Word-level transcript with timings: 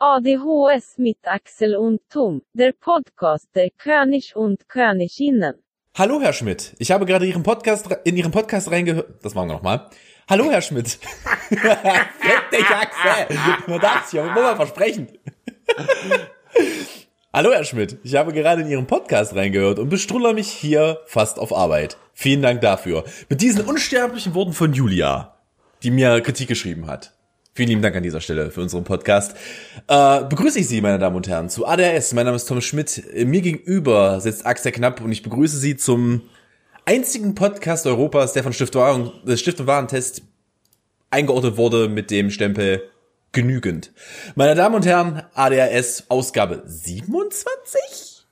ADHS 0.00 0.98
mit 0.98 1.18
Axel 1.24 1.74
und 1.74 2.00
Tom, 2.08 2.42
der 2.52 2.70
Podcast 2.70 3.48
der 3.56 3.70
König 3.70 4.36
und 4.36 4.68
Königinnen. 4.68 5.54
Hallo, 5.96 6.20
Herr 6.20 6.32
Schmidt. 6.32 6.76
Ich 6.78 6.92
habe 6.92 7.04
gerade 7.04 7.26
Ihren 7.26 7.42
Podcast, 7.42 7.88
in 8.04 8.16
Ihren 8.16 8.30
Podcast 8.30 8.70
reingehört. 8.70 9.24
Das 9.24 9.34
machen 9.34 9.48
wir 9.48 9.54
nochmal. 9.54 9.90
Hallo, 10.30 10.52
Herr 10.52 10.62
Schmidt. 10.62 10.88
Fick 11.48 11.60
dich, 12.52 12.66
Axel. 12.70 13.36
Man 13.66 13.80
darf 13.80 14.06
sich 14.06 14.20
auch 14.20 14.26
immer 14.26 14.54
versprechen. 14.54 15.08
Hallo, 17.32 17.50
Herr 17.50 17.64
Schmidt. 17.64 17.98
Ich 18.04 18.14
habe 18.14 18.32
gerade 18.32 18.62
in 18.62 18.68
Ihren 18.68 18.86
Podcast 18.86 19.34
reingehört 19.34 19.80
und 19.80 19.88
bestruller 19.88 20.32
mich 20.32 20.48
hier 20.48 21.00
fast 21.06 21.40
auf 21.40 21.52
Arbeit. 21.52 21.96
Vielen 22.14 22.42
Dank 22.42 22.60
dafür. 22.60 23.02
Mit 23.28 23.42
diesen 23.42 23.64
unsterblichen 23.64 24.32
Worten 24.34 24.52
von 24.52 24.72
Julia, 24.72 25.34
die 25.82 25.90
mir 25.90 26.20
Kritik 26.20 26.46
geschrieben 26.46 26.86
hat. 26.86 27.17
Vielen 27.58 27.70
lieben 27.70 27.82
Dank 27.82 27.96
an 27.96 28.04
dieser 28.04 28.20
Stelle 28.20 28.52
für 28.52 28.60
unseren 28.60 28.84
Podcast. 28.84 29.34
Äh, 29.88 30.22
begrüße 30.22 30.60
ich 30.60 30.68
Sie, 30.68 30.80
meine 30.80 31.00
Damen 31.00 31.16
und 31.16 31.26
Herren, 31.26 31.50
zu 31.50 31.66
ADRS. 31.66 32.12
Mein 32.12 32.26
Name 32.26 32.36
ist 32.36 32.44
Tom 32.44 32.60
Schmidt. 32.60 33.02
Mir 33.12 33.40
gegenüber 33.40 34.20
sitzt 34.20 34.46
Axel 34.46 34.70
Knapp 34.70 35.00
und 35.00 35.10
ich 35.10 35.24
begrüße 35.24 35.56
Sie 35.58 35.76
zum 35.76 36.22
einzigen 36.84 37.34
Podcast 37.34 37.84
Europas, 37.88 38.32
der 38.32 38.44
von 38.44 38.52
Stift, 38.52 38.76
Waren, 38.76 39.10
äh, 39.26 39.36
Stift 39.36 39.58
und 39.58 39.66
Warentest 39.66 40.22
eingeordnet 41.10 41.56
wurde 41.56 41.88
mit 41.88 42.12
dem 42.12 42.30
Stempel 42.30 42.84
genügend. 43.32 43.90
Meine 44.36 44.54
Damen 44.54 44.76
und 44.76 44.86
Herren, 44.86 45.24
ADRS 45.34 46.04
Ausgabe 46.10 46.62
27? 46.64 48.24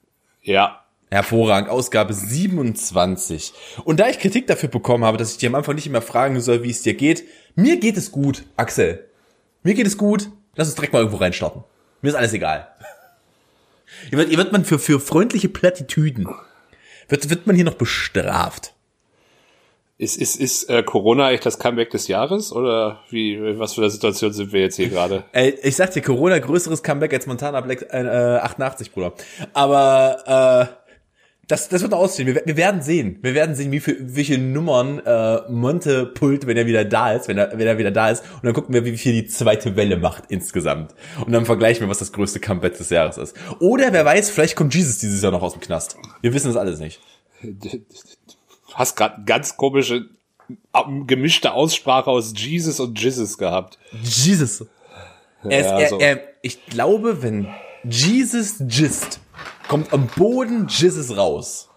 Ja. 0.43 0.85
Hervorragend, 1.11 1.69
Ausgabe 1.69 2.15
27. 2.15 3.55
Und 3.83 3.99
da 3.99 4.09
ich 4.09 4.21
Kritik 4.21 4.47
dafür 4.47 4.69
bekommen 4.69 5.05
habe, 5.05 5.19
dass 5.19 5.33
ich 5.33 5.39
dir 5.39 5.49
am 5.49 5.57
Anfang 5.57 5.75
nicht 5.75 5.89
immer 5.89 6.01
fragen 6.01 6.41
soll, 6.41 6.63
wie 6.63 6.71
es 6.71 6.83
dir 6.83 6.95
geht, 6.95 7.25
mir 7.57 7.81
geht 7.81 7.97
es 7.97 8.13
gut, 8.13 8.45
Axel. 8.57 9.03
Mir 9.67 9.75
geht 9.75 9.89
es 9.89 9.99
gut. 9.99 10.31
Lass 10.55 10.69
uns 10.69 10.77
direkt 10.77 10.93
mal 10.93 11.01
irgendwo 11.01 11.17
reinstarten. 11.17 11.65
Mir 12.01 12.11
ist 12.11 12.15
alles 12.15 12.33
egal. 12.33 12.69
Hier 14.11 14.19
wird, 14.19 14.29
hier 14.29 14.39
wird 14.39 14.53
man 14.53 14.65
für, 14.65 14.79
für 14.79 15.01
freundliche 15.01 15.49
Plattitüden, 15.49 16.29
wird, 17.09 17.31
wird 17.31 17.47
man 17.47 17.57
hier 17.57 17.65
noch 17.65 17.75
bestraft. 17.75 18.75
Ist, 19.97 20.19
ist, 20.19 20.37
ist 20.37 20.69
äh, 20.69 20.83
Corona 20.83 21.31
echt 21.31 21.47
das 21.47 21.59
Comeback 21.59 21.91
des 21.91 22.07
Jahres? 22.07 22.53
Oder 22.53 23.01
wie, 23.11 23.59
was 23.59 23.75
für 23.75 23.81
eine 23.81 23.91
Situation 23.91 24.33
sind 24.33 24.53
wir 24.53 24.61
jetzt 24.61 24.77
hier 24.77 24.89
gerade? 24.89 25.25
Ey, 25.33 25.57
ich 25.63 25.77
sag 25.77 25.93
dir, 25.93 26.03
Corona 26.03 26.39
größeres 26.39 26.83
Comeback 26.83 27.15
als 27.15 27.27
Montana 27.27 27.61
Black 27.61 27.83
äh, 27.91 28.39
88, 28.43 28.93
Bruder. 28.93 29.15
Aber 29.53 30.71
äh, 30.77 30.86
das, 31.49 31.69
das 31.69 31.83
wird 31.83 31.93
noch 31.93 31.99
aussehen. 31.99 32.27
Wir, 32.27 32.43
wir 32.45 32.57
werden 32.57 32.83
sehen. 32.83 33.19
Wir 33.23 33.35
werden 33.35 33.55
sehen, 33.55 33.71
wie 33.71 33.81
viel, 33.81 33.97
welche 34.01 34.39
Nummern 34.39 34.99
äh, 34.99 35.49
Monte 35.49 36.07
pullt, 36.07 36.47
wenn 36.47 36.57
er 36.57 36.67
wieder 36.67 36.85
da 36.85 37.13
ist, 37.13 37.29
wenn 37.29 37.39
er, 37.39 37.53
wenn 37.57 37.67
er 37.67 37.79
wieder 37.79 37.93
da 37.93 38.11
ist. 38.11 38.25
Und 38.35 38.45
dann 38.45 38.53
gucken 38.53 38.75
wir, 38.75 38.85
wie 38.85 38.97
viel 38.97 39.13
die 39.13 39.27
zweite 39.27 39.77
Welle 39.77 39.97
macht 39.97 40.25
insgesamt. 40.29 40.95
Und 41.25 41.33
dann 41.33 41.47
vergleichen 41.47 41.87
wir, 41.87 41.89
was 41.89 41.99
das 41.99 42.13
größte 42.13 42.41
Comeback 42.41 42.77
des 42.77 42.91
Jahres 42.91 43.17
ist. 43.17 43.37
Oder 43.61 43.93
wer 43.93 44.05
weiß, 44.05 44.31
vielleicht 44.31 44.57
kommt 44.57 44.75
Jesus 44.75 44.99
dieses 44.99 45.23
Jahr 45.23 45.31
noch 45.33 45.43
aus 45.43 45.53
dem 45.53 45.61
Knast. 45.61 45.97
Wir 46.21 46.35
wissen 46.35 46.49
das 46.49 46.57
alles 46.57 46.81
nicht. 46.81 47.01
Du 47.43 47.69
hast 48.75 48.97
gerade 48.97 49.23
ganz 49.25 49.57
komische 49.57 50.09
gemischte 51.07 51.53
Aussprache 51.53 52.11
aus 52.11 52.33
Jesus 52.37 52.79
und 52.81 53.01
Jesus 53.01 53.39
gehabt. 53.39 53.79
Jesus. 54.03 54.65
Er 55.43 55.61
ist, 55.61 55.67
er, 55.67 55.89
so. 55.89 55.99
er, 55.99 56.21
ich 56.43 56.67
glaube, 56.67 57.23
wenn 57.23 57.49
Jesus 57.85 58.57
gist, 58.61 59.21
kommt 59.69 59.93
am 59.93 60.07
Boden 60.07 60.67
Jesus 60.69 61.17
raus. 61.17 61.69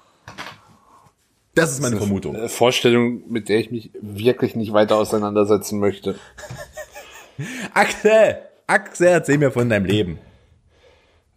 Das 1.56 1.72
ist 1.72 1.82
meine 1.82 1.98
Vermutung. 1.98 2.36
Eine 2.36 2.50
Vorstellung, 2.50 3.30
mit 3.30 3.50
der 3.50 3.60
ich 3.60 3.72
mich 3.72 3.92
wirklich 4.00 4.56
nicht 4.56 4.72
weiter 4.72 4.96
auseinandersetzen 4.96 5.80
möchte. 5.80 6.16
Axel, 7.74 8.38
Axel, 8.68 9.08
erzähl 9.08 9.38
mir 9.38 9.52
von 9.52 9.70
deinem 9.70 9.86
Leben. 9.86 10.20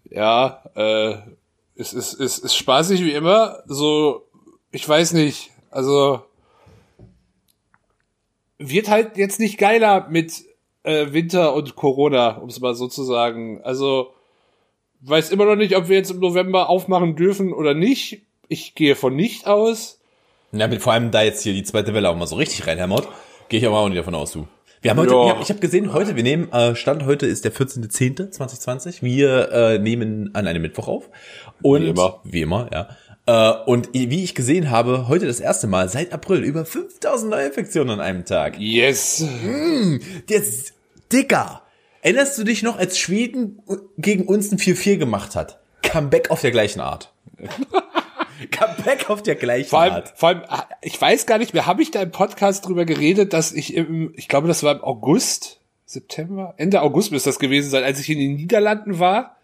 Ja, 0.04 0.62
äh, 0.74 1.16
es 1.74 1.92
ist, 1.92 2.20
es 2.20 2.38
ist 2.38 2.54
spaßig 2.54 3.02
wie 3.02 3.12
immer. 3.12 3.62
So, 3.66 4.28
ich 4.70 4.86
weiß 4.88 5.14
nicht. 5.14 5.50
Also 5.70 6.22
wird 8.58 8.88
halt 8.88 9.16
jetzt 9.16 9.40
nicht 9.40 9.58
geiler 9.58 10.08
mit 10.08 10.44
äh, 10.84 11.12
Winter 11.12 11.54
und 11.54 11.74
Corona, 11.74 12.36
um 12.36 12.48
es 12.48 12.60
mal 12.60 12.74
so 12.74 12.88
zu 12.88 13.04
sagen. 13.04 13.60
Also 13.62 14.12
weiß 15.02 15.30
immer 15.30 15.44
noch 15.44 15.56
nicht, 15.56 15.76
ob 15.76 15.88
wir 15.88 15.96
jetzt 15.96 16.10
im 16.10 16.20
November 16.20 16.68
aufmachen 16.68 17.16
dürfen 17.16 17.52
oder 17.52 17.74
nicht. 17.74 18.22
Ich 18.48 18.74
gehe 18.74 18.96
von 18.96 19.14
nicht 19.16 19.46
aus. 19.46 19.98
Ja, 20.52 20.68
mit, 20.68 20.82
vor 20.82 20.92
allem 20.92 21.10
da 21.10 21.22
jetzt 21.22 21.42
hier 21.42 21.54
die 21.54 21.62
zweite 21.62 21.94
Welle 21.94 22.10
auch 22.10 22.16
mal 22.16 22.26
so 22.26 22.36
richtig 22.36 22.66
reinhämmert, 22.66 23.08
gehe 23.48 23.58
ich 23.60 23.66
aber 23.66 23.78
auch 23.78 23.88
nicht 23.88 23.98
davon 23.98 24.14
aus, 24.14 24.32
du. 24.32 24.46
Wir 24.82 24.90
haben 24.90 24.98
heute, 24.98 25.12
Ja. 25.14 25.26
ich 25.40 25.48
habe 25.48 25.48
hab 25.48 25.60
gesehen, 25.60 25.92
heute, 25.92 26.16
wir 26.16 26.22
nehmen, 26.24 26.50
äh, 26.52 26.74
Stand 26.74 27.06
heute 27.06 27.26
ist 27.26 27.44
der 27.44 27.52
14.10.2020. 27.52 29.02
Wir 29.02 29.50
äh, 29.52 29.78
nehmen 29.78 30.30
an 30.34 30.46
einem 30.46 30.60
Mittwoch 30.62 30.88
auf. 30.88 31.08
Und, 31.62 31.82
Wie 31.84 31.88
immer. 31.88 32.20
Wie 32.24 32.40
immer, 32.42 32.68
ja. 32.72 32.88
Äh, 33.26 33.64
und 33.66 33.90
wie 33.94 34.24
ich 34.24 34.34
gesehen 34.34 34.70
habe, 34.70 35.06
heute 35.08 35.26
das 35.26 35.38
erste 35.38 35.68
Mal 35.68 35.88
seit 35.88 36.12
April 36.12 36.42
über 36.42 36.64
5000 36.64 37.30
Neuinfektionen 37.30 37.90
an 37.94 38.00
einem 38.00 38.24
Tag. 38.24 38.58
Yes. 38.58 39.24
Jetzt, 40.28 40.74
Dicker, 41.12 41.62
erinnerst 42.02 42.36
du 42.36 42.44
dich 42.44 42.62
noch, 42.62 42.78
als 42.78 42.98
Schweden 42.98 43.62
gegen 43.96 44.26
uns 44.26 44.52
ein 44.52 44.58
4-4 44.58 44.98
gemacht 44.98 45.34
hat? 45.34 45.58
Comeback 45.82 46.30
auf 46.30 46.42
der 46.42 46.50
gleichen 46.50 46.80
Art. 46.80 47.12
Comeback 48.50 49.08
auf 49.08 49.22
der 49.22 49.36
gleichen 49.36 49.68
Vor 49.70 49.80
allem, 49.80 49.94
Art. 49.94 50.12
vor 50.16 50.28
allem, 50.30 50.42
ich 50.82 51.00
weiß 51.00 51.26
gar 51.26 51.38
nicht 51.38 51.54
mehr, 51.54 51.66
habe 51.66 51.82
ich 51.82 51.90
da 51.90 52.02
im 52.02 52.10
Podcast 52.10 52.66
drüber 52.66 52.84
geredet, 52.84 53.32
dass 53.32 53.52
ich 53.52 53.74
im, 53.74 54.12
ich 54.16 54.28
glaube, 54.28 54.48
das 54.48 54.62
war 54.62 54.74
im 54.74 54.82
August, 54.82 55.60
September, 55.86 56.54
Ende 56.56 56.82
August 56.82 57.12
müsste 57.12 57.28
das 57.30 57.38
gewesen 57.38 57.70
sein, 57.70 57.84
als 57.84 58.00
ich 58.00 58.10
in 58.10 58.18
den 58.18 58.34
Niederlanden 58.34 58.98
war 58.98 59.36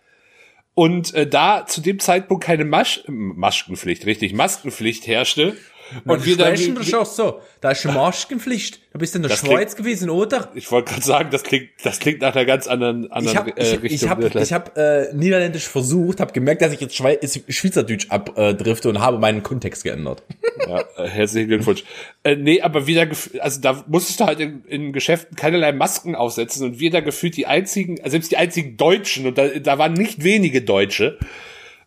und 0.75 1.13
äh, 1.15 1.27
da 1.27 1.67
zu 1.67 1.81
dem 1.81 1.99
Zeitpunkt 1.99 2.45
keine 2.45 2.65
Masch 2.65 3.03
Maskenpflicht, 3.09 4.07
richtig, 4.07 4.33
Maskenpflicht 4.33 5.07
herrschte. 5.07 5.57
Und 6.05 6.25
wir 6.25 6.37
dann, 6.37 6.57
sprechen 6.57 6.75
das 6.75 6.93
auch 6.95 7.07
so. 7.07 7.41
Da 7.61 7.71
ist 7.71 7.81
schon 7.83 7.95
Maskenpflicht. 7.95 8.81
Da 8.93 8.99
bist 8.99 9.15
du 9.15 9.19
in 9.19 9.23
der 9.23 9.31
Das 9.31 9.41
Schweiz 9.41 9.77
gewesen, 9.77 10.11
oder? 10.11 10.51
ich 10.55 10.71
wollte 10.71 10.93
gerade 10.93 11.05
sagen, 11.05 11.29
das 11.31 11.43
klingt, 11.43 11.71
das 11.83 11.99
klingt 11.99 12.21
nach 12.21 12.35
einer 12.35 12.45
ganz 12.45 12.67
anderen, 12.67 13.11
anderen 13.11 13.27
Ich 13.27 13.37
habe 13.37 13.51
äh, 13.57 13.63
ich, 13.63 13.83
Richtung. 13.83 13.91
ich 13.91 14.09
hab, 14.09 14.35
ich 14.35 14.53
hab, 14.53 14.77
äh, 14.77 15.13
Niederländisch 15.15 15.69
versucht, 15.69 16.21
habe 16.21 16.33
gemerkt, 16.33 16.63
dass 16.63 16.73
ich 16.73 16.81
jetzt 16.81 16.95
Schwei 16.97 17.19
Schweizerdeutsch 17.49 18.07
abdrifte 18.11 18.89
und 18.89 19.01
habe 19.01 19.19
meinen 19.19 19.43
Kontext 19.43 19.85
geändert. 19.85 20.23
Ja, 20.67 20.85
äh, 20.97 21.09
herzlichen 21.09 21.49
Glückwunsch. 21.49 21.85
Äh, 22.25 22.37
nee, 22.37 22.61
aber 22.61 22.87
wieder, 22.87 23.07
also 23.41 23.61
da 23.61 23.85
musstest 23.87 24.21
du 24.21 24.27
halt 24.27 24.41
in, 24.41 24.65
in 24.65 24.93
Geschäften 24.93 25.37
keinerlei 25.37 25.73
Masken 25.73 26.15
aufsetzen 26.15 26.65
und 26.67 26.81
wir 26.81 26.91
da 26.91 27.01
gefühlt 27.01 27.37
die 27.37 27.47
einzigen, 27.47 27.99
also 28.01 28.11
selbst 28.11 28.31
die 28.31 28.37
einzigen 28.37 28.77
Deutschen, 28.77 29.27
und 29.27 29.39
da, 29.39 29.49
da 29.49 29.79
waren 29.79 29.93
nicht 29.95 30.25
wenige 30.25 30.63
Deutsche, 30.63 31.19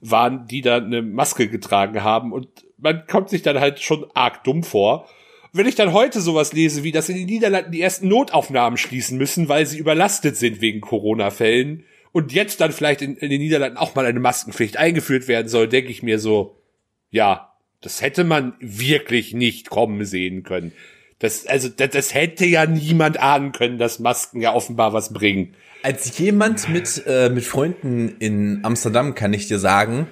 waren, 0.02 0.48
die 0.48 0.62
da 0.62 0.78
eine 0.78 1.02
Maske 1.02 1.48
getragen 1.48 2.04
haben 2.04 2.32
und 2.34 2.48
man 2.82 3.06
kommt 3.08 3.30
sich 3.30 3.42
dann 3.42 3.60
halt 3.60 3.80
schon 3.80 4.06
arg 4.14 4.44
dumm 4.44 4.64
vor. 4.64 5.08
Wenn 5.54 5.68
ich 5.68 5.76
dann 5.76 5.94
heute 5.94 6.22
sowas 6.22 6.54
lese, 6.54 6.84
wie 6.84 6.92
dass 6.92 7.10
in 7.10 7.18
den 7.18 7.26
Niederlanden 7.26 7.72
die 7.72 7.82
ersten 7.82 8.08
Notaufnahmen 8.08 8.78
schließen 8.78 9.18
müssen, 9.18 9.50
weil 9.50 9.66
sie 9.66 9.78
überlastet 9.78 10.38
sind 10.38 10.62
wegen 10.62 10.82
Corona-Fällen 10.82 11.84
und 12.12 12.32
jetzt 12.34 12.62
dann 12.62 12.72
vielleicht 12.72 13.02
in, 13.02 13.18
in 13.18 13.30
den 13.30 13.42
Niederlanden 13.42 13.78
auch 13.78 13.96
mal 13.96 14.06
eine 14.06 14.20
Maskenpflicht 14.20 14.78
eingeführt 14.78 15.28
werden 15.28 15.48
soll, 15.48 15.68
denke 15.68 15.92
ich 15.92 16.04
mir 16.04 16.20
so, 16.20 16.58
ja, 17.10 17.54
das 17.82 18.02
hätte 18.02 18.24
man 18.24 18.54
wirklich 18.60 19.34
nicht 19.34 19.70
kommen 19.70 20.06
sehen 20.06 20.44
können. 20.44 20.72
Das, 21.20 21.46
also, 21.46 21.70
das, 21.70 21.90
das 21.92 22.14
hätte 22.14 22.46
ja 22.46 22.66
niemand 22.66 23.20
ahnen 23.20 23.52
können, 23.52 23.78
dass 23.78 24.00
Masken 24.00 24.42
ja 24.42 24.54
offenbar 24.54 24.94
was 24.94 25.14
bringen. 25.14 25.54
Als 25.84 26.18
jemand 26.18 26.70
mit, 26.70 27.04
äh, 27.06 27.30
mit 27.30 27.44
Freunden 27.44 28.16
in 28.20 28.60
Amsterdam 28.64 29.16
kann 29.16 29.34
ich 29.34 29.48
dir 29.48 29.60
sagen, 29.60 30.08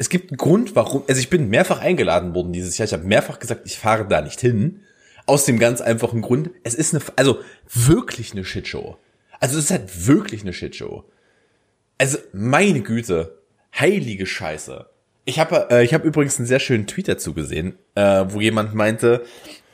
es 0.00 0.08
gibt 0.08 0.30
einen 0.30 0.38
Grund, 0.38 0.74
warum, 0.74 1.04
also 1.06 1.20
ich 1.20 1.28
bin 1.28 1.50
mehrfach 1.50 1.80
eingeladen 1.80 2.34
worden 2.34 2.54
dieses 2.54 2.78
Jahr. 2.78 2.86
Ich 2.86 2.94
habe 2.94 3.04
mehrfach 3.04 3.38
gesagt, 3.38 3.60
ich 3.66 3.76
fahre 3.76 4.08
da 4.08 4.22
nicht 4.22 4.40
hin. 4.40 4.80
Aus 5.26 5.44
dem 5.44 5.58
ganz 5.58 5.82
einfachen 5.82 6.22
Grund, 6.22 6.48
es 6.64 6.74
ist 6.74 6.94
eine, 6.94 7.04
also 7.16 7.40
wirklich 7.68 8.32
eine 8.32 8.46
Shitshow. 8.46 8.96
Also 9.40 9.58
es 9.58 9.64
ist 9.64 9.70
halt 9.70 10.06
wirklich 10.06 10.40
eine 10.40 10.54
Shitshow. 10.54 11.04
Also 11.98 12.16
meine 12.32 12.80
Güte, 12.80 13.42
heilige 13.78 14.24
Scheiße. 14.24 14.86
Ich 15.26 15.38
habe 15.38 15.68
äh, 15.70 15.84
ich 15.84 15.92
habe 15.92 16.08
übrigens 16.08 16.38
einen 16.38 16.46
sehr 16.46 16.60
schönen 16.60 16.86
Tweet 16.86 17.06
dazu 17.06 17.34
gesehen, 17.34 17.74
äh, 17.94 18.24
wo 18.26 18.40
jemand 18.40 18.74
meinte, 18.74 19.26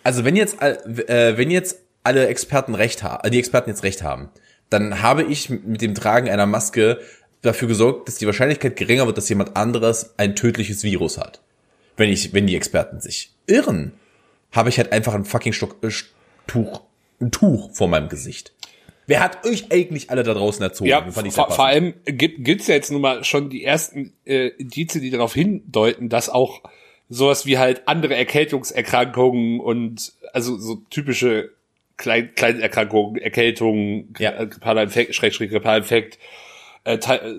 also 0.02 0.25
wenn 0.25 0.34
jetzt 0.34 0.61
äh, 0.61 1.38
wenn 1.38 1.52
jetzt 1.52 1.79
alle 2.02 2.26
Experten 2.26 2.75
recht 2.75 3.05
haben, 3.05 3.31
die 3.31 3.38
Experten 3.38 3.70
jetzt 3.70 3.84
recht 3.84 4.02
haben, 4.02 4.31
dann 4.70 5.02
habe 5.02 5.22
ich 5.22 5.50
mit 5.50 5.82
dem 5.82 5.94
Tragen 5.94 6.29
einer 6.29 6.46
Maske 6.46 6.99
dafür 7.46 7.69
gesorgt, 7.69 8.08
dass 8.08 8.16
die 8.16 8.26
Wahrscheinlichkeit 8.26 8.76
geringer 8.76 9.06
wird, 9.06 9.16
dass 9.16 9.28
jemand 9.28 9.56
anderes 9.56 10.14
ein 10.19 10.37
tödliches 10.37 10.82
Virus 10.84 11.19
hat. 11.19 11.40
Wenn 11.96 12.10
ich 12.10 12.32
wenn 12.34 12.46
die 12.46 12.56
Experten 12.56 13.00
sich 13.00 13.31
irren, 13.46 13.93
habe 14.52 14.69
ich 14.69 14.78
halt 14.78 14.93
einfach 14.93 15.14
ein 15.14 15.25
fucking 15.25 15.52
Stock, 15.52 15.76
äh, 15.82 15.90
Tuch, 16.46 16.82
ein 17.20 17.31
Tuch 17.31 17.70
vor 17.72 17.88
meinem 17.88 18.08
Gesicht. 18.08 18.52
Wer 19.06 19.20
hat 19.20 19.46
euch 19.46 19.70
eigentlich 19.70 20.10
alle 20.10 20.25
da 20.25 20.34
draußen 20.34 20.62
erzogen? 20.62 20.90
Ja, 20.90 21.08
vor, 21.10 21.50
vor 21.50 21.64
allem 21.66 21.94
gibt 22.04 22.44
gibt's 22.44 22.66
ja 22.66 22.75
jetzt 22.75 22.90
nun 22.90 23.00
mal 23.00 23.25
schon 23.25 23.50
die 23.50 23.64
ersten 23.64 24.12
äh, 24.25 24.48
Indizien, 24.48 25.02
die 25.02 25.10
darauf 25.10 25.32
hindeuten, 25.32 26.08
dass 26.08 26.28
auch 26.28 26.62
sowas 27.08 27.46
wie 27.46 27.56
halt 27.58 27.87
andere 27.87 28.16
Erkältungserkrankungen 28.16 29.60
und 29.60 30.12
also 30.32 30.58
so 30.58 30.76
typische 30.90 31.50
Klein 31.96 32.34
Kleinerkrankungen, 32.34 33.16
Erkältungen, 33.16 34.14
Ja. 34.19 34.34
ja. 34.34 34.44
grippaler 34.44 34.82
Infekt, 34.82 35.14
Schrägstrich 35.14 35.50
grippaler 35.50 35.78
Infekt, 35.78 36.19
äh, 36.87 36.99
te 36.99 37.21
äh, 37.21 37.35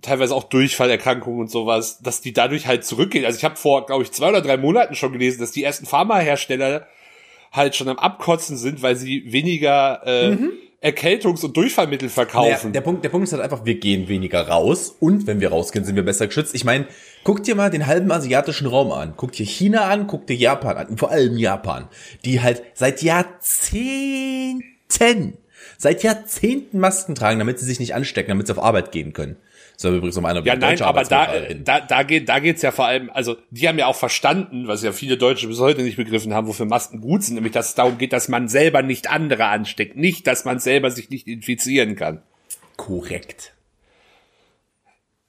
teilweise 0.00 0.34
auch 0.34 0.44
Durchfallerkrankungen 0.44 1.40
und 1.40 1.50
sowas, 1.50 2.00
dass 2.00 2.20
die 2.20 2.32
dadurch 2.32 2.66
halt 2.66 2.84
zurückgehen. 2.84 3.24
Also 3.24 3.36
ich 3.38 3.44
habe 3.44 3.56
vor, 3.56 3.86
glaube 3.86 4.04
ich, 4.04 4.12
zwei 4.12 4.28
oder 4.28 4.40
drei 4.40 4.56
Monaten 4.56 4.94
schon 4.94 5.12
gelesen, 5.12 5.40
dass 5.40 5.50
die 5.50 5.64
ersten 5.64 5.86
Pharmahersteller 5.86 6.86
halt 7.52 7.74
schon 7.74 7.88
am 7.88 7.98
Abkotzen 7.98 8.56
sind, 8.56 8.82
weil 8.82 8.96
sie 8.96 9.32
weniger 9.32 10.02
äh, 10.04 10.30
mhm. 10.30 10.52
Erkältungs- 10.80 11.44
und 11.44 11.56
Durchfallmittel 11.56 12.08
verkaufen. 12.08 12.50
Naja, 12.50 12.70
der 12.70 12.80
Punkt, 12.82 13.02
der 13.02 13.08
Punkt 13.08 13.26
ist 13.26 13.32
halt 13.32 13.42
einfach, 13.42 13.64
wir 13.64 13.80
gehen 13.80 14.06
weniger 14.06 14.46
raus 14.46 14.94
und 15.00 15.26
wenn 15.26 15.40
wir 15.40 15.48
rausgehen, 15.48 15.84
sind 15.84 15.96
wir 15.96 16.04
besser 16.04 16.28
geschützt. 16.28 16.54
Ich 16.54 16.64
meine, 16.64 16.86
guck 17.24 17.42
dir 17.42 17.56
mal 17.56 17.70
den 17.70 17.86
halben 17.86 18.12
asiatischen 18.12 18.68
Raum 18.68 18.92
an, 18.92 19.14
guck 19.16 19.32
dir 19.32 19.44
China 19.44 19.86
an, 19.86 20.06
guck 20.06 20.28
dir 20.28 20.36
Japan 20.36 20.76
an, 20.76 20.96
vor 20.96 21.10
allem 21.10 21.36
Japan, 21.36 21.88
die 22.24 22.40
halt 22.40 22.62
seit 22.74 23.02
Jahrzehnten, 23.02 24.62
seit 25.78 26.02
Jahrzehnten 26.02 26.80
Masken 26.80 27.14
tragen, 27.14 27.38
damit 27.38 27.58
sie 27.58 27.64
sich 27.64 27.80
nicht 27.80 27.94
anstecken, 27.94 28.28
damit 28.28 28.46
sie 28.48 28.52
auf 28.52 28.62
Arbeit 28.62 28.92
gehen 28.92 29.14
können. 29.14 29.36
Soll 29.76 29.94
übrigens 29.94 30.16
um 30.16 30.24
eine 30.24 30.40
Ja, 30.40 30.56
nein, 30.56 30.82
aber 30.82 31.04
da, 31.04 31.28
da, 31.64 31.80
da 31.80 32.02
geht, 32.02 32.28
da 32.28 32.40
geht's 32.40 32.62
ja 32.62 32.72
vor 32.72 32.86
allem, 32.86 33.10
also, 33.10 33.36
die 33.50 33.68
haben 33.68 33.78
ja 33.78 33.86
auch 33.86 33.94
verstanden, 33.94 34.66
was 34.66 34.82
ja 34.82 34.90
viele 34.90 35.16
Deutsche 35.16 35.46
bis 35.46 35.60
heute 35.60 35.82
nicht 35.82 35.96
begriffen 35.96 36.34
haben, 36.34 36.48
wofür 36.48 36.66
Masken 36.66 37.00
gut 37.00 37.22
sind, 37.22 37.36
nämlich, 37.36 37.52
dass 37.52 37.68
es 37.68 37.74
darum 37.76 37.96
geht, 37.96 38.12
dass 38.12 38.28
man 38.28 38.48
selber 38.48 38.82
nicht 38.82 39.08
andere 39.08 39.46
ansteckt, 39.46 39.96
nicht, 39.96 40.26
dass 40.26 40.44
man 40.44 40.58
selber 40.58 40.90
sich 40.90 41.10
nicht 41.10 41.28
infizieren 41.28 41.94
kann. 41.94 42.22
Korrekt. 42.76 43.54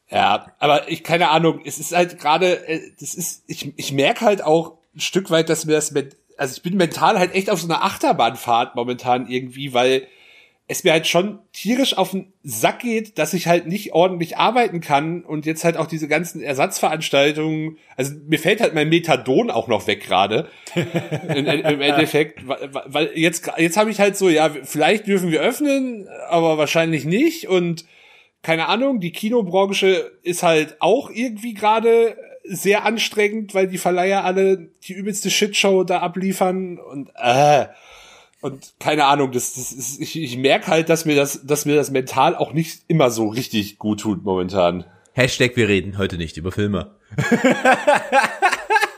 Ja, 0.09 0.51
aber 0.57 0.89
ich, 0.89 1.03
keine 1.03 1.29
Ahnung, 1.29 1.61
es 1.63 1.77
ist 1.77 1.95
halt 1.95 2.19
gerade, 2.19 2.67
äh, 2.67 2.81
das 2.99 3.13
ist, 3.13 3.43
ich, 3.45 3.71
ich 3.77 3.91
merke 3.91 4.25
halt 4.25 4.43
auch 4.43 4.79
ein 4.95 4.99
Stück 4.99 5.29
weit, 5.29 5.49
dass 5.49 5.65
mir 5.65 5.73
das, 5.73 5.93
also 6.37 6.55
ich 6.55 6.63
bin 6.63 6.75
mental 6.75 7.19
halt 7.19 7.35
echt 7.35 7.51
auf 7.51 7.61
so 7.61 7.67
einer 7.67 7.83
Achterbahnfahrt 7.83 8.75
momentan 8.75 9.27
irgendwie, 9.27 9.73
weil, 9.75 10.07
es 10.69 10.83
mir 10.83 10.91
halt 10.91 11.07
schon 11.07 11.39
tierisch 11.51 11.97
auf 11.97 12.11
den 12.11 12.31
Sack 12.43 12.81
geht, 12.81 13.17
dass 13.17 13.33
ich 13.33 13.47
halt 13.47 13.65
nicht 13.65 13.91
ordentlich 13.93 14.37
arbeiten 14.37 14.81
kann 14.81 15.23
und 15.23 15.47
jetzt 15.47 15.63
halt 15.63 15.77
auch 15.77 15.87
diese 15.87 16.07
ganzen 16.07 16.43
Ersatzveranstaltungen, 16.43 17.79
also 17.97 18.13
mir 18.27 18.37
fällt 18.37 18.61
halt 18.61 18.75
mein 18.75 18.87
Methadon 18.87 19.49
auch 19.49 19.67
noch 19.67 19.87
weg 19.87 20.03
gerade. 20.03 20.47
Im 20.75 21.47
Endeffekt, 21.47 22.43
weil 22.45 23.09
jetzt 23.15 23.51
jetzt 23.57 23.77
habe 23.77 23.89
ich 23.89 23.99
halt 23.99 24.15
so, 24.15 24.29
ja, 24.29 24.51
vielleicht 24.63 25.07
dürfen 25.07 25.31
wir 25.31 25.41
öffnen, 25.41 26.07
aber 26.27 26.59
wahrscheinlich 26.59 27.03
nicht 27.03 27.49
und 27.49 27.85
keine 28.43 28.67
Ahnung, 28.67 28.99
die 28.99 29.11
Kinobranche 29.11 30.11
ist 30.21 30.43
halt 30.43 30.77
auch 30.81 31.09
irgendwie 31.09 31.55
gerade 31.55 32.15
sehr 32.43 32.85
anstrengend, 32.85 33.55
weil 33.55 33.67
die 33.67 33.79
Verleiher 33.79 34.23
alle 34.23 34.69
die 34.83 34.93
übelste 34.93 35.31
Shitshow 35.31 35.83
da 35.83 35.99
abliefern 35.99 36.77
und 36.77 37.09
äh 37.15 37.65
und 38.41 38.73
keine 38.79 39.05
Ahnung, 39.05 39.31
das, 39.31 39.53
das 39.53 39.71
ist, 39.71 39.99
ich, 39.99 40.21
ich 40.21 40.37
merke 40.37 40.67
halt, 40.67 40.89
dass 40.89 41.05
mir 41.05 41.15
das, 41.15 41.45
dass 41.45 41.65
mir 41.65 41.75
das 41.75 41.91
mental 41.91 42.35
auch 42.35 42.53
nicht 42.53 42.83
immer 42.87 43.11
so 43.11 43.27
richtig 43.27 43.79
gut 43.79 44.01
tut 44.01 44.23
momentan. 44.23 44.85
Hashtag, 45.13 45.55
wir 45.55 45.67
reden 45.67 45.97
heute 45.97 46.17
nicht 46.17 46.37
über 46.37 46.51
Filme. 46.51 46.95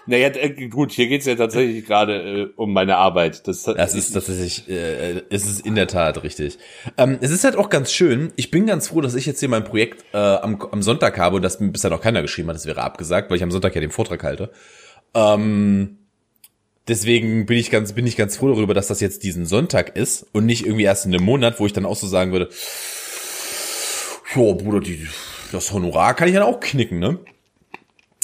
naja, 0.05 0.27
äh, 0.27 0.67
gut, 0.67 0.91
hier 0.91 1.07
geht's 1.07 1.25
ja 1.25 1.33
tatsächlich 1.33 1.85
gerade 1.85 2.41
äh, 2.41 2.49
um 2.55 2.73
meine 2.73 2.97
Arbeit. 2.97 3.47
Das, 3.47 3.63
das 3.63 3.95
ist 3.95 4.11
tatsächlich, 4.11 4.69
äh, 4.69 5.23
es 5.31 5.45
ist 5.49 5.65
in 5.65 5.73
der 5.73 5.87
Tat 5.87 6.21
richtig. 6.21 6.59
Ähm, 6.97 7.17
es 7.21 7.31
ist 7.31 7.43
halt 7.43 7.55
auch 7.55 7.69
ganz 7.69 7.91
schön. 7.91 8.31
Ich 8.35 8.51
bin 8.51 8.67
ganz 8.67 8.89
froh, 8.89 9.01
dass 9.01 9.15
ich 9.15 9.25
jetzt 9.25 9.39
hier 9.39 9.49
mein 9.49 9.63
Projekt 9.63 10.05
äh, 10.13 10.17
am, 10.17 10.61
am 10.71 10.83
Sonntag 10.83 11.17
habe 11.17 11.37
und 11.37 11.41
das 11.41 11.59
mir 11.59 11.69
bisher 11.69 11.89
noch 11.89 12.01
keiner 12.01 12.21
geschrieben 12.21 12.49
hat. 12.49 12.55
Das 12.55 12.67
wäre 12.67 12.83
abgesagt, 12.83 13.31
weil 13.31 13.37
ich 13.37 13.43
am 13.43 13.51
Sonntag 13.51 13.73
ja 13.73 13.81
den 13.81 13.91
Vortrag 13.91 14.23
halte. 14.23 14.51
Ähm, 15.15 15.97
Deswegen 16.87 17.45
bin 17.45 17.57
ich 17.57 17.69
ganz, 17.69 17.93
bin 17.93 18.07
ich 18.07 18.17
ganz 18.17 18.37
froh 18.37 18.49
darüber, 18.49 18.73
dass 18.73 18.87
das 18.87 19.01
jetzt 19.01 19.23
diesen 19.23 19.45
Sonntag 19.45 19.95
ist 19.95 20.25
und 20.31 20.45
nicht 20.45 20.65
irgendwie 20.65 20.83
erst 20.83 21.05
in 21.05 21.13
einem 21.13 21.23
Monat, 21.23 21.59
wo 21.59 21.65
ich 21.65 21.73
dann 21.73 21.85
auch 21.85 21.95
so 21.95 22.07
sagen 22.07 22.31
würde, 22.31 22.49
jo, 24.33 24.55
Bruder, 24.55 24.79
die, 24.79 25.07
das 25.51 25.71
Honorar 25.71 26.15
kann 26.15 26.27
ich 26.27 26.33
dann 26.33 26.43
auch 26.43 26.59
knicken, 26.59 26.99
ne? 26.99 27.19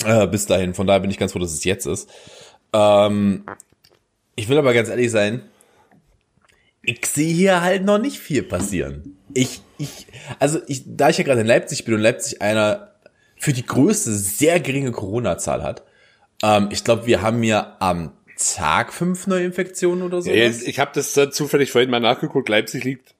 Äh, 0.06 0.28
bis 0.28 0.46
dahin. 0.46 0.74
Von 0.74 0.88
daher 0.88 1.00
bin 1.00 1.12
ich 1.12 1.18
ganz 1.18 1.34
froh, 1.34 1.40
dass 1.40 1.54
es 1.54 1.64
jetzt 1.64 1.86
ist. 1.86 2.10
Ähm, 2.74 3.46
ich 4.36 4.50
will 4.50 4.58
aber 4.58 4.74
ganz 4.74 4.90
ehrlich 4.90 5.12
sein, 5.12 5.44
ich 6.82 7.06
sehe 7.06 7.34
hier 7.34 7.62
halt 7.62 7.84
noch 7.84 7.98
nicht 7.98 8.20
viel 8.20 8.44
passieren. 8.44 9.18
Ich, 9.34 9.62
ich, 9.78 10.08
also 10.40 10.60
ich, 10.68 10.84
da 10.86 11.10
ich 11.10 11.18
ja 11.18 11.24
gerade 11.24 11.42
in 11.42 11.48
Leipzig 11.48 11.86
bin 11.86 11.94
und 11.94 12.02
Leipzig 12.02 12.42
einer 12.42 12.94
für 13.36 13.54
die 13.54 13.66
größte 13.66 14.14
sehr 14.14 14.60
geringe 14.60 14.92
Corona-Zahl 14.92 15.64
hat, 15.64 15.84
ähm, 16.44 16.70
ich 16.72 16.84
glaube, 16.84 17.06
wir 17.06 17.22
haben 17.22 17.40
mir 17.40 17.82
am 17.82 18.14
Tag 18.38 18.94
fünf 18.94 19.28
Neuinfektionen 19.28 20.04
oder 20.04 20.22
so. 20.22 20.32
Ja, 20.32 20.46
ich 20.48 20.80
habe 20.80 20.92
das 20.94 21.16
äh, 21.18 21.30
zufällig 21.32 21.72
vorhin 21.72 21.90
mal 21.90 22.00
nachgeguckt. 22.00 22.50
Leipzig 22.50 22.84
liegt, 22.84 23.16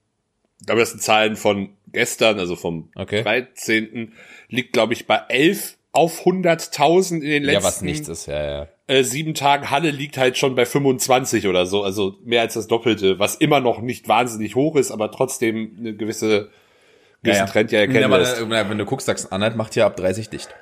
aber 0.68 0.80
das 0.80 0.92
sind 0.92 1.02
Zahlen 1.02 1.36
von 1.36 1.70
gestern, 1.92 2.40
also 2.40 2.56
vom 2.56 2.90
okay. 2.96 3.24
13. 3.24 4.14
liegt, 4.50 4.74
glaube 4.74 4.94
ich, 4.94 5.08
bei 5.08 5.22
elf 5.30 5.78
auf 5.92 6.26
100.000 6.26 7.16
in 7.16 7.22
den 7.22 7.44
letzten. 7.44 7.62
Ja, 7.62 7.68
was 7.68 7.82
nichts 7.82 8.08
ist, 8.08 8.28
ja, 8.28 8.44
ja. 8.44 8.68
Äh, 8.88 9.04
sieben 9.04 9.34
Tagen 9.34 9.70
Halle 9.70 9.92
liegt 9.92 10.18
halt 10.18 10.38
schon 10.38 10.56
bei 10.56 10.66
25 10.66 11.48
oder 11.48 11.66
so, 11.66 11.84
also 11.84 12.16
mehr 12.24 12.42
als 12.42 12.54
das 12.54 12.68
Doppelte, 12.68 13.20
was 13.20 13.36
immer 13.36 13.60
noch 13.60 13.82
nicht 13.82 14.08
wahnsinnig 14.08 14.56
hoch 14.56 14.76
ist, 14.76 14.92
aber 14.92 15.12
trotzdem 15.12 15.76
eine 15.78 15.94
gewisse, 15.96 16.50
gewissen 17.24 17.40
ja, 17.40 17.46
ja. 17.46 17.46
Trend 17.46 17.72
ja 17.72 17.80
erkennen 17.80 18.12
ja, 18.12 18.18
lässt. 18.18 18.50
Wenn 18.50 18.78
du 18.78 18.86
guckst, 18.86 19.08
Sachsen-Anhalt 19.08 19.56
macht 19.56 19.76
ja 19.76 19.86
ab 19.86 19.98
30 19.98 20.30
dicht. 20.30 20.56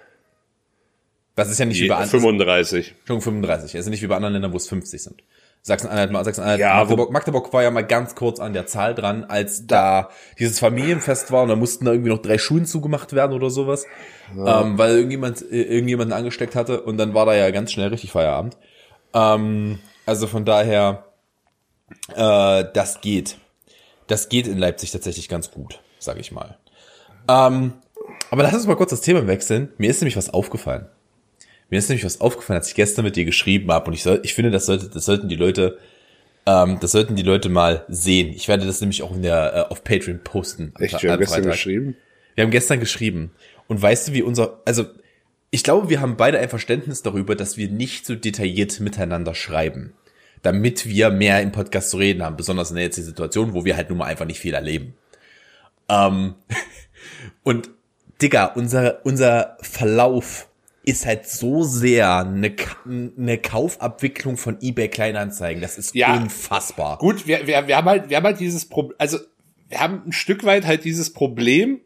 Das 1.36 1.50
ist 1.50 1.60
ja 1.60 1.66
nicht 1.66 1.82
wie 1.82 1.90
bei 1.90 1.96
anderen. 1.96 2.22
35. 2.22 2.96
Schon 3.06 3.22
35. 3.22 3.76
Also 3.76 3.90
nicht 3.90 4.02
wie 4.02 4.08
bei 4.08 4.16
anderen 4.16 4.34
Ländern, 4.34 4.54
wo 4.54 4.58
es 4.58 4.68
50 4.70 5.04
sind. 5.04 5.24
Sachsen-Anhalt, 5.66 6.12
Sachsen-Anhalt, 6.26 6.60
ja, 6.60 6.76
Magdeburg, 6.76 7.12
Magdeburg 7.12 7.52
war 7.52 7.64
ja 7.64 7.72
mal 7.72 7.82
ganz 7.82 8.14
kurz 8.14 8.40
an 8.40 8.54
der 8.54 8.68
Zahl 8.68 8.94
dran, 8.94 9.24
als 9.24 9.66
da 9.66 10.10
dieses 10.38 10.60
Familienfest 10.60 11.32
war 11.32 11.42
und 11.42 11.50
da 11.50 11.56
mussten 11.56 11.86
da 11.86 11.92
irgendwie 11.92 12.12
noch 12.12 12.22
drei 12.22 12.38
Schulen 12.38 12.68
zugemacht 12.68 13.14
werden 13.14 13.34
oder 13.34 13.50
sowas, 13.50 13.88
ja. 14.38 14.62
ähm, 14.62 14.78
weil 14.78 14.96
irgendjemand 14.96 15.42
äh, 15.42 15.64
irgendjemanden 15.64 16.16
angesteckt 16.16 16.54
hatte 16.54 16.82
und 16.82 16.98
dann 16.98 17.16
war 17.16 17.26
da 17.26 17.34
ja 17.34 17.50
ganz 17.50 17.72
schnell 17.72 17.88
richtig 17.88 18.12
Feierabend. 18.12 18.58
Ähm, 19.16 19.80
also 20.06 20.28
von 20.28 20.46
daher, 20.46 21.06
äh, 22.16 22.64
das 22.72 23.02
geht. 23.02 23.40
Das 24.06 24.30
geht 24.30 24.46
in 24.46 24.60
Leipzig 24.60 24.92
tatsächlich 24.92 25.30
ganz 25.30 25.50
gut, 25.50 25.80
sag 25.98 26.20
ich 26.20 26.32
mal. 26.32 26.60
Ähm, 27.28 27.74
aber 28.30 28.44
lass 28.44 28.54
uns 28.54 28.68
mal 28.68 28.76
kurz 28.76 28.92
das 28.92 29.02
Thema 29.02 29.26
wechseln. 29.26 29.74
Mir 29.80 29.90
ist 29.90 30.00
nämlich 30.00 30.16
was 30.16 30.30
aufgefallen. 30.30 30.86
Mir 31.76 31.80
ist 31.80 31.90
nämlich 31.90 32.06
was 32.06 32.22
aufgefallen, 32.22 32.60
als 32.60 32.70
ich 32.70 32.76
gestern 32.76 33.04
mit 33.04 33.18
dir 33.18 33.26
geschrieben 33.26 33.70
habe 33.70 33.88
und 33.88 33.94
ich 33.96 34.02
soll, 34.02 34.22
ich 34.24 34.34
finde, 34.34 34.50
das 34.50 34.66
sollte, 34.66 34.88
das 34.88 35.04
sollten 35.04 35.28
die 35.28 35.36
Leute, 35.36 35.78
ähm, 36.46 36.78
das 36.80 36.94
sollten 36.94 37.18
die 37.18 37.22
Leute 37.22 37.50
mal 37.50 37.84
sehen. 37.90 38.32
Ich 38.34 38.48
werde 38.48 38.66
das 38.66 38.80
nämlich 38.80 39.04
auch 39.04 39.14
in 39.14 39.24
der 39.24 39.54
äh, 39.54 39.72
auf 39.74 39.84
Patreon 39.84 40.22
posten. 40.24 40.72
Echt, 40.80 41.04
wir 41.04 41.12
haben 41.12 41.20
gestern 41.20 41.44
Freitag. 41.44 41.52
geschrieben. 41.52 41.98
Wir 42.34 42.46
haben 42.46 42.52
gestern 42.52 42.80
geschrieben. 42.80 43.32
Und 43.68 43.82
weißt 43.82 44.08
du, 44.08 44.14
wie 44.14 44.22
unser, 44.22 44.62
also 44.64 44.86
ich 45.52 45.66
glaube, 45.66 45.90
wir 45.90 46.00
haben 46.00 46.16
beide 46.16 46.40
ein 46.40 46.48
Verständnis 46.48 47.02
darüber, 47.02 47.36
dass 47.36 47.58
wir 47.58 47.68
nicht 47.68 48.06
so 48.06 48.16
detailliert 48.16 48.80
miteinander 48.80 49.36
schreiben, 49.36 49.92
damit 50.44 50.88
wir 50.88 51.10
mehr 51.10 51.42
im 51.42 51.52
Podcast 51.52 51.90
zu 51.90 51.98
reden 51.98 52.24
haben, 52.24 52.38
besonders 52.38 52.70
in 52.70 52.78
der 52.78 52.86
jetzigen 52.86 53.08
Situation, 53.08 53.54
wo 53.54 53.66
wir 53.66 53.76
halt 53.76 53.90
nun 53.90 53.98
mal 53.98 54.06
einfach 54.06 54.26
nicht 54.26 54.40
viel 54.40 54.54
erleben. 54.54 54.94
Ähm, 55.90 56.36
und 57.44 57.70
Digga, 58.22 58.46
unser, 58.46 59.06
unser 59.06 59.58
Verlauf 59.60 60.48
ist 60.86 61.06
halt 61.06 61.28
so 61.28 61.64
sehr 61.64 62.20
eine, 62.20 62.56
eine 62.86 63.38
Kaufabwicklung 63.40 64.38
von 64.38 64.58
eBay 64.62 64.88
Kleinanzeigen. 64.88 65.62
Das 65.62 65.78
ist 65.78 65.96
ja, 65.96 66.16
unfassbar. 66.16 67.00
Gut, 67.00 67.28
wir, 67.28 67.48
wir, 67.48 67.68
wir 67.68 67.78
haben 67.78 67.88
halt, 67.88 68.10
wir 68.10 68.18
haben 68.18 68.26
halt 68.26 68.40
dieses 68.40 68.66
Problem, 68.66 68.96
also 69.00 69.18
wir 69.68 69.80
haben 69.80 70.04
ein 70.06 70.12
Stück 70.12 70.44
weit 70.44 70.66
halt 70.66 70.84
dieses 70.84 71.12
Problem, 71.12 71.82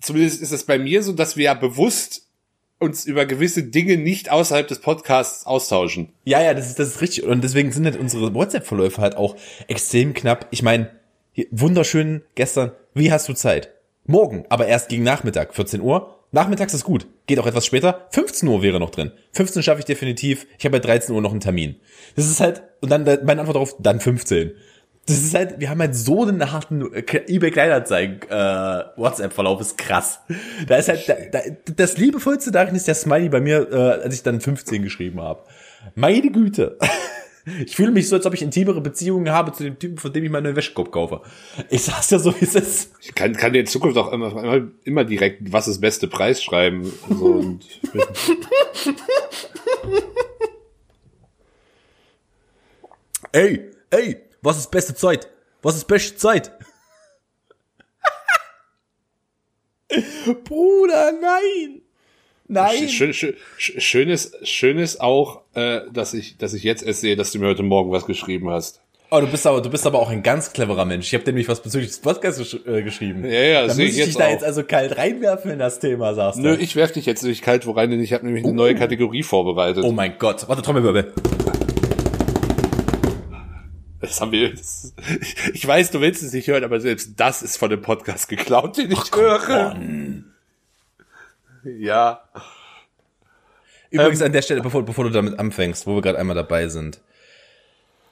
zumindest 0.00 0.42
ist 0.42 0.52
es 0.52 0.64
bei 0.64 0.78
mir 0.78 1.02
so, 1.02 1.12
dass 1.12 1.36
wir 1.36 1.44
ja 1.44 1.54
bewusst 1.54 2.28
uns 2.78 3.06
über 3.06 3.24
gewisse 3.24 3.62
Dinge 3.62 3.96
nicht 3.96 4.30
außerhalb 4.30 4.68
des 4.68 4.80
Podcasts 4.80 5.46
austauschen. 5.46 6.10
Ja, 6.24 6.42
ja, 6.42 6.52
das 6.52 6.68
ist, 6.68 6.78
das 6.78 6.88
ist 6.88 7.00
richtig. 7.00 7.24
Und 7.24 7.42
deswegen 7.42 7.72
sind 7.72 7.84
halt 7.86 7.96
unsere 7.96 8.34
WhatsApp-Verläufe 8.34 9.00
halt 9.00 9.16
auch 9.16 9.36
extrem 9.68 10.12
knapp. 10.12 10.48
Ich 10.50 10.62
meine, 10.62 10.90
wunderschön 11.50 12.22
gestern, 12.34 12.72
wie 12.92 13.10
hast 13.10 13.28
du 13.28 13.32
Zeit? 13.32 13.70
Morgen, 14.06 14.44
aber 14.50 14.66
erst 14.66 14.90
gegen 14.90 15.02
Nachmittag, 15.02 15.54
14 15.54 15.80
Uhr. 15.80 16.13
Nachmittags 16.34 16.74
ist 16.74 16.84
gut. 16.84 17.06
Geht 17.26 17.38
auch 17.38 17.46
etwas 17.46 17.64
später. 17.64 18.08
15 18.10 18.48
Uhr 18.48 18.60
wäre 18.60 18.80
noch 18.80 18.90
drin. 18.90 19.12
15 19.32 19.62
schaffe 19.62 19.78
ich 19.78 19.84
definitiv. 19.84 20.46
Ich 20.58 20.64
habe 20.64 20.78
bei 20.78 20.86
13 20.86 21.14
Uhr 21.14 21.22
noch 21.22 21.30
einen 21.30 21.40
Termin. 21.40 21.76
Das 22.16 22.26
ist 22.26 22.40
halt, 22.40 22.64
und 22.80 22.90
dann 22.90 23.04
meine 23.24 23.40
Antwort 23.40 23.54
darauf, 23.54 23.76
dann 23.78 24.00
15. 24.00 24.52
Das 25.06 25.18
ist 25.18 25.34
halt, 25.34 25.60
wir 25.60 25.70
haben 25.70 25.80
halt 25.80 25.94
so 25.94 26.22
einen 26.22 26.50
harten 26.50 26.90
eBay 26.92 27.50
Kleinanzeigen 27.50 28.22
äh, 28.28 28.84
WhatsApp-Verlauf 28.96 29.60
ist 29.60 29.78
krass. 29.78 30.20
Da 30.66 30.76
ist 30.76 30.88
halt, 30.88 31.08
da, 31.08 31.14
da, 31.30 31.40
das 31.76 31.98
liebevollste 31.98 32.50
darin 32.50 32.74
ist 32.74 32.88
der 32.88 32.94
Smiley 32.96 33.28
bei 33.28 33.40
mir, 33.40 33.70
äh, 33.70 34.02
als 34.02 34.14
ich 34.14 34.22
dann 34.24 34.40
15 34.40 34.82
geschrieben 34.82 35.20
habe. 35.20 35.44
Meine 35.94 36.30
Güte. 36.30 36.78
Ich 37.66 37.76
fühle 37.76 37.90
mich 37.90 38.08
so, 38.08 38.16
als 38.16 38.26
ob 38.26 38.34
ich 38.34 38.42
intimere 38.42 38.80
Beziehungen 38.80 39.30
habe 39.30 39.52
zu 39.52 39.62
dem 39.64 39.78
Typen, 39.78 39.98
von 39.98 40.12
dem 40.12 40.24
ich 40.24 40.30
meine 40.30 40.56
Wäschekorb 40.56 40.90
kaufe. 40.90 41.20
Ich 41.70 41.82
sag's 41.82 42.10
ja 42.10 42.18
so, 42.18 42.34
wie 42.40 42.44
es 42.44 42.54
ist. 42.54 42.92
Ich 43.00 43.14
kann, 43.14 43.34
kann 43.34 43.52
dir 43.52 43.60
in 43.60 43.66
Zukunft 43.66 43.96
auch 43.98 44.12
immer, 44.12 44.30
immer, 44.30 44.66
immer 44.84 45.04
direkt, 45.04 45.52
was 45.52 45.68
ist 45.68 45.80
beste 45.80 46.08
Preis 46.08 46.42
schreiben. 46.42 46.90
So, 47.08 47.26
und 47.26 47.64
ey, 53.32 53.70
ey, 53.90 54.16
was 54.42 54.58
ist 54.58 54.70
beste 54.70 54.94
Zeit? 54.94 55.28
Was 55.62 55.76
ist 55.76 55.86
beste 55.86 56.16
Zeit? 56.16 56.52
Bruder, 60.44 61.12
nein. 61.12 61.83
Nein. 62.54 62.88
Schön, 62.88 63.12
schön, 63.12 63.34
schön, 63.58 64.08
ist, 64.08 64.46
schön 64.46 64.78
ist 64.78 65.00
auch, 65.00 65.40
äh, 65.54 65.80
dass 65.92 66.14
ich, 66.14 66.38
dass 66.38 66.54
ich 66.54 66.62
jetzt 66.62 66.84
erst 66.84 67.00
sehe, 67.00 67.16
dass 67.16 67.32
du 67.32 67.40
mir 67.40 67.48
heute 67.48 67.64
Morgen 67.64 67.90
was 67.90 68.06
geschrieben 68.06 68.48
hast. 68.48 68.80
Oh, 69.10 69.20
du 69.20 69.26
bist 69.26 69.46
aber, 69.46 69.60
du 69.60 69.70
bist 69.70 69.86
aber 69.86 69.98
auch 69.98 70.08
ein 70.08 70.22
ganz 70.22 70.52
cleverer 70.52 70.84
Mensch. 70.84 71.08
Ich 71.08 71.14
habe 71.14 71.24
nämlich 71.24 71.48
was 71.48 71.60
bezüglich 71.62 71.90
des 71.90 72.00
Podcasts 72.00 72.38
gesch 72.38 72.60
äh, 72.66 72.82
geschrieben. 72.82 73.24
Ja, 73.24 73.40
ja, 73.40 73.60
da 73.62 73.66
muss 73.68 73.78
ich 73.78 73.84
ich 73.84 73.90
dich 73.96 74.06
jetzt 74.06 74.20
da 74.20 74.26
auch. 74.26 74.30
jetzt 74.30 74.44
also 74.44 74.62
kalt 74.62 74.96
reinwerfen 74.96 75.50
in 75.50 75.58
das 75.58 75.78
Thema, 75.80 76.14
sagst 76.14 76.38
du. 76.38 76.42
Nö, 76.42 76.56
ich 76.58 76.74
werf 76.76 76.92
dich 76.92 77.06
jetzt 77.06 77.22
nicht 77.22 77.42
kalt 77.42 77.66
wo 77.66 77.72
rein, 77.72 77.90
denn 77.90 78.00
ich 78.00 78.12
habe 78.12 78.24
nämlich 78.24 78.44
eine 78.44 78.54
neue 78.54 78.74
Kategorie 78.76 79.22
vorbereitet. 79.24 79.84
oh 79.84 79.92
mein 79.92 80.14
Gott. 80.18 80.48
Warte, 80.48 80.62
Trommelwirbel. 80.62 81.12
Das 84.00 84.20
haben 84.20 84.32
wir. 84.32 84.50
Das, 84.50 84.94
ich, 85.20 85.54
ich 85.54 85.66
weiß, 85.66 85.90
du 85.90 86.00
willst 86.00 86.22
es 86.22 86.32
nicht 86.32 86.46
hören, 86.46 86.62
aber 86.62 86.78
selbst 86.80 87.12
das 87.16 87.42
ist 87.42 87.56
von 87.56 87.70
dem 87.70 87.82
Podcast 87.82 88.28
geklaut, 88.28 88.76
den 88.76 88.90
ich 88.92 89.10
höre. 89.14 89.76
Ja. 91.64 92.22
Übrigens 93.90 94.22
an 94.22 94.32
der 94.32 94.42
Stelle, 94.42 94.60
bevor, 94.60 94.84
bevor 94.84 95.04
du 95.04 95.10
damit 95.10 95.38
anfängst, 95.38 95.86
wo 95.86 95.94
wir 95.94 96.02
gerade 96.02 96.18
einmal 96.18 96.34
dabei 96.34 96.68
sind. 96.68 97.00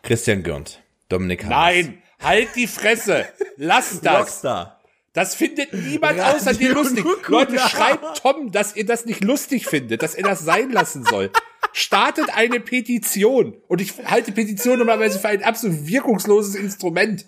Christian 0.03 0.43
Gürnt, 0.43 0.83
Dominik 1.09 1.45
Haas. 1.45 1.51
Nein, 1.51 2.03
halt 2.21 2.49
die 2.57 2.67
Fresse. 2.67 3.27
Lass 3.57 4.01
das. 4.03 4.21
Rockstar. 4.21 4.81
Das 5.13 5.35
findet 5.35 5.75
niemand 5.75 6.19
Radio 6.19 6.37
außer 6.37 6.55
dir 6.55 6.73
lustig. 6.73 7.05
Leute, 7.29 7.59
schreibt 7.59 8.23
Tom, 8.23 8.51
dass 8.51 8.75
ihr 8.75 8.87
das 8.87 9.05
nicht 9.05 9.23
lustig 9.23 9.67
findet, 9.67 10.03
dass 10.03 10.15
er 10.15 10.23
das 10.23 10.41
sein 10.41 10.71
lassen 10.71 11.05
soll. 11.05 11.31
Startet 11.75 12.35
eine 12.35 12.61
Petition. 12.61 13.57
Und 13.69 13.83
ich 13.83 13.93
halte 14.07 14.33
Petition 14.33 14.79
normalerweise 14.79 15.19
für 15.19 15.29
ein 15.29 15.43
absolut 15.43 15.87
wirkungsloses 15.87 16.55
Instrument. 16.55 17.27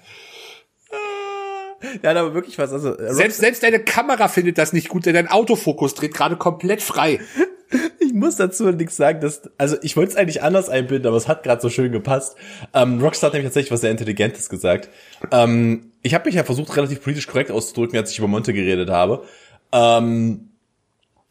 Der 2.03 2.11
hat 2.11 2.17
aber 2.17 2.35
wirklich 2.35 2.59
was. 2.59 2.73
Also, 2.73 2.97
äh, 2.97 3.13
Selbst, 3.15 3.41
selbst 3.41 3.63
deine 3.63 3.81
Kamera 3.81 4.29
findet 4.29 4.59
das 4.59 4.73
nicht 4.73 4.89
gut, 4.89 5.07
denn 5.07 5.15
dein 5.15 5.29
Autofokus 5.29 5.95
dreht 5.95 6.15
gerade 6.15 6.37
komplett 6.37 6.83
frei. 6.83 7.21
Ich 7.99 8.13
muss 8.13 8.37
dazu 8.37 8.71
nichts 8.71 8.97
sagen, 8.97 9.21
dass, 9.21 9.51
also 9.59 9.77
ich 9.83 9.97
wollte 9.97 10.13
es 10.13 10.17
eigentlich 10.17 10.43
anders 10.43 10.69
einbinden, 10.69 11.09
aber 11.09 11.17
es 11.17 11.27
hat 11.27 11.43
gerade 11.43 11.61
so 11.61 11.71
schön 11.71 11.91
gepasst. 11.91 12.37
Ähm, 12.73 13.01
Rockstar 13.01 13.29
hat 13.29 13.33
nämlich 13.33 13.49
tatsächlich 13.49 13.73
was 13.73 13.81
sehr 13.81 13.91
Intelligentes 13.91 14.49
gesagt. 14.49 14.91
Ähm, 15.33 15.91
ich 16.03 16.15
habe 16.15 16.27
mich 16.27 16.37
ja 16.37 16.45
versucht, 16.45 16.77
relativ 16.77 17.03
politisch 17.03 17.27
korrekt 17.27 17.51
auszudrücken, 17.51 17.99
als 17.99 18.13
ich 18.13 18.19
über 18.19 18.29
Monte 18.29 18.53
geredet 18.53 18.91
habe. 18.91 19.25
Ähm, 19.73 20.51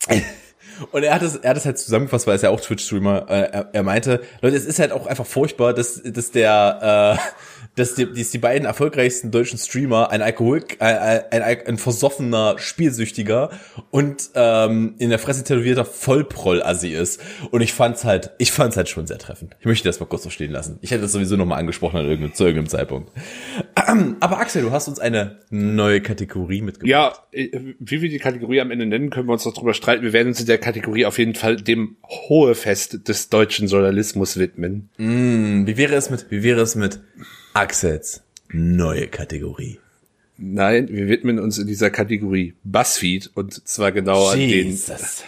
und 0.91 1.03
er 1.03 1.13
hat 1.13 1.21
es, 1.21 1.37
er 1.37 1.51
hat 1.51 1.57
es 1.57 1.65
halt 1.65 1.77
zusammengefasst, 1.77 2.27
weil 2.27 2.33
er 2.33 2.35
ist 2.35 2.41
ja 2.41 2.49
auch 2.49 2.59
Twitch-Streamer. 2.59 3.29
Äh, 3.29 3.49
er, 3.51 3.69
er 3.71 3.83
meinte, 3.83 4.21
Leute, 4.41 4.57
es 4.57 4.65
ist 4.65 4.79
halt 4.79 4.91
auch 4.91 5.07
einfach 5.07 5.25
furchtbar, 5.25 5.73
dass, 5.73 6.01
dass 6.03 6.31
der, 6.31 7.17
äh, 7.19 7.43
dass 7.75 7.95
die, 7.95 8.11
dass 8.11 8.29
die 8.29 8.37
beiden 8.37 8.65
erfolgreichsten 8.65 9.31
deutschen 9.31 9.57
Streamer 9.57 10.11
ein 10.11 10.21
Alkoholik, 10.21 10.77
ein, 10.79 10.97
ein, 11.31 11.41
ein, 11.41 11.57
ein 11.65 11.77
versoffener 11.77 12.55
Spielsüchtiger 12.57 13.49
und 13.89 14.29
ähm, 14.35 14.95
in 14.99 15.09
der 15.09 15.19
Fresse 15.19 15.43
tätowierter 15.43 15.85
Vollproll-Assi 15.85 16.89
ist. 16.89 17.19
Und 17.51 17.61
ich 17.61 17.73
fand's 17.73 18.03
halt, 18.03 18.31
ich 18.37 18.51
fand's 18.51 18.77
halt 18.77 18.89
schon 18.89 19.07
sehr 19.07 19.17
treffend. 19.17 19.55
Ich 19.59 19.65
möchte 19.65 19.87
das 19.87 19.99
mal 19.99 20.05
kurz 20.05 20.23
so 20.23 20.29
stehen 20.29 20.51
lassen. 20.51 20.77
Ich 20.81 20.91
hätte 20.91 21.01
das 21.01 21.11
sowieso 21.13 21.35
nochmal 21.35 21.59
angesprochen 21.59 21.97
an 21.97 22.05
irgendeinem, 22.05 22.35
zu 22.35 22.43
irgendeinem 22.43 22.69
Zeitpunkt. 22.69 23.11
Aber 24.19 24.39
Axel, 24.39 24.61
du 24.61 24.71
hast 24.71 24.87
uns 24.87 24.99
eine 24.99 25.39
neue 25.49 26.01
Kategorie 26.01 26.61
mitgebracht. 26.61 26.89
Ja, 26.89 27.13
äh, 27.31 27.49
wie 27.79 28.01
wir 28.01 28.09
die 28.09 28.19
Kategorie 28.19 28.61
am 28.61 28.69
Ende 28.69 28.85
nennen, 28.85 29.09
können 29.09 29.27
wir 29.27 29.33
uns 29.33 29.45
noch 29.45 29.53
drüber 29.53 29.73
streiten. 29.73 30.03
Wir 30.03 30.13
werden 30.13 30.29
uns 30.29 30.39
in 30.39 30.45
der 30.45 30.59
Kategorie 30.59 31.05
auf 31.05 31.17
jeden 31.17 31.33
Fall 31.33 31.55
dem 31.55 31.97
Hohefest 32.03 33.07
des 33.07 33.29
deutschen 33.29 33.67
Journalismus 33.67 34.37
widmen. 34.37 34.89
Wie 34.97 35.77
wäre 35.77 35.95
es 35.95 36.09
mit, 36.09 36.27
wie 36.29 36.43
wäre 36.43 36.61
es 36.61 36.75
mit 36.75 36.99
Axels 37.53 38.23
neue 38.49 39.07
Kategorie? 39.07 39.79
Nein, 40.37 40.87
wir 40.89 41.07
widmen 41.07 41.37
uns 41.39 41.59
in 41.59 41.67
dieser 41.67 41.91
Kategorie 41.91 42.55
Buzzfeed 42.63 43.29
und 43.35 43.67
zwar 43.67 43.91
genau 43.91 44.27
an 44.29 44.39
den. 44.39 44.69
Jesus. 44.69 45.23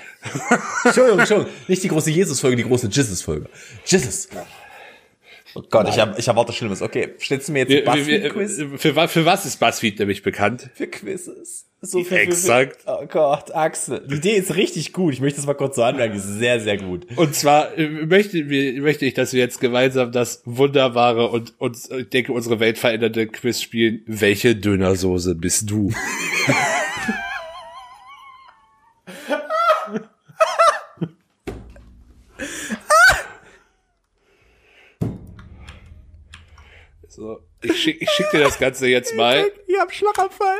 Entschuldigung, 0.84 1.20
Entschuldigung. 1.20 1.54
Nicht 1.68 1.84
die 1.84 1.88
große 1.88 2.10
Jesus-Folge, 2.10 2.58
die 2.58 2.64
große 2.64 2.88
Jesus-Folge. 2.88 3.48
Jesus. 3.86 4.28
Oh 5.56 5.64
Gott, 5.70 5.88
ich, 5.88 5.98
hab, 5.98 6.20
ich 6.20 6.28
erwarte 6.28 6.52
Schlimmes. 6.52 6.82
Okay, 6.82 7.14
stellst 7.20 7.48
du 7.48 7.54
mir 7.54 7.60
jetzt 7.60 7.70
Wir, 7.70 7.86
Buzzfeed-Quiz? 7.86 8.64
für, 8.78 9.08
für 9.08 9.26
was 9.26 9.46
ist 9.46 9.60
Buzzfeed 9.60 10.00
nämlich 10.00 10.22
bekannt? 10.22 10.70
Für 10.74 10.88
Quizzes. 10.88 11.66
So 11.82 12.04
für, 12.04 12.18
Exakt. 12.18 12.82
Für, 12.82 13.00
oh 13.02 13.06
Gott, 13.08 13.56
Axel. 13.56 14.06
Die 14.08 14.16
Idee 14.16 14.36
ist 14.36 14.56
richtig 14.56 14.92
gut. 14.92 15.14
Ich 15.14 15.22
möchte 15.22 15.38
das 15.38 15.46
mal 15.46 15.54
kurz 15.54 15.76
so 15.76 15.84
anmerken. 15.84 16.14
Die 16.14 16.20
ist 16.20 16.40
sehr, 16.40 16.60
sehr 16.60 16.78
gut. 16.78 17.08
Und 17.16 17.36
zwar 17.36 17.78
äh, 17.78 17.88
möchte, 17.88 18.44
möchte 18.44 19.06
ich, 19.06 19.14
dass 19.14 19.34
wir 19.34 19.40
jetzt 19.40 19.62
gemeinsam 19.62 20.12
das 20.12 20.42
wunderbare 20.46 21.30
und, 21.30 21.54
und 21.60 21.78
ich 21.90 22.10
denke, 22.10 22.34
unsere 22.34 22.60
Welt 22.60 22.78
veränderte 22.78 23.28
Quiz 23.28 23.62
spielen. 23.62 24.02
Welche 24.08 24.56
Dönersoße 24.56 25.36
bist 25.36 25.70
du? 25.70 25.92
So, 37.26 37.40
ich 37.64 37.82
schick, 37.82 38.00
ich 38.04 38.10
schick 38.12 38.30
dir 38.30 38.42
das 38.42 38.60
Ganze 38.60 38.88
jetzt 38.88 39.16
mal. 39.16 39.52
Ich 39.66 39.80
hab 39.80 39.92
Schlaganfall. 39.92 40.58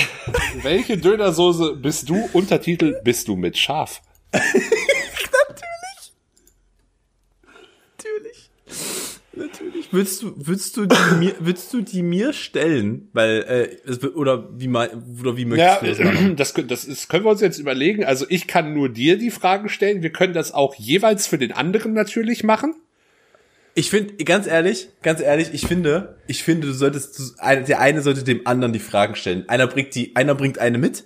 Welche 0.62 0.96
Dönersoße 0.96 1.76
bist 1.76 2.08
du? 2.08 2.30
Untertitel 2.32 2.98
bist 3.04 3.28
du 3.28 3.36
mit 3.36 3.58
Schaf? 3.58 4.00
Natürlich. 7.98 8.50
Natürlich. 9.34 9.88
Willst 9.92 10.22
du, 10.22 10.32
willst 10.36 10.78
du 10.78 10.86
die 10.86 11.14
mir, 11.18 11.34
willst 11.40 11.74
du 11.74 11.82
die 11.82 12.02
mir 12.02 12.32
stellen? 12.32 13.10
Weil, 13.12 13.78
äh, 13.86 14.06
oder 14.08 14.48
wie 14.58 14.68
mal, 14.68 14.90
oder 15.20 15.36
wie 15.36 15.44
möchtest 15.44 15.98
Ja, 15.98 16.10
du 16.10 16.34
das 16.34 16.54
das, 16.54 16.66
das 16.68 16.84
ist, 16.86 17.08
können 17.10 17.26
wir 17.26 17.30
uns 17.32 17.42
jetzt 17.42 17.58
überlegen. 17.58 18.02
Also 18.04 18.24
ich 18.30 18.46
kann 18.46 18.72
nur 18.72 18.88
dir 18.88 19.18
die 19.18 19.30
Fragen 19.30 19.68
stellen. 19.68 20.02
Wir 20.02 20.10
können 20.10 20.32
das 20.32 20.52
auch 20.52 20.74
jeweils 20.76 21.26
für 21.26 21.36
den 21.36 21.52
anderen 21.52 21.92
natürlich 21.92 22.44
machen. 22.44 22.76
Ich 23.78 23.90
finde, 23.90 24.14
ganz 24.24 24.46
ehrlich, 24.48 24.88
ganz 25.02 25.20
ehrlich, 25.20 25.50
ich 25.52 25.66
finde, 25.66 26.16
ich 26.26 26.42
finde, 26.42 26.66
du 26.66 26.72
solltest, 26.72 27.34
der 27.40 27.78
eine 27.80 28.00
sollte 28.02 28.24
dem 28.24 28.44
anderen 28.44 28.72
die 28.72 28.80
Fragen 28.80 29.14
stellen. 29.14 29.48
Einer 29.48 29.68
bringt 29.68 29.94
die, 29.94 30.16
einer 30.16 30.34
bringt 30.34 30.58
eine 30.58 30.78
mit. 30.78 31.04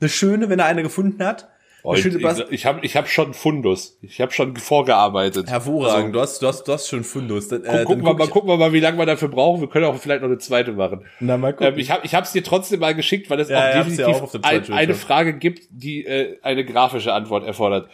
Eine 0.00 0.08
schöne, 0.08 0.48
wenn 0.48 0.60
er 0.60 0.66
eine 0.66 0.82
gefunden 0.82 1.24
hat. 1.24 1.48
Schöne 1.96 2.16
ich 2.18 2.50
ich 2.50 2.66
habe 2.66 2.80
ich 2.86 2.96
hab 2.96 3.08
schon 3.08 3.34
Fundus. 3.34 3.98
Ich 4.00 4.20
habe 4.20 4.32
schon 4.32 4.56
vorgearbeitet. 4.56 5.50
Hervorragend. 5.50 6.14
Du 6.14 6.20
hast, 6.20 6.40
du 6.40 6.46
hast, 6.46 6.64
du 6.64 6.72
hast 6.72 6.88
schon 6.88 7.04
Fundus. 7.04 7.48
Dann, 7.48 7.62
äh, 7.62 7.66
Guck, 7.66 7.72
dann 7.74 7.84
gucken, 7.84 8.02
wir 8.04 8.08
guck 8.10 8.18
mal, 8.18 8.24
ich- 8.24 8.30
gucken 8.30 8.48
wir 8.48 8.56
mal, 8.56 8.72
wie 8.72 8.80
lange 8.80 8.96
wir 8.96 9.06
dafür 9.06 9.28
brauchen. 9.28 9.60
Wir 9.60 9.68
können 9.68 9.84
auch 9.84 9.96
vielleicht 9.98 10.22
noch 10.22 10.28
eine 10.28 10.38
zweite 10.38 10.72
machen. 10.72 11.04
Na, 11.20 11.36
mal 11.36 11.52
gucken. 11.52 11.74
Ähm, 11.74 11.78
ich 11.78 11.90
habe 11.90 12.06
ich 12.06 12.14
hab's 12.14 12.32
dir 12.32 12.42
trotzdem 12.42 12.80
mal 12.80 12.94
geschickt, 12.94 13.28
weil 13.28 13.38
es 13.40 13.50
Ja, 13.50 13.58
auch 13.58 13.62
hab's 13.62 13.74
ja 13.74 13.82
definitiv 13.82 14.16
auch 14.16 14.22
auf 14.22 14.32
dem 14.32 14.44
ein, 14.44 14.72
eine. 14.72 14.94
Frage 14.94 15.34
gibt, 15.36 15.64
die 15.70 16.06
äh, 16.06 16.38
eine 16.42 16.64
grafische 16.64 17.12
Antwort 17.12 17.44
erfordert. 17.46 17.90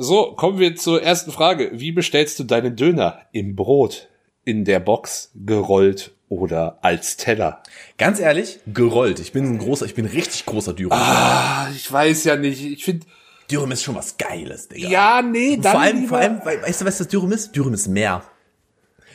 So, 0.00 0.32
kommen 0.36 0.60
wir 0.60 0.76
zur 0.76 1.02
ersten 1.02 1.32
Frage. 1.32 1.70
Wie 1.74 1.90
bestellst 1.90 2.38
du 2.38 2.44
deinen 2.44 2.76
Döner? 2.76 3.22
Im 3.32 3.56
Brot, 3.56 4.08
in 4.44 4.64
der 4.64 4.78
Box, 4.78 5.32
gerollt 5.34 6.12
oder 6.28 6.78
als 6.82 7.16
Teller? 7.16 7.62
Ganz 7.96 8.20
ehrlich, 8.20 8.60
gerollt. 8.72 9.18
Ich 9.18 9.32
bin 9.32 9.44
ein 9.44 9.58
großer, 9.58 9.86
ich 9.86 9.94
bin 9.96 10.04
ein 10.06 10.12
richtig 10.12 10.46
großer 10.46 10.72
Dürüm. 10.72 10.92
Ah, 10.92 11.68
ich 11.74 11.90
weiß 11.90 12.22
ja 12.24 12.36
nicht. 12.36 12.64
Ich 12.64 12.84
finde, 12.84 13.06
Dürüm 13.50 13.72
ist 13.72 13.82
schon 13.82 13.96
was 13.96 14.16
Geiles, 14.18 14.68
Digga. 14.68 14.88
ja, 14.88 15.20
nee, 15.22 15.56
dann 15.56 15.72
vor 15.72 15.80
allem, 15.80 15.96
lieber- 15.96 16.08
vor 16.10 16.18
allem, 16.18 16.40
we- 16.44 16.62
weißt 16.62 16.80
du, 16.82 16.84
was 16.84 16.98
das 16.98 17.08
Dürüm 17.08 17.32
ist? 17.32 17.56
Dürüm 17.56 17.74
ist 17.74 17.88
mehr. 17.88 18.22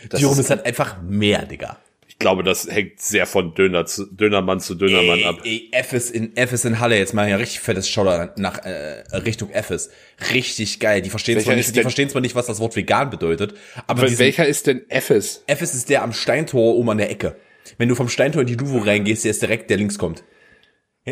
Das 0.09 0.19
Dürüm 0.19 0.37
ist 0.37 0.49
halt 0.49 0.65
einfach 0.65 1.01
mehr, 1.01 1.45
Digga. 1.45 1.77
Ich 2.15 2.19
glaube, 2.19 2.43
das 2.43 2.67
hängt 2.69 3.01
sehr 3.01 3.25
von 3.25 3.53
Döner 3.55 3.85
zu, 3.85 4.05
Dönermann 4.05 4.59
zu 4.59 4.75
Dönermann 4.75 5.19
ey, 5.19 5.25
ab. 5.25 5.39
Ey, 5.43 5.69
F 5.73 5.93
ist 5.93 6.11
in, 6.11 6.37
F 6.37 6.53
ist 6.53 6.63
in 6.63 6.79
Halle 6.79 6.97
jetzt 6.97 7.13
mal 7.13 7.27
ja 7.29 7.35
richtig 7.37 7.59
fettes 7.59 7.89
Shoutout 7.89 8.39
nach 8.39 8.59
äh, 8.59 9.03
Richtung 9.17 9.49
F 9.49 9.71
ist. 9.71 9.91
Richtig 10.31 10.79
geil. 10.79 11.01
Die 11.01 11.09
verstehen 11.09 11.35
Welcher 11.35 11.45
zwar 11.47 11.53
ist 11.55 11.57
nicht, 11.57 11.69
die 11.69 11.73
denn- 11.73 11.81
verstehen 11.83 12.09
zwar 12.09 12.21
nicht, 12.21 12.35
was 12.35 12.45
das 12.45 12.59
Wort 12.59 12.75
vegan 12.75 13.09
bedeutet, 13.09 13.55
aber 13.87 14.03
diesen, 14.03 14.19
Welcher 14.19 14.45
ist 14.45 14.67
denn 14.67 14.89
Effes? 14.89 15.43
F 15.47 15.61
ist 15.61 15.89
der 15.89 16.03
am 16.03 16.13
Steintor 16.13 16.75
oben 16.75 16.91
an 16.91 16.97
der 16.99 17.09
Ecke. 17.11 17.35
Wenn 17.77 17.89
du 17.89 17.95
vom 17.95 18.07
Steintor 18.09 18.41
in 18.43 18.47
die 18.47 18.57
Duvo 18.57 18.77
reingehst, 18.77 19.23
der 19.25 19.31
ist 19.31 19.41
direkt, 19.41 19.69
der 19.69 19.77
links 19.77 19.97
kommt. 19.97 20.23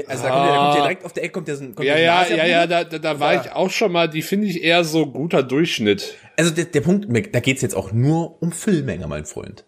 Also 0.08 0.24
da 0.24 0.30
kommt 0.30 0.46
der, 0.46 0.52
der 0.54 0.58
kommt 0.62 0.76
der 0.76 0.82
direkt 0.84 1.06
auf 1.06 1.14
der 1.14 1.24
Ecke, 1.24 1.32
kommt 1.34 1.48
der, 1.50 1.56
so 1.58 1.64
ein- 1.66 1.76
kommt 1.76 1.88
Ja, 1.88 1.96
der 1.96 2.04
ja, 2.04 2.20
Asiabude. 2.22 2.48
ja, 2.48 2.48
ja, 2.62 2.68
da, 2.68 2.84
da, 2.86 3.00
da 3.00 3.20
war 3.20 3.34
Ja. 3.34 3.42
ich 3.42 3.52
auch 3.52 3.70
schon 3.72 3.92
mal. 3.92 4.08
Die 4.08 4.22
finde 4.22 4.48
ich 4.48 4.64
eher 4.64 4.84
so 4.86 5.08
guter 5.08 5.44
Durchschnitt. 5.44 6.16
Also 6.38 6.52
der, 6.52 6.66
der 6.66 6.82
Punkt, 6.82 7.08
da 7.36 7.40
geht's 7.42 7.62
jetzt 7.62 7.76
auch 7.76 7.92
nur 7.92 8.42
um 8.42 8.52
Füllmenge, 8.54 9.08
mein 9.08 9.26
Freund. 9.26 9.66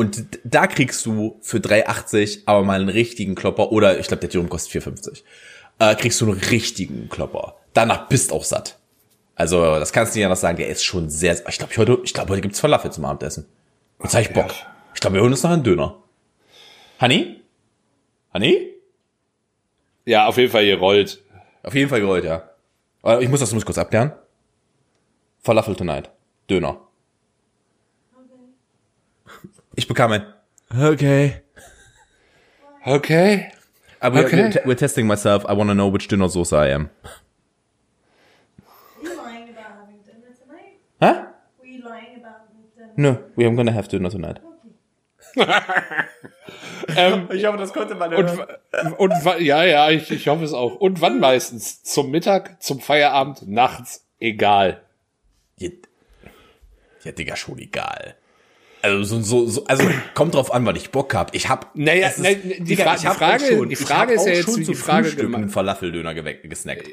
Und 0.00 0.38
da 0.44 0.66
kriegst 0.66 1.04
du 1.04 1.36
für 1.42 1.58
3,80 1.58 2.44
aber 2.46 2.64
mal 2.64 2.80
einen 2.80 2.88
richtigen 2.88 3.34
Klopper, 3.34 3.70
oder 3.70 3.98
ich 3.98 4.06
glaube, 4.06 4.22
der 4.22 4.30
Dürüm 4.30 4.48
kostet 4.48 4.82
4,50. 4.82 5.24
Äh, 5.78 5.94
kriegst 5.94 6.18
du 6.22 6.24
einen 6.24 6.40
richtigen 6.40 7.10
Klopper. 7.10 7.56
Danach 7.74 8.08
bist 8.08 8.32
auch 8.32 8.44
satt. 8.44 8.78
Also, 9.34 9.60
das 9.78 9.92
kannst 9.92 10.14
du 10.14 10.18
nicht 10.18 10.24
anders 10.24 10.40
sagen, 10.40 10.56
der 10.56 10.68
ist 10.68 10.84
schon 10.84 11.10
sehr, 11.10 11.34
ich 11.46 11.58
glaube, 11.58 11.76
heute, 11.76 11.98
ich 12.02 12.14
glaube, 12.14 12.30
heute 12.30 12.40
gibt's 12.40 12.60
Falafel 12.60 12.90
zum 12.90 13.04
Abendessen. 13.04 13.44
Jetzt 14.02 14.14
hab 14.14 14.22
ich 14.22 14.32
Bock. 14.32 14.50
Ich 14.94 15.02
glaube, 15.02 15.16
wir 15.16 15.20
holen 15.20 15.32
uns 15.32 15.42
noch 15.42 15.50
einen 15.50 15.64
Döner. 15.64 15.98
Honey? 16.98 17.42
Honey? 18.32 18.70
Ja, 20.06 20.28
auf 20.28 20.38
jeden 20.38 20.50
Fall 20.50 20.64
gerollt. 20.64 21.22
Auf 21.62 21.74
jeden 21.74 21.90
Fall 21.90 22.00
gerollt, 22.00 22.24
ja. 22.24 22.48
Ich 23.20 23.28
muss 23.28 23.40
das 23.40 23.52
muss 23.52 23.66
kurz 23.66 23.76
abklären. 23.76 24.12
Falafel 25.42 25.76
tonight. 25.76 26.08
Döner. 26.48 26.80
Ich 29.76 29.86
bekam 29.88 30.12
ein 30.12 30.24
Okay. 30.72 31.40
Okay. 32.84 33.50
Aber 34.00 34.20
we're, 34.20 34.26
Okay. 34.26 34.50
we're, 34.64 34.66
we're 34.66 34.76
testing 34.76 35.06
myself. 35.06 35.44
I 35.44 35.52
want 35.52 35.68
to 35.68 35.74
know 35.74 35.92
which 35.92 36.08
Dönersoße 36.08 36.56
I 36.56 36.72
am. 36.72 36.88
Were 39.02 39.08
you 39.08 39.16
lying 39.16 39.48
about 39.50 39.80
having 39.80 40.00
dinner 40.06 40.32
tonight? 40.34 40.78
Huh? 41.00 41.26
Were 41.60 41.66
you 41.68 41.82
lying 41.84 42.16
about 42.16 42.48
dinner? 42.76 42.92
No, 42.96 43.18
we 43.36 43.44
are 43.44 43.54
gonna 43.54 43.72
have 43.72 43.88
dinner 43.88 44.10
tonight. 44.10 44.40
Ähm, 46.96 47.28
Ich 47.30 47.44
hoffe, 47.44 47.58
das 47.58 47.72
konnte 47.72 47.94
man 47.94 48.12
und, 48.12 48.28
und 48.98 49.24
wa- 49.24 49.36
ja, 49.36 49.62
ja, 49.64 49.90
ich, 49.90 50.10
ich 50.10 50.26
hoffe 50.26 50.42
es 50.44 50.52
auch. 50.52 50.74
Und 50.76 51.00
wann 51.00 51.20
meistens? 51.20 51.82
Zum 51.84 52.10
Mittag, 52.10 52.60
zum 52.62 52.80
Feierabend, 52.80 53.46
nachts, 53.46 54.04
egal. 54.18 54.82
Ja, 55.56 55.68
ja, 57.04 57.12
Digga, 57.12 57.36
schon 57.36 57.58
egal. 57.58 58.16
Also, 58.82 59.04
so, 59.04 59.20
so, 59.22 59.46
so, 59.46 59.64
also 59.66 59.84
kommt 60.14 60.34
drauf 60.34 60.52
an, 60.52 60.64
was 60.66 60.76
ich 60.76 60.90
Bock 60.90 61.14
hab. 61.14 61.34
Ich 61.34 61.48
hab. 61.48 61.74
Naja, 61.76 62.08
ist- 62.08 62.18
ne, 62.20 62.36
die 62.36 62.64
Digga, 62.64 62.84
Fra- 62.84 62.94
ich 62.94 63.00
die 63.02 63.06
hab 63.08 63.16
Frage- 63.16 63.44
schon, 63.46 63.68
die 63.68 63.76
Frage 63.76 64.14
ist 64.14 64.26
ja 64.26 64.32
jetzt, 64.32 64.44
schon 64.46 64.56
wie 64.60 64.64
die 64.64 64.74
Frage 64.74 65.14
gemacht- 65.14 65.40
einen 65.42 65.50
Falafeldöner 65.50 66.14
gesnackt. 66.14 66.88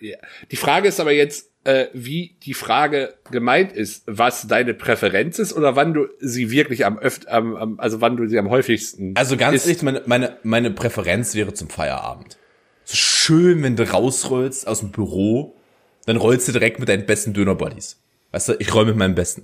Ja. 0.00 0.16
Die 0.50 0.56
Frage 0.56 0.88
ist 0.88 1.00
aber 1.00 1.12
jetzt, 1.12 1.50
äh, 1.64 1.86
wie 1.92 2.36
die 2.44 2.54
Frage 2.54 3.14
gemeint 3.32 3.72
ist, 3.72 4.04
was 4.06 4.46
deine 4.46 4.72
Präferenz 4.72 5.38
ist 5.40 5.52
oder 5.52 5.74
wann 5.76 5.92
du 5.92 6.06
sie 6.20 6.50
wirklich 6.52 6.86
am 6.86 6.98
öft, 6.98 7.28
am, 7.28 7.56
am 7.56 7.80
also 7.80 8.00
wann 8.00 8.16
du 8.16 8.28
sie 8.28 8.38
am 8.38 8.48
häufigsten. 8.48 9.14
Also 9.16 9.36
ganz 9.36 9.56
isst. 9.56 9.66
ehrlich, 9.66 9.82
meine, 9.82 10.02
meine, 10.06 10.36
meine 10.44 10.70
Präferenz 10.70 11.34
wäre 11.34 11.52
zum 11.52 11.68
Feierabend. 11.68 12.38
So 12.84 12.94
schön, 12.96 13.62
wenn 13.64 13.74
du 13.76 13.90
rausrollst 13.90 14.66
aus 14.68 14.80
dem 14.80 14.92
Büro, 14.92 15.56
dann 16.06 16.16
rollst 16.16 16.46
du 16.48 16.52
direkt 16.52 16.78
mit 16.78 16.88
deinen 16.88 17.04
besten 17.04 17.34
Döner-Buddies. 17.34 18.00
Weißt 18.30 18.50
du, 18.50 18.52
ich 18.60 18.72
roll 18.72 18.86
mit 18.86 18.96
meinem 18.96 19.14
besten. 19.16 19.42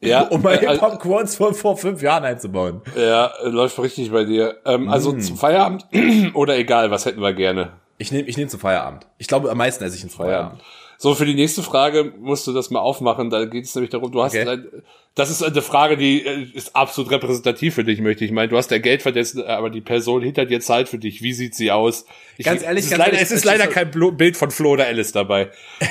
Ja, 0.00 0.22
Um 0.30 0.42
mal 0.42 0.54
äh, 0.54 0.68
Hip-Hop-Quads 0.68 1.36
von 1.36 1.54
vor 1.54 1.76
fünf 1.76 2.02
Jahren 2.02 2.24
einzubauen. 2.24 2.82
ja, 2.96 3.32
läuft 3.44 3.78
richtig 3.78 4.10
bei 4.12 4.24
dir. 4.24 4.56
Ähm, 4.64 4.88
Also 4.88 5.12
Mm. 5.12 5.20
zum 5.20 5.36
Feierabend 5.36 5.86
oder 6.34 6.56
egal, 6.58 6.90
was 6.90 7.06
hätten 7.06 7.20
wir 7.20 7.32
gerne? 7.32 7.72
Ich 7.98 8.12
nehme 8.12 8.28
ich 8.28 8.36
nehm 8.36 8.48
zum 8.48 8.60
Feierabend. 8.60 9.06
Ich 9.18 9.26
glaube, 9.26 9.50
am 9.50 9.56
meisten 9.58 9.82
esse 9.84 9.96
ich 9.96 10.02
ins 10.02 10.14
Feierabend. 10.14 10.60
So, 10.98 11.14
für 11.14 11.26
die 11.26 11.34
nächste 11.34 11.62
Frage 11.62 12.12
musst 12.18 12.46
du 12.46 12.52
das 12.54 12.70
mal 12.70 12.80
aufmachen. 12.80 13.28
Da 13.30 13.44
geht 13.44 13.64
es 13.66 13.74
nämlich 13.74 13.90
darum, 13.90 14.10
du 14.12 14.22
hast 14.22 14.34
Okay. 14.34 14.48
ein, 14.48 14.66
das 15.14 15.30
ist 15.30 15.42
eine 15.42 15.60
Frage, 15.62 15.96
die 15.98 16.24
äh, 16.26 16.46
ist 16.54 16.74
absolut 16.76 17.10
repräsentativ 17.10 17.74
für 17.74 17.84
dich, 17.84 18.00
möchte 18.00 18.24
ich 18.24 18.32
meinen. 18.32 18.48
Du 18.50 18.56
hast 18.56 18.70
dein 18.70 18.80
Geld 18.82 19.02
vergessen, 19.02 19.42
aber 19.44 19.68
die 19.70 19.80
Person 19.82 20.22
hinter 20.22 20.44
dir 20.46 20.60
zahlt 20.60 20.88
für 20.88 20.98
dich. 20.98 21.22
Wie 21.22 21.32
sieht 21.34 21.54
sie 21.54 21.70
aus? 21.70 22.06
Ich, 22.38 22.44
Ganz 22.46 22.62
ehrlich, 22.62 22.80
es 22.80 22.86
ist 22.86 22.90
ganz 22.92 22.98
leider, 22.98 23.12
ehrlich, 23.12 23.22
es 23.22 23.30
ist 23.30 23.44
leider 23.44 23.64
ist- 23.64 23.72
kein 23.72 23.90
Bild 24.16 24.36
von 24.38 24.50
Flo 24.50 24.70
oder 24.70 24.86
Alice 24.86 25.12
dabei. 25.12 25.50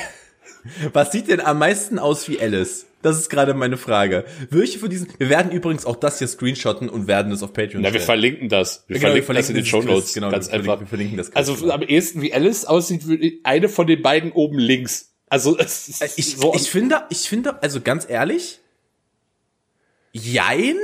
Was 0.92 1.12
sieht 1.12 1.28
denn 1.28 1.40
am 1.40 1.58
meisten 1.58 1.98
aus 1.98 2.28
wie 2.28 2.40
Alice? 2.40 2.86
Das 3.06 3.18
ist 3.18 3.30
gerade 3.30 3.54
meine 3.54 3.76
Frage. 3.76 4.24
Welche 4.50 4.78
von 4.80 4.90
diesen, 4.90 5.06
wir 5.18 5.28
werden 5.28 5.52
übrigens 5.52 5.86
auch 5.86 5.96
das 5.96 6.18
hier 6.18 6.26
screenshotten 6.26 6.88
und 6.88 7.06
werden 7.06 7.30
es 7.30 7.42
auf 7.42 7.52
Patreon 7.52 7.82
Na, 7.82 7.84
wir 7.84 8.00
stellen. 8.00 8.04
verlinken 8.04 8.48
das. 8.48 8.84
Wir 8.88 8.98
Genau, 8.98 9.14
wir 9.14 9.22
verlinken 9.22 9.36
das 9.36 9.48
in 9.50 9.54
den 9.54 9.64
Show 9.64 9.82
Notes. 9.82 10.12
genau, 10.12 10.30
ganz 10.30 10.46
wir 10.48 10.54
verlinken- 10.54 10.70
einfach. 10.70 10.80
wir 10.80 10.86
verlinken 10.88 11.16
das 11.16 11.34
also 11.36 11.54
genau. 11.54 11.74
am 11.74 11.82
ehesten, 11.82 12.20
wie 12.22 12.34
Alice 12.34 12.64
aussieht, 12.64 13.02
eine 13.44 13.68
von 13.68 13.86
den 13.86 14.02
beiden 14.02 14.32
oben 14.32 14.58
links. 14.58 15.12
Also 15.28 15.56
es 15.58 15.88
ist 15.88 16.02
Äh, 16.02 16.08
Ich, 16.16 16.36
so 16.36 16.52
ich 16.54 16.68
finde, 16.70 17.02
ich 17.10 17.28
finde, 17.28 17.62
also 17.62 17.80
ganz 17.80 18.06
ehrlich, 18.08 18.60
jein, 20.12 20.76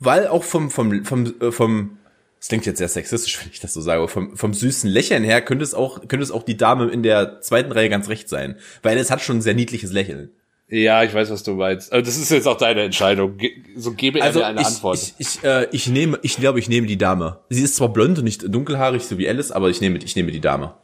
weil 0.00 0.26
auch 0.28 0.44
vom, 0.44 0.70
vom, 0.70 1.04
vom, 1.04 1.34
äh, 1.40 1.52
vom, 1.52 1.98
das 2.38 2.48
klingt 2.48 2.66
jetzt 2.66 2.78
sehr 2.78 2.88
sexistisch, 2.88 3.38
wenn 3.44 3.50
ich 3.52 3.60
das 3.60 3.74
so 3.74 3.80
sage, 3.80 3.98
aber 3.98 4.08
vom, 4.08 4.36
vom 4.36 4.54
süßen 4.54 4.88
Lächeln 4.88 5.24
her 5.24 5.42
könnte 5.42 5.64
es 5.64 5.74
auch, 5.74 6.00
könnte 6.08 6.22
es 6.22 6.30
auch 6.30 6.42
die 6.42 6.56
Dame 6.56 6.88
in 6.90 7.02
der 7.02 7.40
zweiten 7.40 7.72
Reihe 7.72 7.88
ganz 7.88 8.08
recht 8.08 8.28
sein, 8.28 8.56
weil 8.82 8.96
es 8.98 9.10
hat 9.10 9.20
schon 9.22 9.38
ein 9.38 9.42
sehr 9.42 9.54
niedliches 9.54 9.92
Lächeln. 9.92 10.30
Ja, 10.68 11.02
ich 11.02 11.14
weiß, 11.14 11.30
was 11.30 11.42
du 11.42 11.54
meinst. 11.54 11.92
Aber 11.92 12.02
das 12.02 12.16
ist 12.16 12.30
jetzt 12.30 12.46
auch 12.46 12.58
deine 12.58 12.82
Entscheidung. 12.82 13.38
So 13.76 13.92
gebe 13.92 14.22
Also 14.22 14.40
er 14.40 14.46
mir 14.46 14.50
eine 14.50 14.60
ich, 14.60 14.66
Antwort. 14.66 14.98
ich, 14.98 15.14
ich, 15.18 15.44
äh, 15.44 15.66
ich 15.72 15.86
nehme, 15.88 16.18
ich 16.22 16.36
glaube, 16.36 16.58
ich 16.58 16.68
nehme 16.68 16.86
die 16.86 16.98
Dame. 16.98 17.38
Sie 17.48 17.62
ist 17.62 17.76
zwar 17.76 17.88
blond 17.88 18.18
und 18.18 18.24
nicht 18.24 18.42
dunkelhaarig, 18.52 19.02
so 19.04 19.16
wie 19.18 19.28
Alice, 19.28 19.50
aber 19.50 19.68
ich 19.70 19.80
nehme, 19.80 19.98
ich 19.98 20.14
nehme 20.16 20.30
die 20.32 20.40
Dame. 20.40 20.74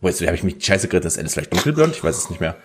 Wo 0.00 0.08
jetzt 0.08 0.20
habe 0.24 0.34
ich 0.36 0.42
mich 0.44 0.62
scheiße 0.64 0.88
geredet, 0.88 1.06
ist 1.06 1.18
Alice 1.18 1.32
vielleicht 1.34 1.52
dunkelblond? 1.52 1.94
Ich 1.96 2.04
weiß 2.04 2.16
es 2.16 2.30
nicht 2.30 2.40
mehr. 2.40 2.56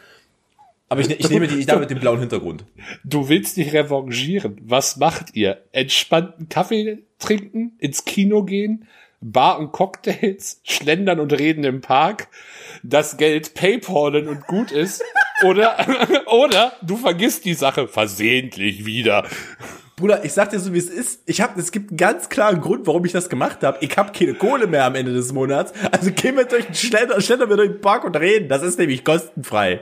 Aber 0.90 1.00
ich, 1.02 1.08
ne- 1.08 1.16
ich 1.16 1.30
nehme 1.30 1.48
die 1.48 1.66
Dame 1.66 1.80
mit 1.82 1.90
dem 1.90 2.00
blauen 2.00 2.20
Hintergrund. 2.20 2.66
Du 3.06 3.30
willst 3.30 3.56
dich 3.56 3.72
revanchieren. 3.74 4.58
Was 4.66 4.98
macht 4.98 5.34
ihr? 5.36 5.62
Entspannten 5.72 6.50
Kaffee 6.50 7.00
trinken? 7.18 7.72
Ins 7.80 8.04
Kino 8.04 8.44
gehen? 8.44 8.88
Bar 9.22 9.58
und 9.60 9.72
Cocktails? 9.72 10.60
Schlendern 10.64 11.20
und 11.22 11.32
reden 11.32 11.64
im 11.64 11.80
Park? 11.80 12.28
Das 12.84 13.16
Geld 13.16 13.54
Paypalen 13.54 14.28
und 14.28 14.46
gut 14.48 14.72
ist? 14.72 15.02
Oder, 15.44 15.78
oder 16.28 16.74
du 16.82 16.98
vergisst 16.98 17.46
die 17.46 17.54
Sache 17.54 17.88
versehentlich 17.88 18.86
wieder. 18.86 19.26
Bruder, 20.02 20.26
ich 20.26 20.34
sag 20.34 20.50
dir 20.50 20.60
so, 20.60 20.74
wie 20.74 20.80
es 20.80 20.90
ist. 20.90 21.22
Ich 21.28 21.42
hab, 21.42 21.56
es 21.58 21.72
gibt 21.72 21.92
einen 21.92 21.98
ganz 21.98 22.30
klaren 22.30 22.60
Grund, 22.60 22.88
warum 22.88 23.06
ich 23.06 23.12
das 23.12 23.30
gemacht 23.30 23.62
habe. 23.62 23.78
Ich 23.82 23.96
habe 23.98 24.12
keine 24.12 24.34
Kohle 24.34 24.66
mehr 24.66 24.86
am 24.86 24.96
Ende 24.96 25.14
des 25.14 25.32
Monats. 25.32 25.74
Also 25.92 26.12
gehen 26.12 26.38
wir 26.38 26.46
durch 26.46 26.66
den 26.66 26.74
Schlender, 26.74 27.22
schlendern 27.22 27.50
wir 27.50 27.58
durch 27.58 27.70
den 27.70 27.82
Park 27.82 28.04
und 28.04 28.16
reden. 28.16 28.50
Das 28.50 28.64
ist 28.64 28.80
nämlich 28.80 29.06
kostenfrei. 29.06 29.80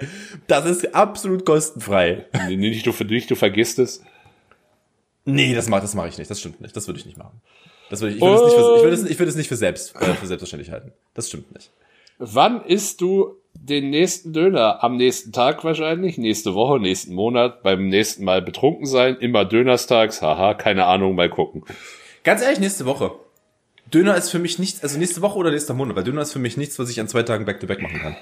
Das 0.48 0.66
ist 0.66 0.94
absolut 0.94 1.46
kostenfrei. 1.46 2.26
Nee, 2.48 2.58
nicht 2.58 2.86
du, 2.86 3.04
nicht 3.06 3.32
du 3.32 3.36
vergisst 3.36 3.80
es. 3.80 4.04
Nee, 5.24 5.56
das 5.56 5.70
mache 5.70 5.82
das 5.82 5.96
mach 5.96 6.08
ich 6.08 6.18
nicht. 6.18 6.30
Das 6.30 6.40
stimmt 6.40 6.60
nicht. 6.60 6.76
Das 6.76 6.88
würde 6.88 7.00
ich 7.00 7.06
nicht 7.06 7.18
machen. 7.18 7.42
Das 7.90 8.02
würde 8.02 8.16
ich, 8.16 8.18
ich 8.18 8.22
würde 8.22 8.36
es 8.36 8.44
nicht 8.44 8.56
für, 8.56 8.76
ich 8.76 8.84
würde 8.84 8.96
es, 8.96 9.04
ich 9.06 9.20
würde 9.20 9.30
es 9.30 9.36
nicht 9.36 9.48
für 9.48 9.56
selbst, 9.56 9.96
äh, 9.96 10.14
für 10.16 10.28
selbstverständlich 10.28 10.72
halten. 10.72 10.92
Das 11.14 11.30
stimmt 11.30 11.54
nicht. 11.54 11.72
Wann 12.18 12.66
isst 12.66 13.00
du 13.00 13.39
den 13.54 13.90
nächsten 13.90 14.34
Döner? 14.34 14.84
Am 14.84 14.98
nächsten 14.98 15.32
Tag 15.32 15.64
wahrscheinlich, 15.64 16.18
nächste 16.18 16.54
Woche, 16.54 16.80
nächsten 16.80 17.14
Monat, 17.14 17.64
beim 17.64 17.90
nächsten 17.90 18.24
Mal 18.24 18.42
betrunken 18.42 18.86
sein, 18.86 19.18
immer 19.18 19.46
Dönerstags, 19.46 20.22
haha, 20.22 20.54
keine 20.54 20.86
Ahnung, 20.86 21.16
mal 21.16 21.30
gucken. 21.30 21.64
Ganz 22.24 22.42
ehrlich, 22.42 22.60
nächste 22.60 22.86
Woche. 22.86 23.12
Döner 23.94 24.16
ist 24.16 24.30
für 24.30 24.40
mich 24.40 24.60
nichts, 24.60 24.84
also 24.84 25.00
nächste 25.00 25.22
Woche 25.22 25.38
oder 25.38 25.52
nächster 25.52 25.74
Monat, 25.74 25.96
weil 25.96 26.04
Döner 26.04 26.22
ist 26.22 26.34
für 26.34 26.40
mich 26.40 26.58
nichts, 26.58 26.78
was 26.80 26.90
ich 26.90 27.00
an 27.00 27.08
zwei 27.08 27.24
Tagen 27.24 27.46
back-to-back 27.46 27.82
machen 27.82 28.00
kann. 28.00 28.16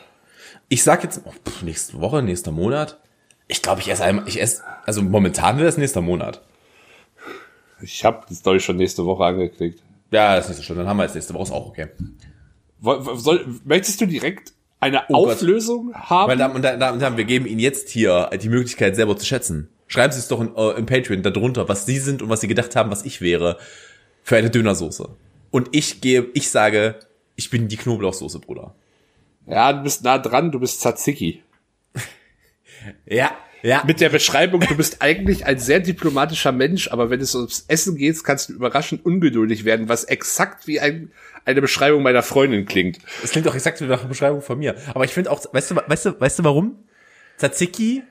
Ich 0.69 0.83
sag 0.83 1.03
jetzt, 1.03 1.21
oh, 1.25 1.31
pff, 1.31 1.61
nächste 1.61 1.99
Woche, 1.99 2.21
nächster 2.21 2.51
Monat. 2.51 2.99
Ich 3.47 3.61
glaube, 3.61 3.81
ich 3.81 3.89
esse 3.89 4.03
einmal, 4.03 4.27
ich 4.27 4.41
esse, 4.41 4.63
also 4.85 5.01
momentan 5.01 5.57
wäre 5.57 5.67
es 5.67 5.77
nächster 5.77 6.01
Monat. 6.01 6.41
Ich 7.81 8.03
habe 8.03 8.25
das, 8.27 8.43
glaube 8.43 8.57
ich, 8.57 8.65
schon 8.65 8.77
nächste 8.77 9.05
Woche 9.05 9.23
angeklickt. 9.23 9.81
Ja, 10.11 10.35
das 10.35 10.45
ist 10.45 10.49
nicht 10.49 10.57
so 10.57 10.63
schlimm, 10.63 10.77
dann 10.77 10.87
haben 10.87 10.97
wir 10.97 11.03
jetzt 11.03 11.15
nächste 11.15 11.33
Woche, 11.33 11.43
ist 11.43 11.51
auch 11.51 11.67
okay. 11.67 11.87
Soll, 12.81 13.45
möchtest 13.65 13.99
du 13.99 14.05
direkt 14.05 14.53
eine 14.79 15.03
Oh 15.09 15.25
Gott. 15.25 15.35
Auflösung 15.35 15.93
haben? 15.93 16.27
Meine 16.27 16.77
Damen 16.77 16.95
und 16.95 17.01
Herren, 17.01 17.17
wir 17.17 17.25
geben 17.25 17.45
Ihnen 17.45 17.59
jetzt 17.59 17.89
hier 17.89 18.29
die 18.41 18.49
Möglichkeit, 18.49 18.95
selber 18.95 19.17
zu 19.17 19.25
schätzen. 19.25 19.69
Schreiben 19.87 20.11
Sie 20.13 20.19
es 20.19 20.27
doch 20.27 20.41
in, 20.41 20.55
äh, 20.55 20.71
im 20.77 20.85
Patreon 20.85 21.23
darunter, 21.23 21.67
was 21.69 21.85
Sie 21.85 21.97
sind 21.97 22.21
und 22.21 22.29
was 22.29 22.41
Sie 22.41 22.47
gedacht 22.47 22.75
haben, 22.75 22.91
was 22.91 23.05
ich 23.05 23.21
wäre 23.21 23.57
für 24.23 24.35
eine 24.37 24.49
Dönersoße. 24.49 25.09
Und 25.51 25.69
ich 25.71 26.01
gehe, 26.01 26.27
ich 26.33 26.49
sage, 26.49 26.95
ich 27.35 27.49
bin 27.49 27.67
die 27.69 27.77
Knoblauchsoße, 27.77 28.39
Bruder. 28.39 28.75
ja, 29.45 29.71
du 29.73 29.83
bist 29.83 30.03
nah 30.03 30.17
dran, 30.17 30.51
du 30.51 30.59
bist 30.59 30.81
Tzatziki. 30.81 31.41
Ja, 33.05 33.31
ja. 33.61 33.83
Mit 33.85 34.01
der 34.01 34.09
Beschreibung, 34.09 34.61
du 34.61 34.75
bist 34.75 35.01
eigentlich 35.01 35.45
ein 35.45 35.59
sehr 35.59 35.79
diplomatischer 35.79 36.51
Mensch, 36.51 36.89
aber 36.89 37.09
wenn 37.09 37.21
es 37.21 37.35
ums 37.35 37.65
Essen 37.67 37.95
geht, 37.95 38.23
kannst 38.23 38.49
du 38.49 38.53
überraschend 38.53 39.05
ungeduldig 39.05 39.65
werden, 39.65 39.89
was 39.89 40.03
exakt 40.03 40.67
wie 40.67 40.79
ein, 40.79 41.11
eine 41.45 41.61
Beschreibung 41.61 42.03
meiner 42.03 42.23
Freundin 42.23 42.65
klingt. 42.65 42.99
Es 43.23 43.31
klingt 43.31 43.47
auch 43.47 43.55
exakt 43.55 43.81
wie 43.81 43.85
einer 43.85 43.97
Beschreibung 43.97 44.41
von 44.41 44.59
mir. 44.59 44.75
Aber 44.93 45.05
ich 45.05 45.13
finde 45.13 45.31
auch, 45.31 45.41
weißt 45.51 45.71
du, 45.71 45.75
weißt 45.75 46.05
du, 46.05 46.19
weißt 46.19 46.39
du 46.39 46.43
warum? 46.43 46.83
Tzatziki 47.37 48.03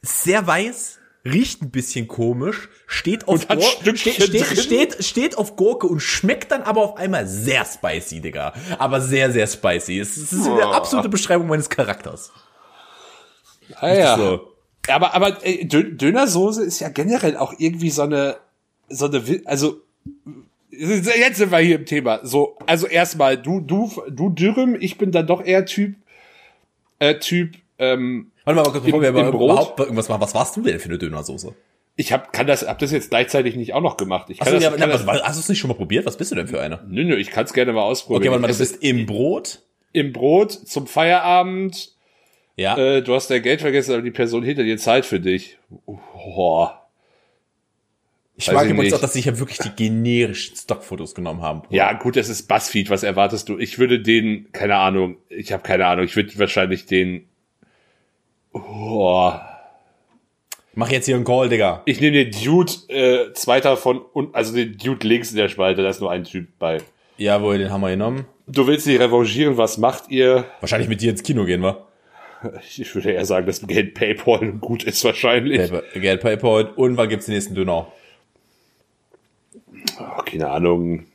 ist 0.00 0.22
sehr 0.22 0.46
weiß, 0.46 0.98
riecht 1.24 1.62
ein 1.62 1.70
bisschen 1.70 2.08
komisch, 2.08 2.68
steht 2.86 3.26
auf 3.26 3.46
Gurke, 3.48 3.96
steht, 3.96 4.22
steht, 4.22 4.46
steht, 4.58 5.04
steht 5.04 5.38
auf 5.38 5.56
Gurke 5.56 5.86
und 5.86 6.00
schmeckt 6.00 6.52
dann 6.52 6.62
aber 6.62 6.82
auf 6.82 6.96
einmal 6.96 7.26
sehr 7.26 7.64
spicy, 7.64 8.20
Digga. 8.20 8.52
Aber 8.78 9.00
sehr, 9.00 9.32
sehr 9.32 9.46
spicy. 9.46 9.98
Es 9.98 10.16
ist 10.16 10.46
eine 10.46 10.66
absolute 10.66 11.08
Beschreibung 11.08 11.48
meines 11.48 11.68
Charakters. 11.68 12.32
Ah, 13.76 13.94
ja. 13.94 14.16
So. 14.16 14.52
Aber, 14.88 15.14
aber 15.14 15.44
äh, 15.46 15.64
Dö- 15.64 15.96
Dönersoße 15.96 16.64
ist 16.64 16.80
ja 16.80 16.88
generell 16.88 17.36
auch 17.36 17.54
irgendwie 17.58 17.90
so 17.90 18.02
eine, 18.02 18.36
so 18.88 19.06
eine, 19.06 19.22
also 19.44 19.80
jetzt 20.70 21.36
sind 21.38 21.50
wir 21.50 21.58
hier 21.58 21.76
im 21.76 21.86
Thema. 21.86 22.20
So, 22.22 22.56
also 22.66 22.86
erstmal 22.86 23.36
du, 23.36 23.60
du, 23.60 23.90
du 24.10 24.30
Dürrem, 24.30 24.76
ich 24.80 24.96
bin 24.98 25.12
dann 25.12 25.26
doch 25.26 25.44
eher 25.44 25.66
Typ, 25.66 25.96
äh, 26.98 27.18
Typ. 27.18 27.54
Ähm, 27.78 28.30
Warte 28.44 28.56
mal, 28.56 28.70
kurz, 28.70 28.84
bevor 28.84 29.02
Im- 29.04 29.14
wir 29.14 29.20
im 29.28 29.34
überhaupt 29.34 29.78
irgendwas 29.78 30.08
machen. 30.08 30.20
Was 30.22 30.34
warst 30.34 30.56
du 30.56 30.62
denn 30.62 30.78
für 30.80 30.88
eine 30.88 30.98
Dönersoße? 30.98 31.54
ich 32.00 32.12
hab, 32.12 32.32
kann 32.32 32.46
das, 32.46 32.64
hab 32.66 32.78
das 32.78 32.92
jetzt 32.92 33.10
gleichzeitig 33.10 33.56
nicht 33.56 33.74
auch 33.74 33.80
noch 33.80 33.96
gemacht. 33.96 34.30
Ich 34.30 34.38
kann 34.38 34.46
Achso, 34.46 34.54
das, 34.54 34.62
ja, 34.64 34.70
kann 34.70 34.88
das, 34.88 35.04
hast 35.04 35.36
du 35.36 35.40
es 35.40 35.48
nicht 35.48 35.58
schon 35.58 35.66
mal 35.66 35.74
probiert? 35.74 36.06
Was 36.06 36.16
bist 36.16 36.30
du 36.30 36.36
denn 36.36 36.46
für 36.46 36.60
eine? 36.60 36.78
nö, 36.88 37.02
nö, 37.04 37.16
ich 37.16 37.30
kann 37.30 37.44
es 37.44 37.52
gerne 37.52 37.72
mal 37.72 37.82
ausprobieren. 37.82 38.22
Okay, 38.22 38.30
warte 38.30 38.42
mal, 38.42 38.52
du 38.52 38.56
bist 38.58 38.82
im 38.84 39.04
Brot. 39.04 39.62
im 39.92 40.12
Brot 40.12 40.52
zum 40.52 40.86
Feierabend. 40.86 41.92
Ja. 42.58 42.76
Äh, 42.76 43.02
du 43.02 43.14
hast 43.14 43.30
dein 43.30 43.42
Geld 43.42 43.60
vergessen, 43.60 43.92
aber 43.92 44.02
die 44.02 44.10
Person 44.10 44.42
hinter 44.42 44.64
dir 44.64 44.76
zahlt 44.78 45.06
für 45.06 45.20
dich. 45.20 45.58
Oh. 45.86 46.68
ich 48.36 48.48
weiß 48.48 48.54
mag 48.54 48.64
ich 48.64 48.72
übrigens 48.72 48.94
auch, 48.94 49.00
dass 49.00 49.12
sie 49.12 49.20
hier 49.20 49.38
wirklich 49.38 49.58
die 49.58 49.70
generischen 49.70 50.56
Stockfotos 50.56 51.14
genommen 51.14 51.40
haben. 51.40 51.62
Ja, 51.70 51.92
gut, 51.92 52.16
das 52.16 52.28
ist 52.28 52.48
Buzzfeed. 52.48 52.90
Was 52.90 53.04
erwartest 53.04 53.48
du? 53.48 53.58
Ich 53.58 53.78
würde 53.78 54.00
den, 54.00 54.50
keine 54.50 54.74
Ahnung, 54.74 55.18
ich 55.28 55.52
habe 55.52 55.62
keine 55.62 55.86
Ahnung, 55.86 56.04
ich 56.04 56.16
würde 56.16 56.36
wahrscheinlich 56.36 56.86
den. 56.86 57.28
Oh, 58.52 59.32
Mach 60.74 60.90
jetzt 60.90 61.06
hier 61.06 61.16
einen 61.16 61.24
Call, 61.24 61.48
Digga. 61.48 61.82
Ich 61.86 62.00
nehme 62.00 62.24
den 62.24 62.30
Dude 62.30 62.72
äh, 62.88 63.32
zweiter 63.34 63.76
von 63.76 64.00
und 64.00 64.34
also 64.34 64.54
den 64.54 64.76
Dude 64.76 65.06
links 65.06 65.30
in 65.30 65.36
der 65.36 65.48
Spalte, 65.48 65.82
da 65.82 65.88
ist 65.88 66.00
nur 66.00 66.10
ein 66.10 66.24
Typ 66.24 66.48
bei. 66.58 66.78
Jawohl, 67.16 67.58
den 67.58 67.70
haben 67.70 67.80
wir 67.80 67.90
genommen. 67.90 68.26
Du 68.46 68.66
willst 68.66 68.86
dich 68.86 68.98
revanchieren, 68.98 69.56
was 69.56 69.78
macht 69.78 70.08
ihr? 70.08 70.44
Wahrscheinlich 70.60 70.88
mit 70.88 71.00
dir 71.00 71.10
ins 71.10 71.24
Kino 71.24 71.44
gehen, 71.44 71.62
wa? 71.62 71.87
Ich 72.78 72.94
würde 72.94 73.12
eher 73.12 73.24
sagen, 73.24 73.46
dass 73.46 73.66
Geld 73.66 73.94
Paypal 73.94 74.52
gut 74.52 74.84
ist 74.84 75.02
wahrscheinlich. 75.04 75.70
Geld, 75.94 76.20
Paypal. 76.20 76.72
Und 76.76 76.96
wann 76.96 77.08
gibt's 77.08 77.26
den 77.26 77.34
nächsten 77.34 77.54
Döner? 77.54 77.92
Oh, 79.98 80.22
keine 80.24 80.48
Ahnung. 80.48 81.06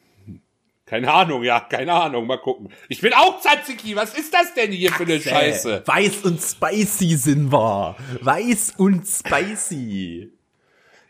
Keine 0.86 1.12
Ahnung, 1.12 1.43
ja, 1.43 1.62
keine 1.62 1.93
Ahnung, 1.93 2.27
mal 2.27 2.38
gucken. 2.38 2.69
Ich 2.89 3.01
bin 3.01 3.13
auch 3.13 3.41
Tzatziki, 3.41 3.95
was 3.95 4.13
ist 4.15 4.33
das 4.33 4.53
denn 4.53 4.71
hier 4.71 4.91
für 4.91 5.03
eine 5.03 5.19
Scheiße? 5.19 5.83
Weiß 5.86 6.23
und 6.23 6.41
spicy 6.41 7.15
sind 7.15 7.51
wir. 7.51 7.95
Weiß 8.21 8.73
und 8.77 9.07
spicy. 9.07 10.33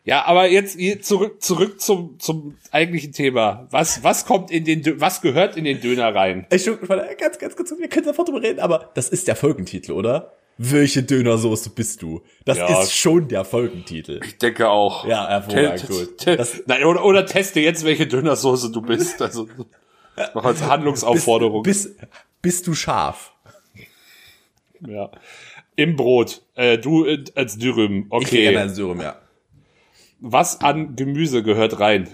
Ja, 0.06 0.26
aber 0.26 0.50
jetzt 0.50 0.78
zurück, 1.06 1.42
zurück 1.42 1.80
zum, 1.80 2.20
zum 2.20 2.58
eigentlichen 2.72 3.14
Thema. 3.14 3.68
Was, 3.72 4.04
was 4.04 4.26
kommt 4.26 4.52
in 4.52 4.66
den, 4.66 4.84
Dö- 4.84 4.96
was 5.00 5.22
gehört 5.22 5.56
in 5.56 5.64
den 5.64 5.80
Döner 5.80 6.14
rein? 6.14 6.46
Ich, 6.52 6.66
ganz, 6.66 7.38
ganz 7.40 7.56
kurz, 7.56 7.74
wir 7.78 7.88
können 7.88 8.06
sofort 8.06 8.28
drüber 8.28 8.42
reden, 8.42 8.60
aber 8.60 8.92
das 8.96 9.08
ist 9.10 9.28
der 9.30 9.38
Folgentitel, 9.38 9.94
oder? 9.94 10.34
Welche 10.58 11.02
Dönersoße 11.04 11.70
bist 11.72 12.02
du? 12.02 12.22
Das 12.46 12.58
Ja. 12.58 12.82
ist 12.82 12.92
schon 12.96 13.28
der 13.30 13.44
Folgentitel. 13.46 14.20
Ich 14.26 14.38
denke 14.38 14.70
auch. 14.70 15.08
Ja, 15.08 15.28
hervorragend, 15.28 15.88
gut. 15.88 16.26
Nein, 16.68 16.84
oder, 16.84 17.04
oder 17.06 17.26
teste 17.26 17.60
jetzt, 17.62 17.86
welche 17.86 18.06
Dönersoße 18.06 18.72
du 18.72 18.82
bist. 18.82 19.22
Also, 19.22 19.48
noch 20.36 20.44
als 20.46 20.62
Handlungsaufforderung. 20.62 21.64
Bist, 21.64 21.98
bist, 21.98 22.12
bist 22.42 22.68
du 22.68 22.74
scharf? 22.76 23.34
ja. 24.86 25.10
Im 25.76 25.96
Brot. 25.96 26.44
Äh, 26.54 26.78
du 26.78 27.06
äh, 27.06 27.24
als 27.34 27.58
Dürüm. 27.58 28.06
Ich 28.06 28.12
Okay. 28.12 28.54
ins 28.54 28.76
Dürüm, 28.76 29.02
ja. 29.02 29.16
Was 30.26 30.62
an 30.62 30.96
Gemüse 30.96 31.44
gehört 31.44 31.82
rein? 31.82 32.08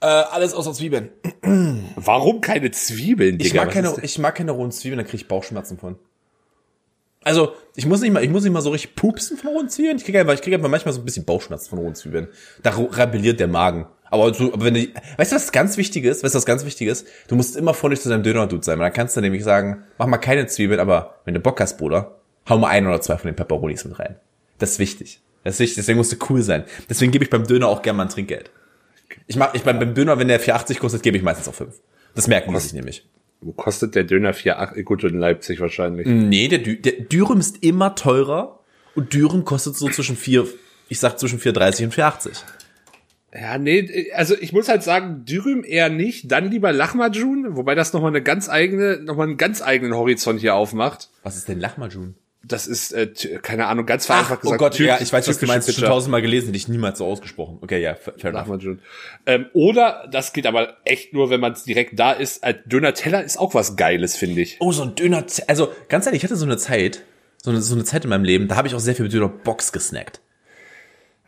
Äh, 0.00 0.06
alles 0.06 0.54
außer 0.54 0.72
Zwiebeln. 0.72 1.10
Warum 1.96 2.40
keine 2.40 2.70
Zwiebeln, 2.70 3.38
Digga? 3.38 3.46
Ich 3.48 3.54
mag 3.54 3.66
Was 3.66 3.74
keine, 3.74 3.94
ich 4.04 4.18
mag 4.20 4.34
keine 4.36 4.52
rohen 4.52 4.70
Zwiebeln, 4.70 4.98
da 4.98 5.02
kriege 5.02 5.16
ich 5.16 5.26
Bauchschmerzen 5.26 5.76
von. 5.76 5.96
Also, 7.24 7.52
ich 7.74 7.84
muss 7.84 8.00
nicht 8.00 8.12
mal, 8.12 8.22
ich 8.22 8.30
muss 8.30 8.44
nicht 8.44 8.52
mal 8.52 8.62
so 8.62 8.70
richtig 8.70 8.94
pupsen 8.94 9.36
von 9.36 9.50
rohen 9.50 9.68
Zwiebeln. 9.68 9.96
Ich 9.96 10.04
kriege 10.04 10.20
einfach, 10.20 10.34
ich 10.34 10.40
kriege 10.40 10.54
einfach 10.54 10.68
manchmal 10.68 10.94
so 10.94 11.00
ein 11.00 11.04
bisschen 11.04 11.24
Bauchschmerzen 11.24 11.70
von 11.70 11.80
rohen 11.80 11.96
Zwiebeln. 11.96 12.28
Da 12.62 12.70
rebelliert 12.76 13.40
der 13.40 13.48
Magen. 13.48 13.86
Aber, 14.04 14.32
so, 14.32 14.52
aber 14.52 14.64
wenn 14.64 14.74
du, 14.74 14.86
weißt 15.16 15.32
du, 15.32 15.36
was 15.36 15.50
ganz 15.50 15.76
wichtig 15.76 16.04
ist? 16.04 16.22
Weißt 16.22 16.36
du, 16.36 16.36
was 16.36 16.46
ganz 16.46 16.64
wichtig 16.64 16.86
ist? 16.86 17.08
Du 17.26 17.34
musst 17.34 17.56
immer 17.56 17.74
freundlich 17.74 18.02
zu 18.02 18.08
deinem 18.08 18.22
Döner-Dude 18.22 18.62
sein. 18.64 18.78
weil 18.78 18.86
Dann 18.86 18.94
kannst 18.94 19.16
du 19.16 19.20
nämlich 19.20 19.42
sagen, 19.42 19.82
mach 19.98 20.06
mal 20.06 20.18
keine 20.18 20.46
Zwiebeln, 20.46 20.78
aber 20.78 21.16
wenn 21.24 21.34
du 21.34 21.40
Bock 21.40 21.60
hast, 21.60 21.76
Bruder, 21.76 22.20
hau 22.48 22.56
mal 22.58 22.68
ein 22.68 22.86
oder 22.86 23.00
zwei 23.00 23.16
von 23.16 23.28
den 23.28 23.34
Pepperonis 23.34 23.84
mit 23.84 23.98
rein. 23.98 24.14
Das 24.58 24.72
ist 24.72 24.78
wichtig. 24.78 25.20
Das 25.44 25.54
ist 25.54 25.60
wichtig, 25.60 25.76
deswegen 25.76 25.98
musst 25.98 26.12
du 26.12 26.16
cool 26.30 26.42
sein. 26.42 26.64
Deswegen 26.88 27.12
gebe 27.12 27.24
ich 27.24 27.30
beim 27.30 27.46
Döner 27.46 27.68
auch 27.68 27.82
gerne 27.82 27.96
mal 27.96 28.04
ein 28.04 28.08
Trinkgeld. 28.08 28.50
Ich 29.26 29.36
mach, 29.36 29.54
ich 29.54 29.62
beim, 29.62 29.78
beim 29.78 29.94
Döner, 29.94 30.18
wenn 30.18 30.28
der 30.28 30.40
4,80 30.40 30.78
kostet, 30.78 31.02
gebe 31.02 31.16
ich 31.16 31.22
meistens 31.22 31.48
auch 31.48 31.54
5. 31.54 31.74
Das 32.14 32.28
merken 32.28 32.52
die 32.52 32.60
sich 32.60 32.72
nämlich. 32.72 33.04
Wo 33.40 33.52
kostet 33.52 33.94
der 33.94 34.04
Döner 34.04 34.32
4,8? 34.32 34.82
Gut, 34.82 35.04
in 35.04 35.18
Leipzig 35.18 35.60
wahrscheinlich. 35.60 36.06
Nee, 36.06 36.48
der, 36.48 36.60
Dü 36.60 36.76
der 36.76 36.92
Dürüm 36.92 37.40
ist 37.40 37.62
immer 37.62 37.94
teurer 37.94 38.60
und 38.94 39.12
Dürüm 39.14 39.44
kostet 39.44 39.76
so 39.76 39.88
zwischen 39.88 40.16
4, 40.16 40.46
ich 40.88 41.00
sag 41.00 41.18
zwischen 41.18 41.40
4,30 41.40 41.84
und 41.84 41.94
4,80. 41.94 42.42
Ja, 43.34 43.56
nee, 43.56 44.12
also 44.14 44.36
ich 44.38 44.52
muss 44.52 44.68
halt 44.68 44.82
sagen, 44.82 45.24
Dürüm 45.24 45.64
eher 45.64 45.88
nicht, 45.88 46.30
dann 46.30 46.50
lieber 46.50 46.72
Lahmacun, 46.72 47.56
wobei 47.56 47.74
das 47.74 47.92
nochmal 47.94 48.10
eine 48.10 48.22
ganz 48.22 48.48
eigene, 48.48 48.98
nochmal 48.98 49.26
einen 49.26 49.38
ganz 49.38 49.62
eigenen 49.62 49.94
Horizont 49.94 50.40
hier 50.40 50.54
aufmacht. 50.54 51.08
Was 51.22 51.36
ist 51.36 51.48
denn 51.48 51.58
Lahmacun? 51.58 52.14
Das 52.44 52.66
ist, 52.66 52.92
äh, 52.92 53.06
keine 53.40 53.66
Ahnung, 53.66 53.86
ganz 53.86 54.06
vereinfacht 54.06 54.40
oh 54.40 54.42
gesagt. 54.42 54.58
Gott, 54.58 54.74
türk- 54.74 54.88
ja, 54.88 55.00
ich 55.00 55.12
weiß, 55.12 55.28
was 55.28 55.38
du 55.38 55.46
meinst. 55.46 55.68
Schon 55.68 55.76
Pizza. 55.76 55.86
tausendmal 55.86 56.22
gelesen, 56.22 56.46
hätte 56.46 56.56
ich 56.56 56.66
niemals 56.66 56.98
so 56.98 57.06
ausgesprochen. 57.06 57.58
Okay, 57.60 57.80
ja, 57.80 57.94
fair 57.94 58.14
enough. 58.16 58.48
Lahmacun. 58.48 58.80
Ähm, 59.26 59.46
oder, 59.52 60.08
das 60.10 60.32
geht 60.32 60.46
aber 60.46 60.76
echt 60.84 61.12
nur, 61.12 61.30
wenn 61.30 61.38
man 61.40 61.52
es 61.52 61.62
direkt 61.62 61.98
da 62.00 62.10
ist, 62.12 62.42
als 62.42 62.58
Döner-Teller 62.66 63.22
ist 63.22 63.38
auch 63.38 63.54
was 63.54 63.76
Geiles, 63.76 64.16
finde 64.16 64.40
ich. 64.40 64.56
Oh, 64.58 64.72
so 64.72 64.82
ein 64.82 64.96
Döner, 64.96 65.24
also 65.46 65.72
ganz 65.88 66.06
ehrlich, 66.06 66.20
ich 66.20 66.24
hatte 66.24 66.36
so 66.36 66.44
eine 66.44 66.56
Zeit, 66.56 67.02
so 67.42 67.50
eine, 67.50 67.60
so 67.62 67.74
eine 67.76 67.84
Zeit 67.84 68.02
in 68.04 68.10
meinem 68.10 68.24
Leben, 68.24 68.48
da 68.48 68.56
habe 68.56 68.66
ich 68.66 68.74
auch 68.74 68.80
sehr 68.80 68.96
viel 68.96 69.04
mit 69.04 69.12
Döner-Box 69.12 69.70
gesnackt. 69.70 70.20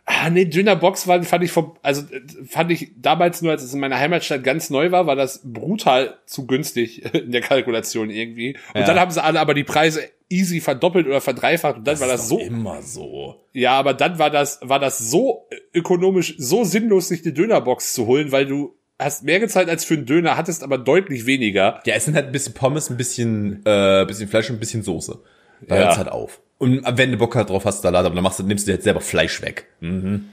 Ah, 0.07 0.29
nee, 0.29 0.45
Dönerbox 0.45 1.07
war, 1.07 1.23
fand 1.23 1.43
ich 1.43 1.51
vom, 1.51 1.75
also 1.81 2.01
äh, 2.03 2.21
fand 2.47 2.71
ich 2.71 2.91
damals 2.95 3.41
nur, 3.41 3.51
als 3.51 3.63
es 3.63 3.73
in 3.73 3.79
meiner 3.79 3.97
Heimatstadt 3.99 4.43
ganz 4.43 4.69
neu 4.69 4.91
war, 4.91 5.07
war 5.07 5.15
das 5.15 5.41
brutal 5.43 6.17
zu 6.27 6.45
günstig 6.45 7.03
in 7.15 7.31
der 7.31 7.41
Kalkulation 7.41 8.11
irgendwie. 8.11 8.55
Und 8.75 8.81
Ja. 8.81 8.85
dann 8.85 8.99
haben 8.99 9.09
sie 9.11 9.23
alle 9.23 9.39
aber 9.39 9.55
die 9.55 9.63
Preise 9.63 10.01
easy 10.29 10.61
verdoppelt 10.61 11.07
oder 11.07 11.21
verdreifacht 11.21 11.77
und 11.77 11.87
dann 11.87 11.99
war 11.99 12.07
das 12.07 12.27
so, 12.29 12.37
immer 12.39 12.81
so. 12.83 13.35
ja, 13.53 13.71
aber 13.73 13.93
dann 13.95 14.19
war 14.19 14.29
das, 14.29 14.59
war 14.61 14.79
das 14.79 14.99
so 14.99 15.47
ökonomisch, 15.73 16.35
so 16.37 16.63
sinnlos, 16.63 17.07
sich 17.07 17.23
eine 17.23 17.33
Dönerbox 17.33 17.93
zu 17.93 18.05
holen, 18.07 18.31
weil 18.31 18.45
du 18.45 18.75
hast 18.99 19.23
mehr 19.23 19.39
gezahlt 19.39 19.69
als 19.69 19.85
für 19.85 19.95
einen 19.95 20.05
Döner, 20.05 20.37
hattest 20.37 20.63
aber 20.63 20.77
deutlich 20.77 21.25
weniger. 21.25 21.81
Ja, 21.85 21.95
es 21.95 22.05
sind 22.05 22.15
halt 22.15 22.27
ein 22.27 22.31
bisschen 22.31 22.53
Pommes, 22.53 22.89
ein 22.89 22.97
bisschen, 22.97 23.61
äh, 23.65 24.05
bisschen 24.07 24.27
Fleisch 24.29 24.49
und 24.49 24.57
ein 24.57 24.59
bisschen 24.59 24.83
Soße. 24.83 25.19
Da 25.67 25.75
Ja. 25.75 25.81
hört's 25.85 25.97
halt 25.97 26.09
auf. 26.09 26.41
Und 26.57 26.81
wenn 26.97 27.11
du 27.11 27.17
Bock 27.17 27.35
halt 27.35 27.49
drauf 27.49 27.65
hast, 27.65 27.81
Salat, 27.81 28.05
aber 28.05 28.15
dann 28.15 28.23
machst 28.23 28.39
du, 28.39 28.43
nimmst 28.43 28.65
du 28.65 28.71
dir 28.71 28.75
jetzt 28.75 28.83
selber 28.85 29.01
Fleisch 29.01 29.41
weg. 29.41 29.67
Mhm. 29.81 30.29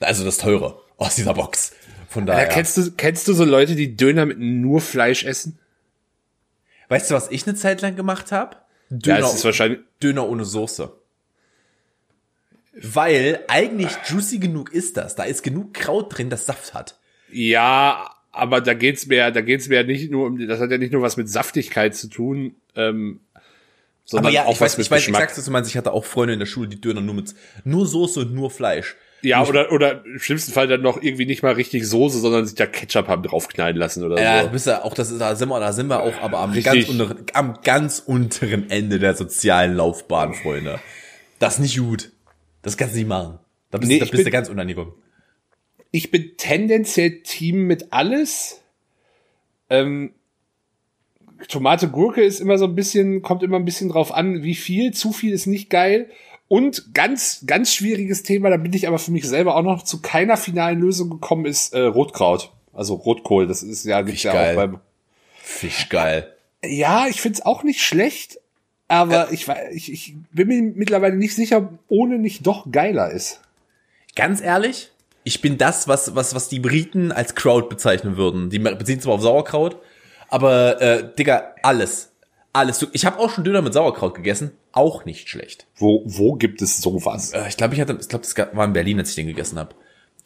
Also 0.00 0.24
das 0.24 0.38
Teure 0.38 0.80
aus 0.96 1.14
dieser 1.16 1.34
Box. 1.34 1.72
Von 2.08 2.26
Ja, 2.26 2.34
daher. 2.34 2.48
kennst 2.48 2.76
du, 2.76 2.90
kennst 2.92 3.28
du 3.28 3.32
so 3.34 3.44
Leute, 3.44 3.74
die 3.74 3.96
Döner 3.96 4.26
mit 4.26 4.38
nur 4.38 4.80
Fleisch 4.80 5.24
essen? 5.24 5.58
weißt 6.88 7.10
du, 7.10 7.14
was 7.14 7.30
ich 7.30 7.46
eine 7.46 7.56
Zeit 7.56 7.80
lang 7.80 7.96
gemacht 7.96 8.32
habe? 8.32 8.56
Ja, 8.90 8.96
Döner, 8.98 9.26
es 9.26 9.34
ist 9.34 9.44
wahrscheinlich, 9.46 9.80
Döner 10.02 10.28
ohne 10.28 10.44
Soße. 10.44 10.92
Weil 12.74 13.40
eigentlich 13.48 13.90
juicy 14.06 14.38
genug 14.38 14.72
ist 14.72 14.96
das. 14.96 15.14
Da 15.14 15.24
ist 15.24 15.42
genug 15.42 15.74
Kraut 15.74 16.16
drin, 16.16 16.30
das 16.30 16.46
Saft 16.46 16.74
hat. 16.74 16.98
Ja, 17.30 18.14
aber 18.30 18.60
da 18.60 18.74
geht's 18.74 19.06
mir, 19.06 19.30
da 19.30 19.40
geht's 19.42 19.68
mir 19.68 19.76
ja 19.76 19.82
nicht 19.82 20.10
nur 20.10 20.26
um, 20.26 20.46
das 20.46 20.60
hat 20.60 20.70
ja 20.70 20.78
nicht 20.78 20.92
nur 20.92 21.02
was 21.02 21.16
mit 21.16 21.28
Saftigkeit 21.28 21.94
zu 21.94 22.08
tun, 22.08 22.56
ähm, 22.74 23.20
sondern 24.12 24.26
Aber 24.26 24.34
ja, 24.34 24.44
auch 24.44 24.52
ich 24.54 24.60
was 24.60 24.72
weiß, 24.72 24.78
mit 24.78 24.86
ich 24.86 24.90
weiß 24.92 25.00
Geschmack. 25.06 25.22
exakt, 25.22 25.38
was 25.38 25.44
du 25.44 25.50
meinst. 25.50 25.70
Ich 25.70 25.76
hatte 25.76 25.92
auch 25.92 26.04
Freunde 26.04 26.34
in 26.34 26.38
der 26.38 26.46
Schule, 26.46 26.68
die 26.68 26.80
Döner 26.80 27.00
nur 27.00 27.14
mit, 27.14 27.34
nur 27.64 27.86
Soße 27.86 28.20
und 28.20 28.32
nur 28.34 28.50
Fleisch. 28.50 28.96
ja, 29.22 29.44
oder, 29.46 29.70
oder 29.72 30.04
im 30.04 30.18
schlimmsten 30.20 30.52
Fall 30.52 30.66
dann 30.68 30.82
noch 30.82 31.02
irgendwie 31.02 31.26
nicht 31.26 31.42
mal 31.42 31.52
richtig 31.54 31.86
Soße, 31.86 32.18
sondern 32.20 32.46
sich 32.46 32.54
da 32.54 32.66
Ketchup 32.66 33.08
haben 33.08 33.22
draufknallen 33.22 33.76
lassen 33.76 34.04
oder 34.04 34.20
Ja, 34.22 34.44
so. 34.44 34.48
bist 34.50 34.66
ja 34.66 34.82
auch, 34.84 34.94
das 34.94 35.10
ist, 35.10 35.20
da 35.20 35.34
sind 35.36 35.48
wir, 35.48 35.60
da 35.60 35.72
sind 35.72 35.88
wir 35.88 36.00
auch, 36.00 36.20
aber 36.22 36.38
am 36.38 36.52
Richtig. 36.52 36.64
ganz 36.86 36.88
unteren, 36.88 37.26
am 37.34 37.58
ganz 37.64 37.98
unteren 38.04 38.70
Ende 38.70 38.98
der 38.98 39.14
sozialen 39.14 39.74
Laufbahn, 39.74 40.34
Freunde. 40.34 40.78
Das 41.38 41.54
ist 41.54 41.60
nicht 41.60 41.78
gut. 41.78 42.10
Das 42.62 42.76
kannst 42.76 42.94
du 42.94 42.98
nicht 42.98 43.08
machen. 43.08 43.38
Da 43.70 43.78
bist, 43.78 43.90
Nee, 43.90 43.98
da 43.98 44.04
bist 44.04 44.14
du 44.20 44.24
bin- 44.24 44.32
ganz 44.32 44.48
unangenehm. 44.48 44.92
Ich 45.90 46.10
bin 46.10 46.32
tendenziell 46.36 47.22
Team 47.22 47.66
mit 47.66 47.92
alles. 47.92 48.60
Ähm, 49.70 50.14
Tomate, 51.48 51.88
Gurke 51.88 52.22
ist 52.22 52.40
immer 52.40 52.58
so 52.58 52.64
ein 52.66 52.74
bisschen, 52.74 53.22
kommt 53.22 53.42
immer 53.42 53.56
ein 53.56 53.64
bisschen 53.64 53.88
drauf 53.88 54.12
an, 54.12 54.42
wie 54.42 54.54
viel. 54.54 54.92
Zu 54.92 55.12
viel 55.12 55.32
ist 55.32 55.46
nicht 55.46 55.70
geil. 55.70 56.08
Und 56.48 56.94
ganz, 56.94 57.44
ganz 57.46 57.72
schwieriges 57.72 58.22
Thema, 58.22 58.50
da 58.50 58.58
bin 58.58 58.74
ich 58.74 58.86
aber 58.86 58.98
für 58.98 59.10
mich 59.10 59.26
selber 59.26 59.56
auch 59.56 59.62
noch 59.62 59.82
zu 59.84 60.02
keiner 60.02 60.36
finalen 60.36 60.80
Lösung 60.80 61.08
gekommen, 61.08 61.46
ist 61.46 61.72
äh, 61.72 61.80
Rotkraut. 61.80 62.52
Also 62.74 62.94
Rotkohl, 62.94 63.46
das 63.46 63.62
ist 63.62 63.84
ja, 63.84 64.02
gibt's 64.02 64.22
ja 64.22 64.32
geil. 64.32 64.52
auch 64.52 64.56
beim. 64.56 64.80
Fischgeil. 65.42 66.32
Ja, 66.64 67.06
ich 67.08 67.20
find's 67.20 67.40
auch 67.44 67.62
nicht 67.64 67.82
schlecht, 67.82 68.38
aber 68.88 69.32
ich, 69.32 69.48
wei- 69.48 69.70
ich, 69.72 69.92
ich 69.92 70.14
bin 70.30 70.48
mir 70.48 70.62
mittlerweile 70.62 71.16
nicht 71.16 71.34
sicher, 71.34 71.58
ob 71.58 71.70
ohne 71.88 72.18
nicht 72.18 72.46
doch 72.46 72.70
geiler 72.70 73.10
ist. 73.10 73.40
Ganz 74.14 74.40
ehrlich, 74.40 74.90
ich 75.24 75.40
bin 75.40 75.58
das, 75.58 75.88
was, 75.88 76.14
was, 76.14 76.34
was 76.34 76.48
die 76.48 76.60
Briten 76.60 77.12
als 77.12 77.34
Kraut 77.34 77.68
bezeichnen 77.68 78.16
würden. 78.16 78.50
Die 78.50 78.58
beziehen 78.58 79.00
zwar 79.00 79.14
auf 79.14 79.22
Sauerkraut, 79.22 79.78
aber, 80.32 80.80
äh, 80.80 81.14
Digga, 81.14 81.54
alles. 81.62 82.12
Alles. 82.54 82.86
Ich 82.92 83.04
habe 83.04 83.18
auch 83.18 83.28
schon 83.28 83.44
Döner 83.44 83.60
mit 83.60 83.74
Sauerkraut 83.74 84.14
gegessen. 84.14 84.52
Auch 84.72 85.04
nicht 85.04 85.28
schlecht. 85.28 85.66
Wo, 85.76 86.02
wo 86.06 86.34
gibt 86.36 86.62
es 86.62 86.80
sowas? 86.80 87.32
Äh, 87.32 87.48
ich 87.48 87.58
glaube, 87.58 87.74
ich 87.74 87.80
hatte, 87.82 87.98
ich 88.00 88.08
glaube, 88.08 88.24
das 88.24 88.34
war 88.56 88.64
in 88.64 88.72
Berlin, 88.72 88.98
als 88.98 89.10
ich 89.10 89.14
den 89.16 89.26
gegessen 89.26 89.58
habe. 89.58 89.74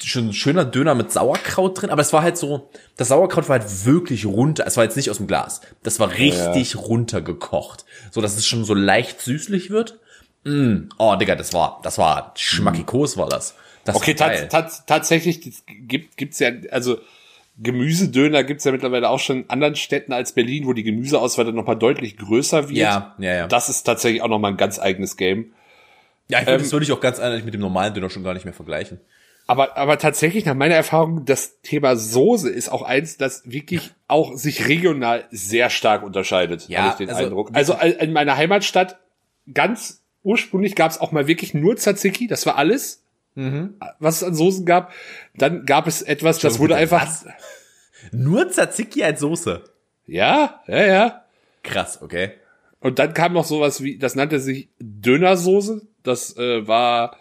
Schon 0.01 0.29
ein 0.29 0.33
schöner 0.33 0.65
Döner 0.65 0.95
mit 0.95 1.11
Sauerkraut 1.11 1.81
drin, 1.83 1.91
aber 1.91 2.03
es 2.03 2.13
war 2.13 2.23
halt 2.23 2.37
so, 2.37 2.71
das 2.97 3.09
Sauerkraut 3.09 3.49
war 3.49 3.59
halt 3.59 3.85
wirklich 3.85 4.27
runter, 4.27 4.65
es 4.65 4.77
war 4.77 4.85
jetzt 4.85 4.97
nicht 4.97 5.11
aus 5.11 5.17
dem 5.17 5.27
Glas. 5.27 5.61
Das 5.83 5.99
war 5.99 6.13
richtig 6.13 6.77
runtergekocht. 6.77 7.85
So, 8.13 8.21
dass 8.21 8.37
es 8.37 8.47
schon 8.47 8.65
so 8.65 8.75
leicht 8.75 9.21
süßlich 9.21 9.71
wird. 9.71 9.99
Mm. 10.45 10.89
Oh, 10.99 11.17
Digga, 11.17 11.35
das 11.35 11.53
war, 11.53 11.81
das 11.83 11.99
war 11.99 12.33
schmackikos 12.37 13.17
war 13.17 13.29
das. 13.29 13.57
das 13.85 13.97
Okay, 13.97 14.17
war 14.21 14.31
tats 14.31 14.49
tats 14.49 14.87
tatsächlich 14.87 15.65
gibt's 15.67 16.39
ja 16.39 16.51
also 16.71 16.99
Gemüsedöner 17.59 18.45
gibt's 18.45 18.65
ja 18.65 18.73
mittlerweile 18.73 19.09
auch 19.09 19.19
schon 19.19 19.43
in 19.45 19.51
anderen 19.51 19.77
Städten 19.77 20.13
als 20.13 20.33
Berlin, 20.33 20.67
wo 20.67 20.73
die 20.75 20.83
Gemüseauswahl 20.83 21.47
dann 21.47 21.55
noch 21.55 21.67
mal 21.67 21.75
deutlich 21.75 22.17
größer 22.19 22.69
wird. 22.69 22.79
Ja, 22.79 23.15
ja, 23.19 23.35
ja. 23.35 23.47
Das 23.47 23.69
ist 23.69 23.85
tatsächlich 23.85 24.23
auch 24.23 24.29
noch 24.29 24.39
mal 24.39 24.49
ein 24.49 24.57
ganz 24.59 24.79
eigenes 24.79 25.17
Game. 25.17 25.53
ja, 26.29 26.41
ich 26.41 26.47
würde 26.47 26.57
ähm, 26.57 26.63
das 26.63 26.73
würde 26.73 26.85
ich 26.85 26.93
auch 26.93 27.01
ganz 27.01 27.19
ehrlich 27.19 27.45
mit 27.45 27.55
dem 27.55 27.61
normalen 27.63 27.95
Döner 27.95 28.11
schon 28.11 28.23
gar 28.25 28.35
nicht 28.35 28.45
mehr 28.45 28.55
vergleichen. 28.55 29.01
Aber, 29.47 29.77
aber 29.77 29.97
tatsächlich, 29.99 30.45
nach 30.45 30.55
meiner 30.57 30.75
Erfahrung, 30.75 31.25
das 31.25 31.61
Thema 31.63 31.95
Soße 31.97 32.51
ist 32.51 32.69
auch 32.69 32.83
eins, 32.83 33.17
das 33.17 33.43
wirklich 33.49 33.93
auch 34.09 34.35
sich 34.35 34.67
regional 34.67 35.25
sehr 35.31 35.71
stark 35.71 36.03
unterscheidet, 36.03 36.69
Ja, 36.69 36.81
habe 36.81 36.89
ich 36.91 36.95
den 36.97 37.09
also- 37.11 37.25
Eindruck. 37.25 37.51
Also 37.53 37.75
in 37.75 38.13
meiner 38.13 38.37
Heimatstadt, 38.37 38.99
ganz 39.55 40.03
ursprünglich 40.25 40.75
gab's 40.75 40.99
auch 40.99 41.13
mal 41.13 41.29
wirklich 41.29 41.55
nur 41.55 41.77
Tzatziki, 41.77 42.27
das 42.27 42.45
war 42.45 42.57
alles. 42.57 43.05
Was 43.99 44.17
es 44.17 44.23
an 44.25 44.35
Soßen 44.35 44.65
gab. 44.65 44.93
Dann 45.35 45.67
gab 45.67 45.87
es 45.87 46.03
etwas, 46.03 46.39
das 46.39 46.59
wurde 46.59 46.77
einfach. 46.77 47.03
was? 47.03 47.27
Nur 48.13 48.49
Tzatziki 48.49 49.05
als 49.05 49.21
Soße. 49.21 49.65
Ja, 50.07 50.63
ja, 50.67 50.87
ja. 50.87 51.25
Krass, 51.63 52.01
okay. 52.01 52.33
Und 52.81 52.99
dann 52.99 53.15
kam 53.15 53.33
noch 53.33 53.45
sowas 53.45 53.83
wie, 53.83 53.99
das 53.99 54.15
nannte 54.15 54.41
sich 54.41 54.69
Dönersoße. 54.79 55.83
Das 56.03 56.37
äh, 56.37 56.67
war, 56.69 57.19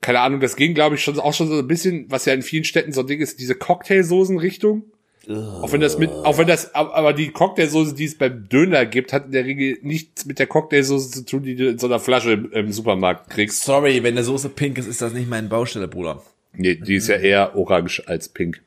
keine 0.00 0.20
Ahnung, 0.20 0.40
das 0.40 0.56
ging, 0.56 0.74
glaube 0.74 0.94
ich, 0.94 1.02
schon 1.02 1.18
auch 1.18 1.34
schon 1.34 1.48
so 1.48 1.58
ein 1.58 1.66
bisschen, 1.66 2.10
was 2.10 2.24
ja 2.24 2.34
in 2.34 2.42
vielen 2.42 2.64
Städten 2.64 2.92
so 2.92 3.00
ein 3.00 3.06
Ding 3.06 3.20
ist, 3.20 3.40
diese 3.40 3.56
Cocktailsoßen-Richtung. 3.56 4.84
Auch 5.28 5.72
wenn 5.72 5.80
das 5.80 5.98
mit, 5.98 6.10
auch 6.10 6.38
wenn 6.38 6.46
das, 6.46 6.72
aber 6.74 7.12
die 7.12 7.30
Cocktailsoße, 7.30 7.94
die 7.94 8.04
es 8.04 8.16
beim 8.16 8.48
Döner 8.48 8.86
gibt, 8.86 9.12
hat 9.12 9.26
in 9.26 9.32
der 9.32 9.44
Regel 9.44 9.78
nichts 9.82 10.24
mit 10.24 10.38
der 10.38 10.46
Cocktailsoße 10.46 11.10
zu 11.10 11.24
tun, 11.24 11.42
die 11.42 11.56
du 11.56 11.68
in 11.68 11.78
so 11.78 11.88
einer 11.88 11.98
Flasche 11.98 12.32
im, 12.32 12.52
im 12.52 12.72
Supermarkt 12.72 13.30
kriegst. 13.30 13.64
Sorry, 13.64 14.02
wenn 14.04 14.14
der 14.14 14.22
Soße 14.22 14.50
pink 14.50 14.78
ist, 14.78 14.86
ist 14.86 15.02
das 15.02 15.12
nicht 15.12 15.28
meine 15.28 15.48
Baustelle, 15.48 15.88
Bruder. 15.88 16.22
Nee, 16.52 16.76
die 16.76 16.94
ist 16.94 17.08
ja 17.08 17.16
eher 17.16 17.56
orange 17.56 18.04
als 18.06 18.28
pink. 18.28 18.62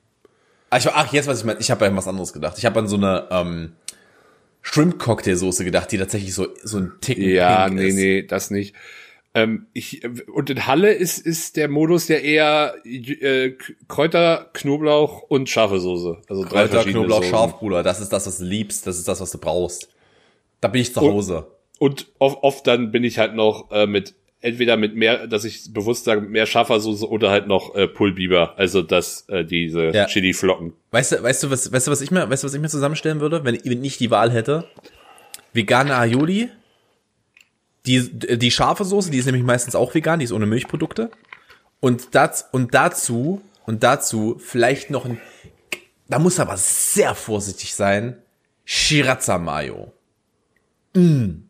Ach, 0.70 0.80
ich, 0.80 0.88
ach 0.88 1.14
jetzt 1.14 1.28
was 1.28 1.40
ich 1.40 1.46
meine. 1.46 1.60
Ich 1.62 1.72
habe 1.72 1.86
an 1.86 1.96
was 1.96 2.08
anderes 2.08 2.34
gedacht. 2.34 2.58
Ich 2.58 2.66
habe 2.66 2.78
an 2.80 2.88
so 2.88 2.98
eine 2.98 3.28
ähm, 3.32 3.72
Shrimp-Cocktailsoße 4.62 5.64
gedacht, 5.64 5.92
die 5.92 5.98
tatsächlich 5.98 6.34
so 6.34 6.48
so 6.64 6.78
ein 6.78 6.92
Ticken 7.02 7.24
Ja, 7.30 7.66
pink 7.68 7.80
nee, 7.80 7.88
ist. 7.88 7.96
nee, 7.96 8.22
das 8.24 8.52
nicht. 8.52 8.76
Ähm, 9.36 9.68
ich, 9.74 10.02
und 10.28 10.50
in 10.50 10.66
Halle 10.66 10.92
ist, 10.92 11.20
ist 11.20 11.56
der 11.56 11.68
Modus 11.70 12.08
ja 12.08 12.18
eher 12.18 12.76
äh, 12.84 13.52
Kräuter, 13.88 14.50
Knoblauch 14.54 15.22
und 15.24 15.50
scharfe 15.50 15.80
Soße. 15.80 16.18
Also 16.28 16.44
drei 16.44 16.50
Kräuter, 16.50 16.68
verschiedene 16.70 17.06
Knoblauch, 17.06 17.18
Soßen. 17.24 17.30
scharf, 17.32 17.60
Bruder. 17.60 17.84
Das 17.84 18.02
ist 18.02 18.10
das, 18.12 18.26
was 18.26 18.40
du 18.40 18.46
liebst. 18.46 18.88
Das 18.88 18.98
ist 18.98 19.08
das, 19.08 19.22
was 19.22 19.32
du 19.32 19.38
brauchst. 19.38 19.90
Da 20.62 20.68
bin 20.68 20.82
ich 20.82 20.94
zu 20.94 21.02
Hause. 21.02 21.48
Und 21.78 22.08
oft, 22.18 22.40
oft 22.44 22.68
dann 22.68 22.92
bin 22.92 23.04
ich 23.04 23.20
halt 23.20 23.36
noch 23.36 23.72
äh, 23.72 23.86
mit 23.88 24.16
entweder 24.42 24.78
mit 24.78 24.96
mehr, 24.96 25.28
dass 25.28 25.44
ich 25.46 25.74
bewusst 25.74 26.06
sage, 26.06 26.22
mehr 26.22 26.46
scharfer 26.46 26.80
Soße 26.80 27.08
oder 27.08 27.30
halt 27.30 27.48
noch 27.48 27.76
äh, 27.76 27.88
Pulbiber, 27.88 28.58
also 28.58 28.82
das 28.82 29.28
äh, 29.28 29.44
diese 29.46 29.90
Ja. 29.94 30.06
Chili-Flocken. 30.06 30.74
Weißt 30.92 31.12
du, 31.12 31.24
weißt 31.24 31.44
du, 31.44 31.52
was, 31.52 31.72
weißt 31.72 31.88
du, 31.88 31.92
was 31.92 32.02
ich 32.02 32.10
mir, 32.10 32.30
weißt 32.30 32.44
du, 32.44 32.48
was 32.48 32.54
ich 32.54 32.62
mir 32.62 32.70
zusammenstellen 32.70 33.20
würde, 33.20 33.44
wenn, 33.44 33.60
wenn 33.64 33.84
ich 33.84 33.98
die 33.98 34.12
Wahl 34.12 34.32
hätte? 34.32 34.66
Vegane 35.54 35.96
Aioli. 35.96 36.50
Die, 37.90 38.38
die 38.38 38.52
scharfe 38.52 38.86
Soße, 38.86 39.10
die 39.10 39.18
ist 39.18 39.26
nämlich 39.26 39.44
meistens 39.44 39.74
auch 39.74 39.96
vegan, 39.96 40.20
die 40.20 40.26
ist 40.26 40.32
ohne 40.32 40.46
Milchprodukte. 40.46 41.10
Und 41.80 42.14
das, 42.14 42.48
und 42.52 42.76
dazu, 42.76 43.42
und 43.66 43.82
dazu 43.82 44.38
vielleicht 44.40 44.92
noch 44.92 45.06
ein, 45.06 45.20
da 46.08 46.20
muss 46.20 46.40
aber 46.40 46.56
sehr 46.56 47.16
vorsichtig 47.16 47.74
sein, 47.74 48.20
Shiratza 48.64 49.40
Mayo. 49.40 49.92
Mm. 50.94 51.46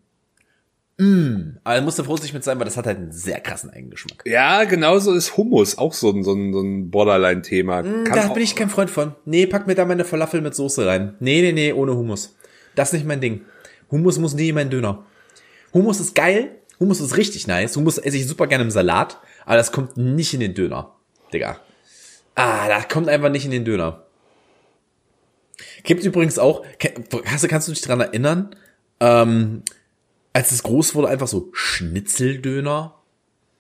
Mm. 0.98 1.58
Aber 1.66 1.76
da 1.76 1.82
musst 1.82 2.00
du 2.00 2.06
vorsichtig 2.06 2.34
mit 2.34 2.46
sein, 2.46 2.58
weil 2.58 2.66
das 2.66 2.78
hat 2.78 2.86
halt 2.86 3.00
einen 3.00 3.12
sehr 3.12 3.42
krassen 3.42 3.70
Eigengeschmack. 3.70 4.24
Ja, 4.26 4.64
genauso 4.64 5.14
ist 5.14 5.36
Hummus 5.36 5.78
auch 5.78 5.94
so 5.94 6.10
ein, 6.10 6.24
so 6.24 6.32
ein, 6.32 6.54
so 6.54 6.62
ein 6.62 6.90
Borderline-Thema. 6.90 7.84
Kann 7.84 8.06
Da 8.06 8.30
bin 8.30 8.44
ich 8.44 8.56
kein 8.56 8.70
Freund 8.70 8.90
von. 8.90 9.14
Nee, 9.26 9.46
pack 9.46 9.68
mir 9.68 9.76
da 9.76 9.84
meine 9.84 10.06
Falafel 10.06 10.40
mit 10.40 10.56
Soße 10.56 10.86
rein. 10.86 11.16
Nee, 11.20 11.42
nee, 11.42 11.52
nee, 11.52 11.74
ohne 11.74 11.98
Hummus. 11.98 12.38
Das 12.76 12.90
ist 12.90 12.94
nicht 12.94 13.08
mein 13.08 13.20
Ding. 13.20 13.42
Hummus 13.92 14.20
muss 14.20 14.34
nie 14.34 14.48
in 14.48 14.56
meinen 14.56 14.70
Döner. 14.70 15.06
Hummus 15.74 16.00
ist 16.00 16.16
geil. 16.16 16.52
Hummus 16.80 17.02
ist 17.02 17.18
richtig 17.18 17.48
nice. 17.48 17.76
Hummus 17.76 17.98
esse 17.98 18.18
ich 18.18 18.28
super 18.28 18.48
gerne 18.48 18.64
im 18.64 18.72
Salat. 18.72 19.20
Aber 19.46 19.56
das 19.58 19.72
kommt 19.72 19.98
nicht 19.98 20.34
in 20.34 20.40
den 20.40 20.54
Döner. 20.54 20.96
Digga. 21.34 21.60
Ah, 22.36 22.68
das 22.70 22.88
kommt 22.88 23.10
einfach 23.10 23.30
nicht 23.30 23.46
in 23.46 23.52
den 23.52 23.66
Döner. 23.66 24.06
Gibt 25.84 26.04
übrigens 26.04 26.40
auch, 26.40 26.64
hast 27.26 27.44
du, 27.44 27.48
kannst 27.48 27.68
du 27.68 27.74
dich 27.74 27.82
dran 27.82 28.00
erinnern, 28.00 28.56
ähm, 29.02 29.64
als 30.34 30.52
es 30.52 30.64
groß 30.64 30.96
wurde, 30.96 31.10
einfach 31.10 31.28
so 31.28 31.50
Schnitzeldöner? 31.54 32.96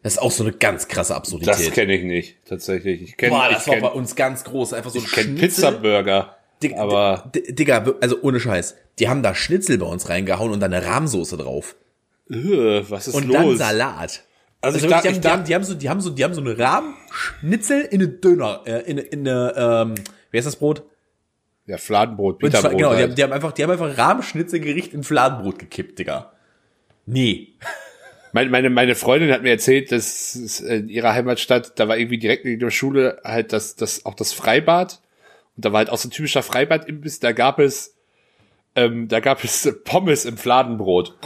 Das 0.01 0.13
ist 0.13 0.19
auch 0.19 0.31
so 0.31 0.43
eine 0.45 0.53
ganz 0.53 0.87
krasse 0.87 1.13
Absurdität. 1.13 1.67
das 1.67 1.71
kenne 1.73 1.93
ich 1.93 2.03
nicht, 2.03 2.37
tatsächlich. 2.45 3.01
Ich 3.01 3.17
kenne 3.17 3.31
Boah, 3.35 3.47
ich 3.49 3.57
das 3.57 3.67
war 3.67 3.73
kenn, 3.75 3.83
bei 3.83 3.89
uns 3.89 4.15
ganz 4.15 4.45
groß. 4.45 4.71
Einfach 4.73 4.91
so 4.91 4.99
ich 4.99 5.11
kenn 5.11 5.37
Schnitzel. 5.37 5.47
Pizzaburger. 5.71 6.37
Dig- 6.63 6.77
aber 6.77 7.29
Digga, 7.35 7.83
also 7.99 8.17
ohne 8.21 8.39
Scheiß. 8.39 8.75
Die 8.99 9.09
haben 9.09 9.23
da 9.23 9.35
Schnitzel 9.35 9.77
bei 9.77 9.85
uns 9.85 10.07
reingehauen 10.07 10.51
und 10.53 10.61
dann 10.61 10.73
eine 10.73 10.85
Rahmsoße 10.85 11.35
drauf. 11.35 11.75
Was 12.29 13.07
ist 13.07 13.15
Und 13.15 13.27
los? 13.27 13.35
dann 13.37 13.57
Salat. 13.57 14.23
Also 14.61 14.77
ich 14.77 14.83
wirklich, 14.83 15.01
darf- 15.01 15.01
die, 15.01 15.07
haben, 15.09 15.15
ich 15.15 15.21
die, 15.21 15.27
haben, 15.29 15.43
die 15.45 15.55
haben 15.55 15.63
so, 15.63 15.73
die 15.73 15.89
haben 15.89 16.01
so, 16.01 16.09
die 16.09 16.23
haben 16.23 16.33
so 16.33 16.41
eine 16.41 16.57
Rahmschnitzel 16.59 17.81
in 17.81 18.01
eine 18.01 18.09
Döner, 18.09 18.61
äh, 18.65 18.81
in, 18.89 18.97
in 18.97 19.27
eine, 19.27 19.53
ähm, 19.55 19.95
wie 20.31 20.37
heißt 20.37 20.47
das 20.47 20.55
Brot? 20.57 20.83
ja, 21.65 21.77
Fladenbrot, 21.77 22.35
Und 22.35 22.39
Bitterbrot. 22.39 22.71
genau, 22.77 22.89
die 22.89 22.95
halt. 22.95 23.09
haben, 23.09 23.15
die 23.15 23.23
haben 23.23 23.31
einfach, 23.33 23.51
die 23.51 23.63
haben 23.63 23.69
einfach 23.71 23.95
Rahmschnitzelgericht 23.97 24.91
in 24.93 25.03
Fladenbrot 25.03 25.59
gekippt, 25.59 25.99
Digga. 25.99 26.31
Nee. 27.05 27.49
Meine, 28.31 28.51
meine, 28.51 28.69
meine 28.69 28.93
Freundin 28.93 29.31
hat 29.31 29.41
mir 29.41 29.49
erzählt, 29.49 29.91
dass 29.91 30.59
in 30.59 30.87
ihrer 30.87 31.13
Heimatstadt, 31.15 31.79
da 31.79 31.87
war 31.87 31.97
irgendwie 31.97 32.19
direkt 32.19 32.45
in 32.45 32.59
der 32.59 32.69
Schule 32.69 33.19
halt 33.23 33.53
das, 33.53 33.75
das, 33.75 34.05
auch 34.05 34.13
das 34.13 34.33
Freibad. 34.33 35.01
Und 35.55 35.65
da 35.65 35.71
war 35.71 35.79
halt 35.79 35.89
auch 35.89 35.97
so 35.97 36.07
ein 36.07 36.11
typischer 36.11 36.43
Freibad-Imbiss, 36.43 37.19
da 37.19 37.31
gab 37.31 37.57
es, 37.57 37.95
ähm, 38.75 39.07
da 39.07 39.19
gab 39.19 39.43
es 39.43 39.67
Pommes 39.83 40.25
im 40.25 40.37
Fladenbrot. 40.37 41.17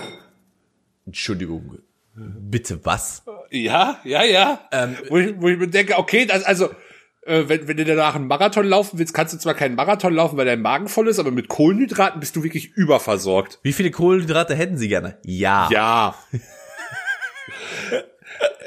Entschuldigung. 1.06 1.80
Bitte 2.16 2.80
was? 2.84 3.24
Ja, 3.50 4.00
ja, 4.04 4.24
ja. 4.24 4.68
Ähm, 4.72 4.98
wo, 5.10 5.18
ich, 5.18 5.34
wo 5.40 5.48
ich 5.50 5.58
mir 5.58 5.68
denke, 5.68 5.98
okay, 5.98 6.26
das, 6.26 6.44
also, 6.44 6.70
äh, 7.26 7.44
wenn, 7.48 7.68
wenn 7.68 7.78
du 7.78 7.86
danach 7.86 8.16
einen 8.16 8.28
Marathon 8.28 8.66
laufen 8.66 9.00
willst, 9.00 9.14
kannst 9.14 9.34
du 9.34 9.38
zwar 9.38 9.56
keinen 9.56 9.76
Marathon 9.76 10.14
laufen, 10.14 10.38
weil 10.38 10.46
dein 10.46 10.62
Magen 10.62 10.88
voll 10.90 11.08
ist, 11.08 11.20
aber 11.20 11.32
mit 11.32 11.48
Kohlenhydraten 11.48 12.20
bist 12.20 12.36
du 12.36 12.44
wirklich 12.44 12.74
überversorgt. 12.74 13.60
Wie 13.64 13.74
viele 13.74 13.92
Kohlenhydrate 13.92 14.56
hätten 14.56 14.78
Sie 14.78 14.90
gerne? 14.90 15.18
Ja. 15.24 15.70
Ja. 15.72 16.16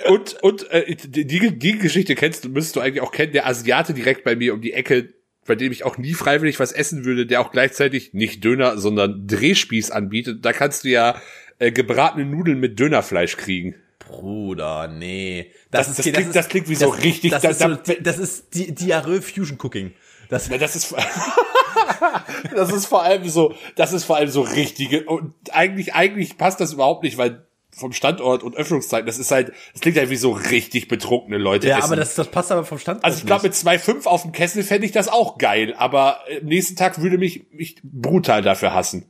und 0.09 0.43
und 0.43 0.71
äh, 0.71 0.97
die, 0.97 1.27
die, 1.27 1.59
die 1.59 1.79
Geschichte 1.79 2.17
kennst 2.17 2.45
du, 2.45 2.49
müsstest 2.49 2.77
du 2.77 2.81
eigentlich 2.81 3.03
auch 3.03 3.13
kennen, 3.13 3.33
der 3.33 3.47
Asiate 3.47 3.95
direkt 3.95 4.25
bei 4.25 4.35
mir 4.35 4.55
um 4.55 4.61
die 4.61 4.73
Ecke, 4.73 5.15
bei 5.47 5.55
dem 5.55 5.71
ich 5.71 5.85
auch 5.85 5.99
nie 5.99 6.15
freiwillig 6.15 6.59
was 6.59 6.73
essen 6.73 7.05
würde, 7.05 7.27
der 7.27 7.41
auch 7.41 7.53
gleichzeitig 7.53 8.13
nicht 8.13 8.43
Döner, 8.43 8.79
sondern 8.79 9.29
Drehspieß 9.29 9.93
anbietet. 9.93 10.45
Da 10.45 10.53
kannst 10.53 10.83
du 10.83 10.89
ja 10.89 11.21
äh, 11.59 11.73
gebratene 11.73 12.25
Nudeln 12.25 12.61
mit 12.61 12.79
Dönerfleisch 12.79 13.37
kriegen. 13.37 13.75
Bruder, 13.99 14.87
nee. 14.89 15.51
Das- 15.71 15.95
das 15.95 16.07
klingt- 16.07 16.35
das 16.35 16.49
klingt 16.49 16.69
wie 16.69 16.75
so 16.77 16.89
richtig- 16.89 17.31
Das, 17.33 17.43
da- 17.43 17.49
ist, 17.51 17.59
so, 17.61 17.69
da- 17.75 17.95
das 18.01 18.19
ist 18.19 18.55
Di 18.55 18.73
Diarrhoe 18.73 19.21
Fusion 19.23 19.59
Cooking. 19.61 19.93
Das, 20.29 20.49
Ja, 20.49 20.59
das 20.59 20.77
ist 20.77 20.95
das 22.55 22.73
ist 22.73 22.87
vor 22.87 23.03
allem 23.03 23.29
so, 23.29 23.55
das 23.77 23.93
ist 23.93 24.05
vor 24.05 24.17
allem 24.17 24.29
so 24.29 24.43
richtige 24.43 25.05
und 25.05 25.35
eigentlich 25.53 25.95
eigentlich 25.95 26.37
passt 26.39 26.61
das 26.61 26.73
überhaupt 26.73 27.03
nicht, 27.05 27.17
weil 27.19 27.45
vom 27.71 27.93
Standort 27.93 28.43
und 28.43 28.57
Öffnungszeiten, 28.57 29.07
das 29.07 29.19
ist 29.19 29.31
halt, 29.31 29.53
das 29.73 29.83
klingt 29.83 29.99
halt 29.99 30.09
wie 30.09 30.17
so 30.17 30.33
richtig 30.33 30.89
betrunkene 30.89 31.37
Leute 31.37 31.69
ja, 31.69 31.79
essen. 31.79 31.85
aber 31.87 31.97
das, 31.97 32.15
das 32.15 32.29
passt 32.29 32.51
aber 32.51 32.65
vom 32.65 32.79
Stand 32.79 33.05
also 33.05 33.19
ich 33.19 33.27
glaube, 33.27 33.43
mit 33.45 33.53
2,5 33.55 34.07
auf 34.07 34.23
dem 34.23 34.33
Kessel 34.33 34.63
fände 34.63 34.87
ich 34.87 34.93
das 34.93 35.09
auch 35.09 35.37
geil, 35.37 35.75
aber 35.77 36.21
am 36.41 36.47
nächsten 36.47 36.75
Tag 36.77 37.01
würde 37.03 37.19
mich, 37.19 37.45
mich 37.53 37.77
brutal 37.83 38.41
dafür 38.43 38.73
hassen. 38.73 39.05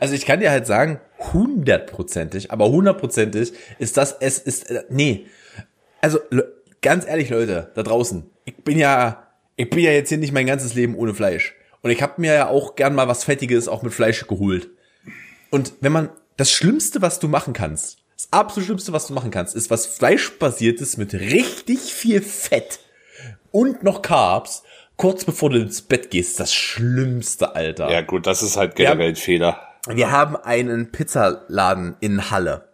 Also 0.00 0.14
ich 0.14 0.26
kann 0.26 0.40
dir 0.40 0.50
halt 0.50 0.66
sagen, 0.66 1.00
hundertprozentig, 1.32 2.50
aber 2.50 2.68
hundertprozentig 2.70 3.52
ist 3.78 3.96
das, 3.96 4.16
es 4.20 4.38
ist, 4.38 4.70
äh, 4.70 4.84
nee. 4.88 5.26
Also, 6.00 6.18
ganz 6.82 7.06
ehrlich, 7.06 7.30
Leute, 7.30 7.70
da 7.74 7.82
draußen, 7.82 8.30
ich 8.44 8.56
bin 8.56 8.78
ja, 8.78 9.28
ich 9.56 9.70
bin 9.70 9.80
ja 9.80 9.92
jetzt 9.92 10.08
hier 10.08 10.18
nicht 10.18 10.32
mein 10.32 10.46
ganzes 10.46 10.74
Leben 10.74 10.96
ohne 10.96 11.14
Fleisch. 11.14 11.54
Und 11.82 11.90
ich 11.90 12.02
habe 12.02 12.20
mir 12.20 12.34
ja 12.34 12.48
auch 12.48 12.76
gern 12.76 12.94
mal 12.94 13.08
was 13.08 13.24
Fettiges 13.24 13.68
auch 13.68 13.82
mit 13.82 13.92
Fleisch 13.92 14.26
geholt. 14.26 14.70
Und 15.50 15.74
wenn 15.80 15.92
man, 15.92 16.10
das 16.36 16.50
Schlimmste, 16.50 17.00
was 17.02 17.20
du 17.20 17.28
machen 17.28 17.52
kannst, 17.52 17.98
das 18.16 18.28
absolut 18.32 18.66
Schlimmste, 18.66 18.92
was 18.92 19.06
du 19.06 19.14
machen 19.14 19.30
kannst, 19.30 19.54
ist 19.54 19.70
was 19.70 19.86
Fleischbasiertes 19.86 20.96
mit 20.96 21.14
richtig 21.14 21.94
viel 21.94 22.22
Fett 22.22 22.80
und 23.50 23.82
noch 23.82 24.02
Carbs, 24.02 24.62
kurz 24.96 25.24
bevor 25.24 25.50
du 25.50 25.58
ins 25.58 25.82
Bett 25.82 26.10
gehst, 26.10 26.40
das 26.40 26.54
Schlimmste, 26.54 27.54
Alter. 27.54 27.90
Ja 27.90 28.00
gut, 28.00 28.26
das 28.26 28.42
ist 28.42 28.56
halt 28.56 28.76
generell 28.76 29.10
ein 29.10 29.16
Fehler. 29.16 29.73
Wir 29.86 30.10
haben 30.10 30.36
einen 30.36 30.92
Pizzaladen 30.92 31.96
in 32.00 32.30
Halle. 32.30 32.68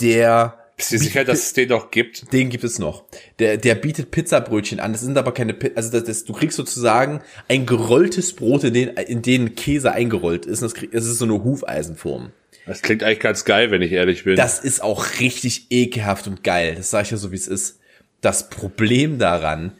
Der 0.00 0.58
Bist 0.76 0.92
du 0.92 0.98
sicher, 0.98 1.24
dass 1.24 1.38
es 1.38 1.52
den 1.52 1.68
noch 1.68 1.90
gibt? 1.90 2.32
den 2.32 2.50
gibt 2.50 2.64
es 2.64 2.78
noch. 2.78 3.04
Der, 3.38 3.56
der 3.56 3.74
bietet 3.74 4.10
Pizzabrötchen 4.10 4.80
an. 4.80 4.92
Das 4.92 5.02
sind 5.02 5.16
aber 5.16 5.32
keine, 5.32 5.56
also 5.74 5.90
das, 5.90 6.04
das, 6.04 6.24
du 6.24 6.32
kriegst 6.32 6.56
sozusagen 6.56 7.20
ein 7.48 7.66
gerolltes 7.66 8.34
Brot, 8.34 8.64
in 8.64 8.74
den, 8.74 8.88
in 8.90 9.22
den 9.22 9.54
Käse 9.54 9.92
eingerollt 9.92 10.46
ist. 10.46 10.62
Das, 10.62 10.74
krieg, 10.74 10.92
das 10.92 11.04
ist 11.04 11.18
so 11.18 11.24
eine 11.24 11.42
Hufeisenform. 11.44 12.32
Das 12.66 12.82
klingt 12.82 13.02
eigentlich 13.02 13.20
ganz 13.20 13.44
geil, 13.44 13.70
wenn 13.70 13.82
ich 13.82 13.92
ehrlich 13.92 14.24
bin. 14.24 14.36
Das 14.36 14.58
ist 14.58 14.82
auch 14.82 15.20
richtig 15.20 15.66
ekelhaft 15.70 16.26
und 16.26 16.44
geil. 16.44 16.74
Das 16.76 16.90
sage 16.90 17.04
ich 17.04 17.10
ja 17.12 17.16
so, 17.16 17.32
wie 17.32 17.36
es 17.36 17.48
ist. 17.48 17.80
Das 18.20 18.50
Problem 18.50 19.18
daran, 19.18 19.72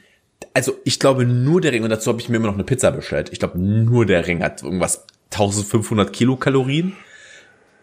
also 0.55 0.77
ich 0.85 0.99
glaube 0.99 1.27
nur 1.27 1.61
der 1.61 1.73
Ring, 1.73 1.83
und 1.83 1.91
dazu 1.91 2.11
habe 2.11 2.21
ich 2.21 2.29
mir 2.29 2.37
immer 2.37 2.47
noch 2.47 2.55
eine 2.55 2.65
Pizza 2.65 2.91
bestellt. 2.91 3.29
Ich 3.33 3.41
glaube 3.41 3.59
nur 3.59 4.07
der 4.07 4.27
Ring 4.27 4.43
hat 4.43 4.63
irgendwas 4.63 5.07
1500 5.31 6.13
Kilokalorien. 6.13 6.95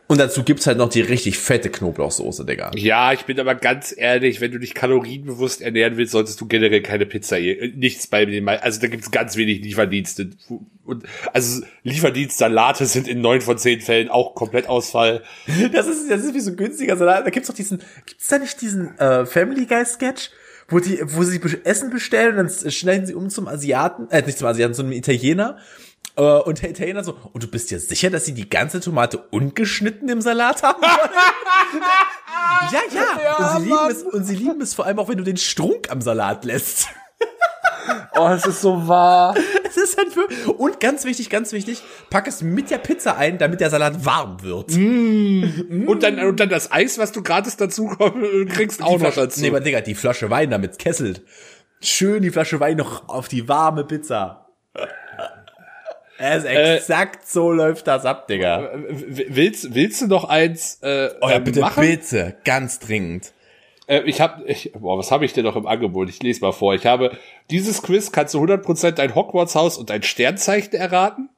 Und 0.08 0.19
dazu 0.19 0.43
gibt's 0.43 0.67
halt 0.67 0.77
noch 0.77 0.89
die 0.89 1.01
richtig 1.01 1.39
fette 1.39 1.71
Knoblauchsoße, 1.71 2.45
Digga. 2.45 2.71
Ja, 2.75 3.12
ich 3.12 3.25
bin 3.25 3.39
aber 3.39 3.55
ganz 3.55 3.93
ehrlich, 3.95 4.39
wenn 4.39 4.51
du 4.51 4.60
dich 4.60 4.75
kalorienbewusst 4.75 5.63
ernähren 5.63 5.97
willst, 5.97 6.12
solltest 6.12 6.39
du 6.39 6.45
generell 6.45 6.81
keine 6.84 7.08
Pizza, 7.08 7.39
äh, 7.39 7.71
nichts 7.75 8.05
bei 8.05 8.25
den, 8.25 8.47
also 8.47 8.79
da 8.81 8.88
gibt's 8.88 9.10
ganz 9.10 9.36
wenig 9.36 9.63
Lieferdienste. 9.63 10.29
Und, 10.86 11.05
also 11.34 11.63
Lieferdienstsalate 11.81 12.86
sind 12.86 13.08
in 13.08 13.21
neun 13.21 13.41
von 13.41 13.58
zehn 13.58 13.81
Fällen 13.81 14.10
auch 14.10 14.36
komplett 14.36 14.67
Ausfall. 14.67 15.23
Das 15.73 15.88
ist, 15.88 16.10
das 16.10 16.23
ist 16.23 16.36
wie 16.36 16.39
so 16.39 16.51
ein 16.51 16.58
günstiger 16.58 16.97
Salat. 16.97 17.25
Da 17.25 17.31
gibt's 17.31 17.47
doch 17.47 17.55
diesen, 17.55 17.81
gibt's 18.05 18.27
da 18.27 18.38
nicht 18.38 18.62
diesen 18.62 18.97
äh, 18.99 19.25
Family 19.25 19.65
Guy 19.65 19.86
Sketch, 19.86 20.29
wo 20.67 20.79
die, 20.79 20.99
wo 21.03 21.23
sie 21.23 21.41
Essen 21.63 21.89
bestellen 21.89 22.38
und 22.38 22.63
dann 22.63 22.71
schneiden 22.71 23.08
sie 23.08 23.15
um 23.15 23.29
zum 23.29 23.47
Asiaten, 23.47 24.10
äh, 24.12 24.21
nicht 24.21 24.38
zum 24.38 24.47
Asiaten, 24.47 24.75
zum 24.75 24.91
Italiener. 24.91 25.58
Äh, 26.17 26.21
und 26.21 26.63
Italiener 26.63 27.04
so, 27.04 27.17
und 27.34 27.43
du 27.43 27.47
bist 27.47 27.71
dir 27.71 27.80
sicher, 27.80 28.10
dass 28.10 28.25
sie 28.25 28.34
die 28.34 28.49
ganze 28.49 28.80
Tomate 28.80 29.17
ungeschnitten 29.32 30.08
im 30.10 30.21
Salat 30.21 30.63
haben 30.63 30.82
wollen? 30.82 31.82
ja, 32.71 32.82
ja. 33.21 33.38
und, 33.38 33.62
sie 33.62 33.65
lieben 33.69 33.89
es, 33.89 34.04
und 34.04 34.23
sie 34.23 34.36
lieben 34.36 34.62
es 34.62 34.73
vor 34.73 34.86
allem 34.86 34.99
auch, 34.99 35.10
wenn 35.10 35.17
du 35.17 35.23
den 35.23 35.38
Strunk 35.38 35.89
am 35.91 36.01
Salat 36.01 36.45
lässt. 36.45 36.88
Oh, 38.17 38.30
es 38.30 38.45
ist 38.45 38.62
so 38.62 38.88
wahr. 38.88 39.36
Es 39.63 39.75
ist 39.78 39.97
halt 39.97 40.08
für, 40.12 40.54
und 40.54 40.80
ganz 40.80 41.04
wichtig, 41.06 41.30
ganz 41.30 41.51
wichtig, 41.51 41.84
pack 42.10 42.28
es 42.28 42.41
mit 42.41 42.71
der 42.71 42.78
Pizza 42.78 43.17
ein, 43.17 43.38
damit 43.38 43.60
der 43.60 43.69
Salat 43.69 44.06
warm 44.06 44.41
wird. 44.41 44.71
Und 44.73 45.99
dann, 46.01 46.19
und 46.19 46.39
dann 46.39 46.49
das 46.49 46.71
Eis, 46.71 46.97
was 46.97 47.12
du 47.12 47.21
gratis 47.21 47.58
dazu 47.58 47.88
komm- 47.95 48.47
kriegst, 48.47 48.82
auch 48.82 48.88
Die 48.88 48.93
noch 48.93 48.99
Flasche, 49.01 49.19
dazu. 49.19 49.41
Nee, 49.41 49.49
aber 49.49 49.60
Digga, 49.60 49.82
die 49.82 49.95
Flasche 49.95 50.30
Wein, 50.30 50.49
damit 50.49 50.80
kesselt. 50.80 51.21
Schön 51.82 52.23
die 52.23 52.32
Flasche 52.32 52.60
Wein 52.60 52.78
noch 52.78 53.08
auf 53.10 53.28
die 53.28 53.47
warme 53.49 53.84
Pizza. 53.84 54.44
Es 56.17 56.43
ist 56.43 56.49
Äh, 56.49 56.75
exakt 56.78 57.28
so 57.28 57.51
läuft 57.51 57.88
das 57.88 58.06
ab, 58.06 58.28
Digga. 58.28 58.71
Willst, 58.89 59.73
willst 59.73 60.01
du 60.01 60.08
noch 60.08 60.25
eins 60.25 60.80
äh, 60.82 61.10
Oh 61.21 61.30
ja, 61.30 61.36
ähm, 61.36 61.43
bitte, 61.43 61.60
machen? 61.62 61.82
bitte, 61.82 62.38
ganz 62.45 62.80
dringend. 62.80 63.34
Äh, 63.88 64.01
ich 64.06 64.21
habe, 64.21 64.43
ich, 64.45 64.71
boah, 64.73 64.97
was 64.97 65.12
habe 65.12 65.25
ich 65.25 65.34
denn 65.34 65.43
noch 65.43 65.56
im 65.56 65.67
Angebot? 65.67 66.10
Ich 66.10 66.23
lese 66.23 66.41
mal 66.41 66.54
vor. 66.54 66.73
Ich 66.73 66.86
habe 66.86 67.17
dieses 67.49 67.82
Quiz 67.82 68.12
kannst 68.12 68.34
du 68.34 68.43
100% 68.43 68.91
dein 68.91 69.13
Hogwarts-Haus 69.13 69.78
und 69.78 69.89
dein 69.89 70.04
Sternzeichen 70.04 70.73
erraten. 70.73 71.30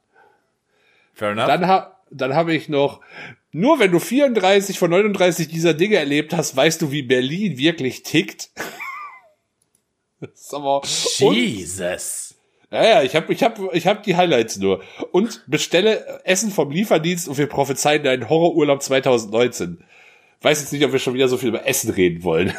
Fair 1.12 1.30
enough. 1.30 1.46
Dann, 1.46 1.66
ha, 1.66 1.96
dann 2.10 2.34
habe 2.34 2.54
ich 2.54 2.68
noch, 2.68 3.00
nur 3.50 3.80
wenn 3.80 3.90
du 3.90 3.98
34 3.98 4.78
von 4.78 4.90
39 4.90 5.48
dieser 5.48 5.74
Dinge 5.74 5.96
erlebt 5.96 6.32
hast, 6.34 6.56
weißt 6.56 6.80
du, 6.80 6.92
wie 6.92 7.02
Berlin 7.02 7.58
wirklich 7.58 8.02
tickt. 8.04 8.50
das 10.20 10.30
ist 10.32 10.54
aber, 10.54 10.82
und, 11.20 11.34
Jesus. 11.34 12.27
Ja, 12.70 12.84
ja, 12.84 13.02
ich 13.02 13.14
habe 13.16 13.32
ich 13.32 13.42
hab, 13.42 13.58
ich 13.74 13.86
hab 13.86 14.02
die 14.02 14.16
Highlights 14.16 14.58
nur. 14.58 14.82
Und 15.12 15.42
bestelle 15.46 16.20
Essen 16.24 16.50
vom 16.50 16.70
Lieferdienst 16.70 17.28
und 17.28 17.38
wir 17.38 17.46
prophezeien 17.46 18.02
deinen 18.02 18.28
Horrorurlaub 18.28 18.82
2019. 18.82 19.78
Weiß 20.42 20.60
jetzt 20.60 20.72
nicht, 20.72 20.84
ob 20.84 20.92
wir 20.92 20.98
schon 21.00 21.14
wieder 21.14 21.28
so 21.28 21.36
viel 21.36 21.48
über 21.48 21.66
Essen 21.66 21.90
reden 21.90 22.22
wollen. 22.22 22.54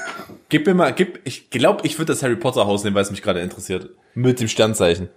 Gib 0.49 0.65
mir 0.67 0.73
mal, 0.73 0.91
gib, 0.93 1.21
ich 1.23 1.49
glaube, 1.49 1.85
ich 1.85 1.97
würde 1.97 2.11
das 2.11 2.23
Harry 2.23 2.35
Potter 2.35 2.65
Haus 2.67 2.83
nehmen, 2.83 2.95
weil 2.95 3.03
es 3.03 3.11
mich 3.11 3.21
gerade 3.21 3.39
interessiert. 3.39 3.89
Mit 4.15 4.39
dem 4.41 4.47
Sternzeichen. 4.49 5.09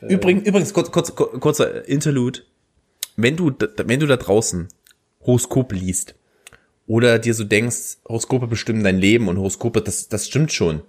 Übrigens, 0.00 0.46
übrigens, 0.48 0.72
kurz, 0.74 0.90
kurz, 0.90 1.14
kur- 1.14 1.38
kurzer 1.38 1.86
Interlude. 1.86 2.40
Wenn 3.16 3.36
du, 3.36 3.50
da- 3.50 3.68
wenn 3.86 4.00
du 4.00 4.06
da 4.06 4.16
draußen 4.16 4.68
Horoskop 5.24 5.72
liest 5.72 6.16
oder 6.88 7.20
dir 7.20 7.34
so 7.34 7.44
denkst, 7.44 7.98
Horoskope 8.08 8.48
bestimmen 8.48 8.82
dein 8.82 8.98
Leben 8.98 9.28
und 9.28 9.36
Horoskope, 9.38 9.80
das, 9.82 10.08
das 10.08 10.26
stimmt 10.26 10.52
schon. 10.52 10.82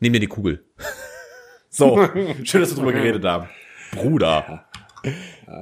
Nimm 0.00 0.12
dir 0.12 0.20
die 0.20 0.26
Kugel. 0.26 0.64
So, 1.72 1.96
schön, 2.42 2.62
dass 2.62 2.70
wir 2.70 2.76
drüber 2.78 2.92
geredet 2.92 3.24
haben. 3.24 3.48
Bruder. 3.92 4.64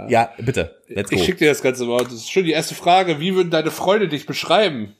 Ja, 0.08 0.32
bitte, 0.38 0.80
let's 0.88 1.10
go. 1.10 1.16
Ich 1.16 1.24
schicke 1.24 1.40
dir 1.40 1.50
das 1.50 1.60
Ganze 1.60 1.84
mal. 1.84 2.02
Das 2.02 2.14
ist 2.14 2.30
schon 2.30 2.44
die 2.44 2.52
erste 2.52 2.74
Frage. 2.74 3.20
Wie 3.20 3.34
würden 3.34 3.50
deine 3.50 3.70
Freunde 3.70 4.08
dich 4.08 4.24
beschreiben? 4.24 4.96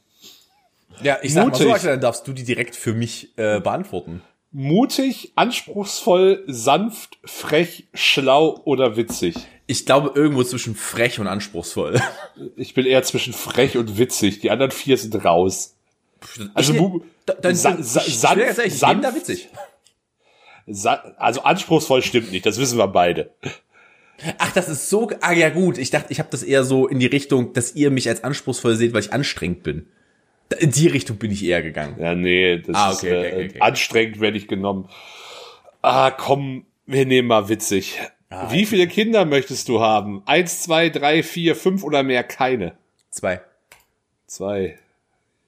ja, 1.01 1.17
ich 1.21 1.33
sag 1.33 1.47
mal 1.47 1.55
so, 1.55 1.67
mutig. 1.67 1.81
Dann 1.81 1.99
darfst 1.99 2.27
du 2.27 2.33
die 2.33 2.43
direkt 2.43 2.75
für 2.75 2.93
mich 2.93 3.35
äh, 3.37 3.59
beantworten. 3.59 4.21
Mutig, 4.51 5.31
anspruchsvoll, 5.35 6.43
sanft, 6.47 7.17
frech, 7.23 7.87
schlau 7.93 8.61
oder 8.65 8.95
witzig? 8.95 9.35
Ich 9.67 9.85
glaube, 9.85 10.11
irgendwo 10.15 10.43
zwischen 10.43 10.75
frech 10.75 11.19
und 11.19 11.27
anspruchsvoll. 11.27 12.01
Ich 12.55 12.73
bin 12.73 12.85
eher 12.85 13.03
zwischen 13.03 13.33
frech 13.33 13.77
und 13.77 13.97
witzig. 13.97 14.39
Die 14.39 14.49
anderen 14.49 14.71
vier 14.71 14.97
sind 14.97 15.23
raus. 15.23 15.75
Also, 16.53 16.73
Ich- 16.73 16.79
Bu- 16.79 17.01
Da- 17.25 17.33
dann- 17.35 17.55
Sa- 17.55 17.77
sa- 17.81 17.99
sanft- 18.01 18.59
ich 18.65 18.81
nehme 18.81 19.01
da 19.01 19.09
sanft- 19.09 19.15
witzig. 19.15 19.49
Also 21.17 21.41
anspruchsvoll 21.43 22.01
stimmt 22.03 22.31
nicht, 22.31 22.45
das 22.45 22.59
wissen 22.59 22.77
wir 22.77 22.87
beide. 22.87 23.31
Ach, 24.37 24.51
das 24.51 24.67
ist 24.69 24.89
so, 24.89 25.09
ah 25.21 25.31
ja 25.31 25.49
gut, 25.49 25.77
ich 25.77 25.89
dachte, 25.91 26.11
ich 26.11 26.19
habe 26.19 26.29
das 26.31 26.43
eher 26.43 26.63
so 26.63 26.87
in 26.87 26.99
die 26.99 27.05
Richtung, 27.05 27.53
dass 27.53 27.73
ihr 27.75 27.89
mich 27.89 28.07
als 28.09 28.23
anspruchsvoll 28.23 28.75
seht, 28.75 28.93
weil 28.93 29.01
ich 29.01 29.13
anstrengend 29.13 29.63
bin. 29.63 29.87
In 30.59 30.71
die 30.71 30.87
Richtung 30.87 31.17
bin 31.17 31.31
ich 31.31 31.43
eher 31.45 31.61
gegangen. 31.61 31.95
Ja, 31.99 32.15
nee, 32.15 32.57
das 32.59 32.75
Ah, 32.75 32.91
ist 32.91 32.97
okay, 33.03 33.17
okay, 33.17 33.27
äh, 33.27 33.33
okay, 33.35 33.49
okay. 33.51 33.61
anstrengend 33.61 34.19
werde 34.19 34.37
ich 34.37 34.47
genommen. 34.47 34.89
Ah, 35.81 36.11
komm, 36.11 36.65
wir 36.85 37.05
nehmen 37.05 37.27
mal 37.29 37.47
witzig. 37.49 37.99
Ah, 38.29 38.51
Wie 38.51 38.65
viele 38.65 38.87
Kinder 38.87 39.25
möchtest 39.25 39.69
du 39.69 39.79
haben? 39.79 40.21
Eins, 40.25 40.61
zwei, 40.63 40.89
drei, 40.89 41.23
vier, 41.23 41.55
fünf 41.55 41.83
oder 41.83 42.03
mehr? 42.03 42.23
Keine. 42.23 42.75
Zwei. 43.11 43.41
Zwei. 44.27 44.77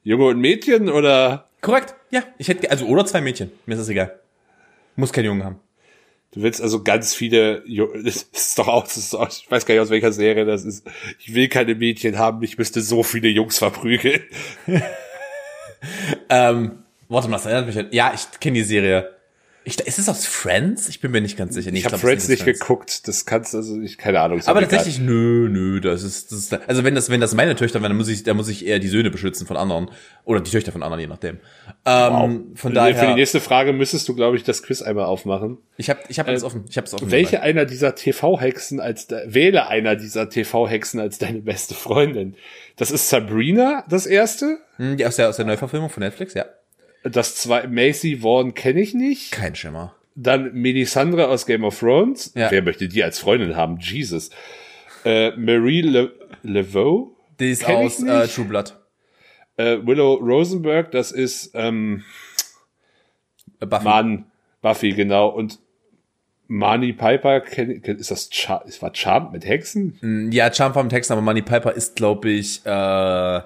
Junge 0.04 0.26
und 0.26 0.40
Mädchen 0.40 0.90
oder 0.90 1.48
Korrekt, 1.62 1.94
ja. 2.10 2.24
Ich 2.40 2.48
hätte, 2.48 2.70
also, 2.72 2.86
oder 2.88 3.06
zwei 3.06 3.22
Mädchen. 3.22 3.52
Mir 3.66 3.76
ist 3.76 3.82
das 3.82 3.90
egal. 3.90 4.20
Muss 4.96 5.14
kein 5.14 5.26
Jungen 5.26 5.44
haben. 5.44 5.60
du 6.34 6.42
willst 6.42 6.62
also 6.62 6.84
ganz 6.84 7.14
viele, 7.14 7.64
das 8.04 8.24
ist 8.24 8.58
doch 8.58 8.68
auch, 8.68 8.84
das 8.84 8.98
ist 8.98 9.14
doch, 9.14 9.30
ich 9.30 9.50
weiß 9.50 9.66
gar 9.66 9.76
nicht 9.76 9.82
aus 9.82 9.90
welcher 9.90 10.12
Serie 10.12 10.46
das 10.46 10.66
ist. 10.66 10.86
Ich 11.20 11.34
will 11.36 11.48
keine 11.48 11.76
Mädchen 11.76 12.18
haben, 12.18 12.42
ich 12.44 12.58
müsste 12.58 12.82
so 12.82 13.04
viele 13.04 13.30
Jungs 13.30 13.58
verprügeln. 13.58 14.22
Ähm, 16.30 16.84
warte 17.10 17.28
mal, 17.28 17.38
das 17.38 17.48
erinnert 17.48 17.66
mich 17.66 17.80
an, 17.80 17.88
ja, 17.90 18.12
ich 18.14 18.40
kenne 18.40 18.54
die 18.54 18.64
Serie. 18.64 19.16
Ich, 19.64 19.80
ist 19.80 20.00
es 20.00 20.10
aus 20.10 20.26
Friends? 20.26 20.90
Ich 20.90 21.02
bin 21.02 21.12
mir 21.12 21.22
nicht 21.22 21.38
ganz 21.38 21.54
sicher. 21.54 21.70
Nee, 21.72 21.80
Ich 21.80 21.86
habe 21.86 21.98
Friends 21.98 22.28
nicht 22.28 22.42
aus 22.42 22.46
geguckt, 22.46 23.08
das 23.08 23.28
kannst 23.28 23.54
also 23.54 23.80
ich 23.80 24.00
keine 24.00 24.20
Ahnung. 24.20 24.42
Aber 24.46 24.62
tatsächlich, 24.62 25.00
nö, 25.00 25.50
nö, 25.50 25.80
das 25.80 26.02
ist, 26.02 26.32
das 26.32 26.40
ist, 26.40 26.54
also 26.68 26.84
wenn 26.84 26.96
das, 26.96 27.12
wenn 27.12 27.22
das 27.22 27.36
meine 27.36 27.56
Töchter 27.56 27.80
wären, 27.80 27.92
dann 27.92 27.98
muss 27.98 28.08
ich, 28.08 28.24
dann 28.24 28.38
muss 28.38 28.48
ich 28.48 28.66
eher 28.66 28.80
die 28.80 28.88
Söhne 28.88 29.12
beschützen 29.12 29.46
von 29.46 29.58
anderen. 29.58 29.92
Oder 30.26 30.40
die 30.42 30.50
Töchter 30.50 30.72
von 30.72 30.82
anderen, 30.82 31.00
je 31.02 31.08
nachdem. 31.08 31.38
Ähm, 31.86 32.54
von 32.56 32.56
Für 32.56 32.70
die 32.70 32.74
daher, 32.74 33.14
nächste 33.14 33.40
Frage 33.40 33.72
müsstest 33.72 34.08
du, 34.08 34.16
glaube 34.16 34.36
ich, 34.36 34.44
das 34.44 34.64
Quiz 34.64 34.82
einmal 34.82 35.06
aufmachen. 35.06 35.60
ich 35.78 35.92
habe 35.92 36.00
ich 36.08 36.18
hab 36.18 36.28
alles 36.28 36.44
offen. 36.44 36.66
Ich 36.68 36.78
habe 36.78 36.88
es 36.88 36.94
offen. 36.96 37.12
Welche 37.12 37.42
einer 37.42 37.66
dieser 37.66 37.94
TV-Hexen 37.94 38.80
als 38.80 39.10
wähle 39.26 39.68
einer 39.68 39.96
dieser 39.96 40.28
TV-Hexen 40.30 41.00
als 41.00 41.20
deine 41.20 41.42
beste 41.42 41.76
Freundin? 41.76 42.36
Das 42.78 42.90
ist 42.90 43.10
Sabrina, 43.10 43.86
das 43.88 44.08
erste. 44.08 44.58
Hm, 44.78 44.98
Die 44.98 45.06
aus 45.06 45.18
der, 45.18 45.30
aus 45.30 45.36
der 45.36 45.46
Neuverfilmung 45.46 45.90
von 45.92 46.02
Netflix, 46.02 46.34
ja. 46.34 46.46
Das 47.04 47.36
zwei 47.36 47.68
Macy 47.68 48.18
Vaughn 48.22 48.54
kenne 48.54 48.82
ich 48.82 48.94
nicht. 48.94 49.32
Kein 49.32 49.56
Schimmer. 49.56 49.96
Dann 50.16 50.54
Melisandre 50.54 51.28
aus 51.30 51.46
Game 51.46 51.64
of 51.64 51.80
Thrones. 51.80 52.32
Ja. 52.36 52.52
Wer 52.52 52.62
möchte 52.62 52.88
die 52.88 53.04
als 53.04 53.20
Freundin 53.20 53.56
haben? 53.56 53.78
Jesus. 53.80 54.30
Äh, 55.06 55.32
Marie 55.32 55.82
Le 55.82 56.12
Laveau. 56.44 57.16
Die 57.40 57.50
ist 57.52 57.66
aus 57.66 58.04
äh. 58.04 58.28
True 58.28 58.46
Blood. 58.46 58.78
Äh, 59.58 59.78
Willow 59.86 60.16
Rosenberg, 60.16 60.92
das 60.92 61.12
ist 61.12 61.52
ähm, 61.56 62.04
Äh, 63.60 63.66
Buffy. 63.66 63.84
Mann, 63.84 64.26
Buffy, 64.62 64.92
genau. 64.92 65.30
Und 65.30 65.60
Mani 66.48 66.94
Piper, 66.94 67.40
kenn, 67.42 67.72
ist 67.72 68.12
das 68.12 68.30
Char 68.30 68.66
ist 68.68 68.82
war 68.82 68.94
Charmed 68.94 69.32
mit 69.32 69.46
Hexen? 69.48 69.98
Hm, 70.02 70.32
Ja, 70.32 70.54
Charm 70.54 70.74
vom 70.74 70.90
Text, 70.90 71.10
aber 71.10 71.22
Money 71.22 71.42
Piper 71.42 71.72
ist, 71.72 71.96
glaube 71.96 72.30
ich, 72.30 72.62
äh, 72.66 73.42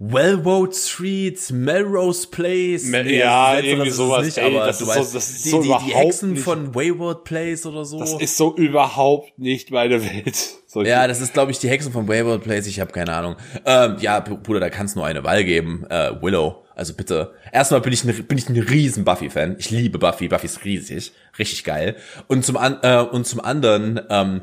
Wellwood 0.00 0.74
Street, 0.74 1.38
Melrose 1.52 2.26
Place. 2.26 2.84
Me- 2.86 3.10
ja, 3.14 3.52
letzteres 3.52 3.70
irgendwie 3.72 3.90
sowas. 3.90 4.36
Ey, 4.36 4.44
aber 4.56 4.66
das 4.66 4.80
ist 4.80 4.86
so- 4.88 5.00
weißt, 5.00 5.14
das 5.14 5.30
ist 5.30 5.44
die, 5.44 5.48
so 5.50 5.56
die, 5.58 5.62
die 5.62 5.68
überhaupt 5.68 5.94
Hexen 5.94 6.32
nicht- 6.32 6.42
von 6.42 6.74
Wayward 6.74 7.24
Place 7.24 7.64
oder 7.66 7.84
so. 7.84 8.00
Das 8.00 8.12
ist 8.14 8.36
so 8.36 8.54
überhaupt 8.56 9.38
nicht 9.38 9.70
meine 9.70 10.02
Welt. 10.02 10.36
Solche- 10.66 10.90
Ja, 10.90 11.06
das 11.06 11.20
ist, 11.20 11.32
glaube 11.32 11.52
ich, 11.52 11.58
die 11.60 11.68
Hexen 11.68 11.92
von 11.92 12.08
Wayward 12.08 12.42
Place. 12.42 12.66
Ich 12.66 12.80
habe 12.80 12.90
keine 12.92 13.12
Ahnung. 13.14 13.36
Ähm, 13.64 13.96
ja, 14.00 14.18
Br- 14.20 14.34
Bruder, 14.36 14.60
da 14.60 14.68
kann 14.68 14.86
es 14.86 14.96
nur 14.96 15.06
eine 15.06 15.22
Wahl 15.22 15.44
geben. 15.44 15.86
Äh, 15.88 16.10
Willow. 16.20 16.64
Also 16.74 16.92
bitte. 16.94 17.32
Erstmal 17.52 17.80
bin 17.80 17.92
ich 17.92 18.02
ein, 18.02 18.26
bin 18.26 18.36
ich 18.36 18.48
ein 18.48 18.58
riesen 18.58 19.04
Buffy-Fan. 19.04 19.54
Ich 19.60 19.70
liebe 19.70 19.98
Buffy. 20.00 20.26
Buffy 20.26 20.46
ist 20.46 20.64
riesig. 20.64 21.12
Richtig 21.38 21.62
geil. 21.62 21.94
Und 22.26 22.44
zum, 22.44 22.56
an, 22.56 22.78
äh, 22.82 22.98
und 22.98 23.28
zum 23.28 23.40
anderen, 23.40 24.00
ähm, 24.10 24.42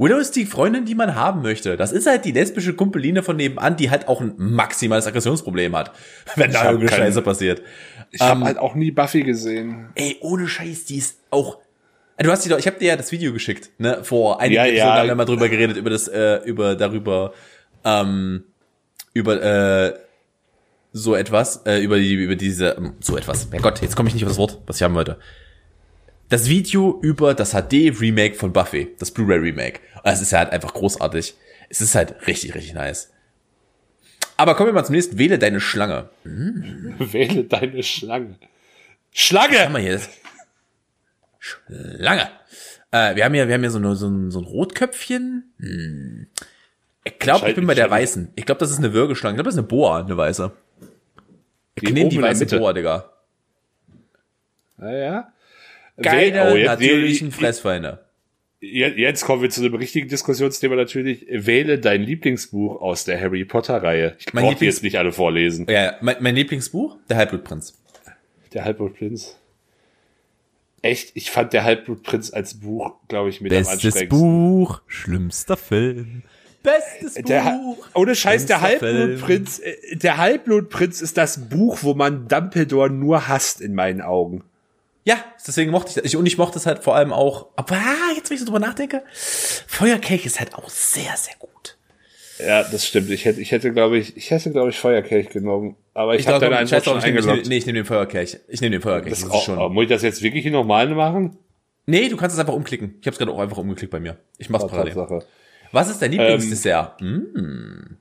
Willow 0.00 0.16
ist 0.16 0.34
die 0.34 0.46
Freundin, 0.46 0.86
die 0.86 0.94
man 0.94 1.14
haben 1.14 1.42
möchte. 1.42 1.76
Das 1.76 1.92
ist 1.92 2.06
halt 2.06 2.24
die 2.24 2.32
lesbische 2.32 2.72
Kumpeline 2.72 3.22
von 3.22 3.36
nebenan, 3.36 3.76
die 3.76 3.90
halt 3.90 4.08
auch 4.08 4.22
ein 4.22 4.32
maximales 4.38 5.06
Aggressionsproblem 5.06 5.76
hat. 5.76 5.92
Wenn 6.36 6.52
da 6.52 6.70
irgendeine 6.70 7.02
Scheiße 7.02 7.20
passiert. 7.20 7.60
ich 8.10 8.22
habe 8.22 8.46
halt 8.46 8.56
auch 8.56 8.74
nie 8.74 8.92
Buffy 8.92 9.22
gesehen. 9.24 9.90
Ey, 9.96 10.16
ohne 10.22 10.48
Scheiß, 10.48 10.86
die 10.86 10.96
ist 10.96 11.18
auch. 11.30 11.58
Du 12.16 12.30
hast 12.30 12.46
die 12.46 12.48
doch, 12.48 12.58
ich 12.58 12.66
habe 12.66 12.78
dir 12.78 12.88
ja 12.88 12.96
das 12.96 13.12
Video 13.12 13.30
geschickt, 13.34 13.70
ne? 13.76 14.02
Vor 14.02 14.40
einigen 14.40 14.56
Ja, 14.56 14.64
Episoden 14.64 14.88
ja. 14.88 14.98
haben 15.00 15.08
wir 15.08 15.14
mal 15.16 15.24
drüber 15.26 15.50
geredet, 15.50 15.76
über 15.76 15.90
das, 15.90 16.08
äh, 16.08 16.36
über 16.44 16.76
darüber, 16.76 17.34
ähm, 17.84 18.44
über 19.12 19.42
äh, 19.42 19.94
so 20.92 21.14
etwas, 21.14 21.64
äh, 21.66 21.78
über 21.78 21.98
die, 21.98 22.14
über 22.14 22.36
diese, 22.36 22.70
ähm, 22.70 22.94
so 23.00 23.18
etwas. 23.18 23.48
Herrgott, 23.50 23.82
jetzt 23.82 23.96
komme 23.96 24.08
ich 24.08 24.14
nicht 24.14 24.24
auf 24.24 24.30
das 24.30 24.38
Wort, 24.38 24.60
was 24.66 24.76
ich 24.76 24.82
haben 24.82 24.94
wollte. 24.94 25.18
Das 26.30 26.48
Video 26.48 26.98
über 27.02 27.34
das 27.34 27.50
HD-Remake 27.52 28.36
von 28.36 28.52
Buffy, 28.52 28.94
das 28.98 29.10
Blu-ray-Remake. 29.10 29.80
Es 30.04 30.22
ist 30.22 30.30
ja 30.30 30.38
halt 30.38 30.50
einfach 30.52 30.72
großartig. 30.72 31.34
Es 31.68 31.80
ist 31.80 31.94
halt 31.96 32.26
richtig, 32.26 32.54
richtig 32.54 32.72
nice. 32.72 33.12
Aber 34.36 34.54
kommen 34.54 34.68
wir 34.68 34.72
mal 34.72 34.84
zum 34.84 34.94
nächsten. 34.94 35.18
Wähle 35.18 35.38
deine 35.38 35.60
Schlange. 35.60 36.08
Wähle 36.24 37.44
deine 37.44 37.82
Schlange. 37.82 38.38
Schlange! 39.12 39.58
haben 39.58 39.74
wir 39.74 39.80
hier? 39.80 40.00
Schlange. 41.38 42.30
Äh, 42.92 43.16
wir 43.16 43.24
haben 43.24 43.34
hier, 43.34 43.48
wir 43.48 43.54
haben 43.54 43.62
hier 43.62 43.70
so, 43.70 43.78
eine, 43.78 43.96
so, 43.96 44.08
ein, 44.08 44.30
so 44.30 44.38
ein 44.40 44.44
Rotköpfchen. 44.44 45.52
Hm. 45.58 46.26
Ich 47.02 47.18
glaube, 47.18 47.48
ich 47.48 47.54
bin 47.56 47.66
bei 47.66 47.74
der 47.74 47.84
Scheinbar- 47.84 47.98
weißen. 47.98 48.32
Ich 48.36 48.46
glaube, 48.46 48.60
das 48.60 48.70
ist 48.70 48.78
eine 48.78 48.92
Würgeschlange. 48.92 49.34
Ich 49.34 49.36
glaube, 49.38 49.48
das 49.48 49.54
ist 49.54 49.58
eine 49.58 49.66
Boa, 49.68 50.00
eine 50.00 50.16
weiße. 50.16 50.52
Ich 51.74 51.82
Die 51.82 51.92
nehme 51.92 52.08
die 52.08 52.22
weiße. 52.22 52.46
Boa, 52.46 52.72
Digga. 52.72 53.10
Naja. 54.76 55.32
Geile, 56.02 56.52
Oh, 56.52 56.56
jetzt- 56.56 56.66
natürlichen 56.68 57.28
jetzt- 57.28 57.36
Fressfeinde. 57.38 58.04
Jetzt 58.62 58.98
jetzt 58.98 59.24
kommen 59.24 59.40
wir 59.40 59.48
zu 59.48 59.62
einem 59.62 59.74
richtigen 59.74 60.08
Diskussionsthema 60.08 60.76
natürlich. 60.76 61.24
Wähle 61.30 61.78
dein 61.78 62.02
Lieblingsbuch 62.02 62.82
aus 62.82 63.04
der 63.04 63.18
Harry 63.18 63.44
Potter 63.46 63.82
Reihe. 63.82 64.16
Ich 64.18 64.34
Mein 64.34 64.44
brauche 64.44 64.56
die 64.56 64.66
jetzt 64.66 64.82
nicht 64.82 64.96
alle 64.98 65.12
vorlesen. 65.12 65.66
Ja, 65.70 65.96
mein, 66.02 66.16
mein 66.20 66.34
Lieblingsbuch, 66.34 66.98
der 67.08 67.16
Halbblutprinz. 67.16 67.74
Der 68.52 68.64
Halbblutprinz. 68.66 69.36
Echt, 70.82 71.12
ich 71.14 71.30
fand 71.30 71.52
der 71.52 71.64
Halbblutprinz 71.64 72.32
als 72.32 72.54
Buch, 72.60 72.92
glaube 73.08 73.28
ich, 73.30 73.40
mit 73.40 73.52
am 73.52 73.58
anstrengendsten. 73.58 74.08
Buch, 74.08 74.80
schlimmster 74.86 75.56
Film. 75.56 76.22
Bestes 76.62 77.14
Der, 77.14 77.44
Ha- 77.46 77.76
ohne 77.94 78.14
Scheiß, 78.14 78.44
der 78.46 78.60
Halbblutprinz, 78.60 79.58
äh, 79.60 79.96
der 79.96 80.18
Halbblutprinz 80.18 81.00
ist 81.00 81.16
das 81.16 81.48
Buch, 81.48 81.78
wo 81.82 81.94
man 81.94 82.28
Dumbledore 82.28 82.90
nur 82.90 83.28
hasst 83.28 83.60
in 83.62 83.74
meinen 83.74 84.02
Augen. 84.02 84.42
Ja, 85.04 85.24
deswegen 85.46 85.70
mochte 85.70 85.88
ich 85.90 85.94
das. 85.94 86.04
Ich, 86.04 86.16
und 86.16 86.26
ich 86.26 86.36
mochte 86.38 86.58
es 86.58 86.66
halt 86.66 86.84
vor 86.84 86.94
allem 86.94 87.12
auch. 87.12 87.46
Aber 87.56 87.74
ah, 87.76 88.12
jetzt, 88.14 88.28
wenn 88.30 88.34
ich 88.34 88.40
so 88.40 88.46
drüber 88.46 88.58
nachdenke, 88.60 89.02
Feuerkelch 89.66 90.26
ist 90.26 90.38
halt 90.40 90.54
auch 90.54 90.68
sehr, 90.68 91.16
sehr 91.16 91.34
gut. 91.38 91.76
Ja, 92.38 92.62
das 92.62 92.86
stimmt. 92.86 93.10
Ich 93.10 93.24
hätte, 93.24 93.40
ich 93.40 93.50
hätte, 93.52 93.72
glaube 93.72 93.98
ich, 93.98 94.16
ich 94.16 94.30
hätte, 94.30 94.50
glaube 94.50 94.70
ich, 94.70 94.78
Feuerkelch 94.78 95.28
genommen. 95.30 95.76
Aber 95.94 96.14
ich, 96.14 96.20
Ich 96.20 96.28
habe 96.28 96.44
ich, 96.46 96.52
Antwort 96.52 96.70
drauf, 96.70 96.84
schon 96.84 96.98
ich 96.98 97.04
nehme 97.04 97.18
eingeloggt. 97.18 97.48
nee, 97.48 97.56
ich 97.58 97.66
nehm 97.66 97.74
den 97.74 97.84
Feuerkelch. 97.84 98.38
Ich 98.48 98.60
nehme 98.60 98.72
den 98.76 98.82
Feuerkelch. 98.82 99.10
Das 99.14 99.20
Das, 99.22 99.30
auch, 99.30 99.38
ist 99.38 99.44
schon. 99.44 99.58
aber 99.58 99.68
muss 99.68 99.84
ich 99.84 99.88
das 99.90 100.02
jetzt 100.02 100.22
wirklich 100.22 100.44
normal 100.46 100.88
machen? 100.88 101.36
Nee, 101.86 102.08
du 102.08 102.16
kannst 102.16 102.34
es 102.34 102.40
einfach 102.40 102.54
umklicken. 102.54 102.96
Ich 103.00 103.06
habe 103.06 103.12
es 103.14 103.18
gerade 103.18 103.32
auch 103.32 103.40
einfach 103.40 103.58
umgeklickt 103.58 103.90
bei 103.90 104.00
mir. 104.00 104.16
Ich 104.38 104.48
mach's 104.48 104.66
parallel. 104.66 104.94
Tatsache. 104.94 105.26
Was 105.72 105.90
ist 105.90 106.00
dein 106.02 106.12
Lieblingsdessert? 106.12 107.00
Hm? 107.00 107.96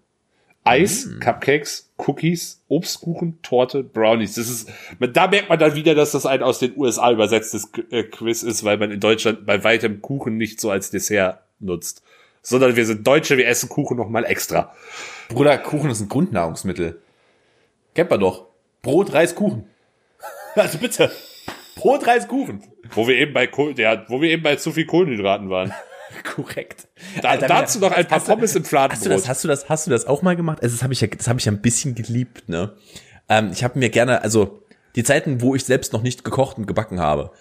Eis, 0.64 1.06
Mm. 1.06 1.20
Cupcakes, 1.20 1.90
Cookies, 1.98 2.62
Obstkuchen, 2.68 3.40
Torte, 3.42 3.84
Brownies. 3.84 4.36
Das 4.36 4.50
ist, 4.50 4.70
da 5.00 5.28
merkt 5.28 5.50
man 5.50 5.58
dann 5.58 5.76
wieder, 5.76 5.96
dass 5.96 6.12
das 6.12 6.26
ein 6.26 6.44
aus 6.44 6.60
den 6.60 6.78
USA 6.78 7.12
übersetztes 7.12 7.70
äh, 7.92 8.04
Quiz 8.04 8.44
ist, 8.44 8.64
weil 8.64 8.78
man 8.78 8.92
in 8.92 9.00
Deutschland 9.00 9.46
bei 9.46 9.64
weitem 9.64 10.02
Kuchen 10.02 10.38
nicht 10.38 10.60
so 10.62 10.70
als 10.70 10.92
Dessert 10.92 11.42
nutzt. 11.60 12.04
Sondern 12.42 12.76
wir 12.76 12.86
sind 12.86 13.06
Deutsche, 13.08 13.38
wir 13.38 13.48
essen 13.48 13.68
Kuchen 13.70 13.98
noch 13.98 14.10
mal 14.10 14.26
extra. 14.26 14.74
Bruder, 15.30 15.58
Kuchen 15.58 15.90
ist 15.90 16.02
ein 16.02 16.10
Grundnahrungsmittel. 16.10 17.02
Kennt 17.96 18.10
man 18.10 18.20
doch. 18.20 18.46
Brot, 18.82 19.14
Reis, 19.14 19.36
Kuchen. 19.36 19.66
Also 20.56 20.78
bitte. 20.78 21.12
Brot, 21.76 22.06
Reis, 22.08 22.28
Kuchen. 22.28 22.64
Wo 22.92 23.08
wir 23.08 23.16
eben 23.16 23.34
bei, 23.34 23.48
Kohl- 23.48 23.78
ja, 23.80 24.04
wo 24.10 24.22
wir 24.22 24.30
eben 24.32 24.44
bei 24.44 24.56
zu 24.58 24.72
viel 24.72 24.86
Kohlenhydraten 24.86 25.50
waren. 25.50 25.72
Korrekt. 26.24 26.88
Da, 27.22 27.38
dazu 27.38 27.80
noch 27.80 27.92
ein 27.92 28.08
paar 28.08 28.20
hast 28.20 28.28
du- 28.28 28.34
Pommes 28.34 28.56
im 28.56 28.64
Hast 28.64 28.66
du 28.66 28.70
Fladenbrot. 28.70 29.12
das, 29.12 29.28
hast 29.28 29.44
du 29.44 29.48
das, 29.48 29.70
hast 29.70 29.88
du 29.88 29.92
das 29.92 30.06
auch 30.06 30.22
mal 30.22 30.36
gemacht? 30.36 30.60
Also 30.62 30.76
das 30.76 30.84
habe 30.84 30.94
ich 30.94 31.02
ja, 31.02 31.08
das 31.08 31.28
habe 31.28 31.40
ich 31.40 31.46
ja 31.46 31.52
ein 31.52 31.62
bisschen 31.62 31.96
geliebt, 31.96 32.50
ne? 32.50 32.74
Ähm, 33.30 33.52
ich 33.54 33.64
habe 33.64 33.78
mir 33.80 33.90
gerne, 33.90 34.22
also 34.24 34.64
die 34.96 35.04
Zeiten, 35.04 35.42
wo 35.42 35.56
ich 35.56 35.66
selbst 35.66 35.94
noch 35.94 36.02
nicht 36.02 36.24
gekocht 36.24 36.58
und 36.58 36.66
gebacken 36.68 37.00
habe, 37.00 37.32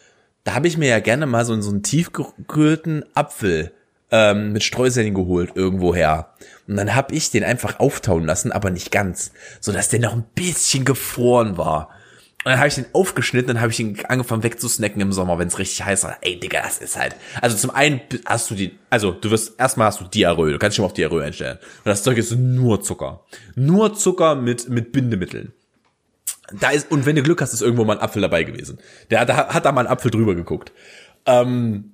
da 0.44 0.54
habe 0.54 0.66
ich 0.68 0.76
mir 0.78 0.88
ja 0.88 1.00
gerne 1.00 1.26
mal 1.26 1.44
so, 1.44 1.58
so 1.60 1.70
einen 1.70 1.82
tiefgekühlten 1.82 3.04
Apfel 3.14 3.72
ähm, 4.10 4.52
mit 4.52 4.62
Streuseln 4.64 5.14
geholt 5.14 5.52
irgendwo 5.54 5.94
her. 5.94 6.34
Und 6.66 6.76
dann 6.76 6.94
habe 6.94 7.14
ich 7.14 7.30
den 7.30 7.44
einfach 7.44 7.78
auftauen 7.80 8.24
lassen, 8.24 8.52
aber 8.52 8.70
nicht 8.70 8.90
ganz, 8.90 9.32
so 9.60 9.72
dass 9.72 9.88
der 9.88 10.00
noch 10.00 10.12
ein 10.14 10.24
bisschen 10.34 10.84
gefroren 10.84 11.56
war. 11.58 11.90
Und 12.44 12.52
dann 12.52 12.58
habe 12.58 12.68
ich 12.68 12.76
den 12.76 12.86
aufgeschnitten, 12.92 13.48
dann 13.48 13.60
habe 13.60 13.72
ich 13.72 13.80
ihn 13.80 13.98
angefangen 14.06 14.44
wegzusnacken 14.44 15.00
im 15.02 15.12
Sommer, 15.12 15.38
wenn 15.38 15.48
es 15.48 15.58
richtig 15.58 15.84
heiß 15.84 16.04
war. 16.04 16.18
Ey, 16.20 16.38
Digga, 16.38 16.62
das 16.62 16.78
ist 16.78 16.96
halt. 16.96 17.16
Also 17.42 17.56
zum 17.56 17.70
einen 17.70 18.00
hast 18.26 18.50
du 18.50 18.54
die, 18.54 18.78
also 18.90 19.10
du 19.10 19.30
wirst 19.30 19.58
erstmal 19.58 19.88
hast 19.88 20.00
du 20.00 20.04
Diarrhoe, 20.04 20.52
du 20.52 20.58
kannst 20.58 20.76
schon 20.76 20.84
mal 20.84 20.86
auf 20.86 20.94
Diarrhoe 20.94 21.24
einstellen. 21.24 21.58
Und 21.58 21.86
das 21.86 22.04
Zeug 22.04 22.16
ist 22.16 22.30
nur 22.32 22.80
Zucker. 22.80 23.24
Nur 23.56 23.94
Zucker 23.94 24.36
mit, 24.36 24.68
mit 24.68 24.92
Bindemitteln. 24.92 25.52
Da 26.52 26.70
ist, 26.70 26.90
und 26.90 27.06
wenn 27.06 27.16
du 27.16 27.22
Glück 27.22 27.42
hast, 27.42 27.52
ist 27.52 27.60
irgendwo 27.60 27.84
mal 27.84 27.96
ein 27.96 28.02
Apfel 28.02 28.22
dabei 28.22 28.44
gewesen. 28.44 28.78
Der 29.10 29.20
hat, 29.20 29.30
hat 29.30 29.64
da 29.64 29.72
mal 29.72 29.86
ein 29.86 29.92
Apfel 29.92 30.10
drüber 30.10 30.34
geguckt. 30.34 30.72
Ähm, 31.26 31.92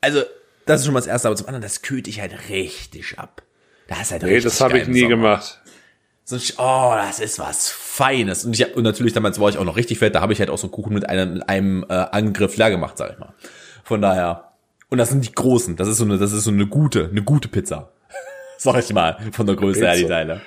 also, 0.00 0.22
das 0.64 0.80
ist 0.80 0.86
schon 0.86 0.94
mal 0.94 1.00
das 1.00 1.08
erste, 1.08 1.28
aber 1.28 1.36
zum 1.36 1.48
anderen, 1.48 1.62
das 1.62 1.82
kühlt 1.82 2.06
dich 2.06 2.20
halt 2.20 2.48
richtig 2.48 3.18
ab. 3.18 3.42
Das 3.88 4.00
ist 4.02 4.12
halt 4.12 4.22
nee, 4.22 4.34
richtig 4.34 4.52
das 4.52 4.60
habe 4.60 4.78
ich 4.78 4.86
nie 4.86 5.00
Sommer. 5.00 5.10
gemacht. 5.10 5.60
So, 6.28 6.36
oh, 6.58 6.92
das 6.94 7.20
ist 7.20 7.38
was 7.38 7.70
Feines. 7.70 8.44
Und, 8.44 8.52
ich, 8.52 8.62
hab- 8.62 8.76
und 8.76 8.82
natürlich 8.82 9.14
damals 9.14 9.40
war 9.40 9.48
ich 9.48 9.56
auch 9.56 9.64
noch 9.64 9.76
richtig 9.76 9.98
fett, 9.98 10.14
da 10.14 10.20
habe 10.20 10.34
ich 10.34 10.40
halt 10.40 10.50
auch 10.50 10.58
so 10.58 10.66
einen 10.66 10.72
Kuchen 10.72 10.92
mit 10.92 11.08
einem, 11.08 11.32
mit 11.34 11.48
einem 11.48 11.86
äh, 11.88 11.94
Angriff 11.94 12.54
leer 12.58 12.68
gemacht, 12.68 12.98
sag 12.98 13.12
ich 13.12 13.18
mal. 13.18 13.32
Von 13.82 14.02
daher. 14.02 14.52
Und 14.90 14.98
das 14.98 15.08
sind 15.08 15.24
die 15.24 15.32
großen. 15.32 15.76
Das 15.76 15.88
ist 15.88 15.96
so 15.96 16.04
eine, 16.04 16.18
das 16.18 16.32
ist 16.32 16.44
so 16.44 16.50
eine 16.50 16.66
gute, 16.66 17.08
eine 17.10 17.22
gute 17.22 17.48
Pizza. 17.48 17.92
sag 18.58 18.78
ich 18.78 18.92
mal, 18.92 19.16
von 19.32 19.46
der 19.46 19.56
Größe 19.56 19.80
her, 19.80 19.96
die. 19.96 20.04
Teile. 20.04 20.42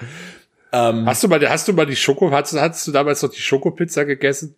Hast 0.72 1.24
du 1.24 1.28
mal, 1.28 1.50
hast 1.50 1.68
du 1.68 1.74
mal 1.74 1.88
die 1.88 1.96
Schoko, 1.96 2.30
hast, 2.30 2.54
hast 2.54 2.88
du 2.88 2.92
damals 2.92 3.24
noch 3.24 3.32
die 3.32 3.42
Schokopizza 3.42 4.04
gegessen? 4.04 4.54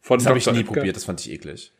Von 0.00 0.20
Das 0.20 0.26
habe 0.26 0.38
ich 0.38 0.46
nie 0.46 0.60
Oetker? 0.60 0.72
probiert, 0.72 0.96
das 0.96 1.04
fand 1.04 1.20
ich 1.20 1.30
eklig. 1.30 1.70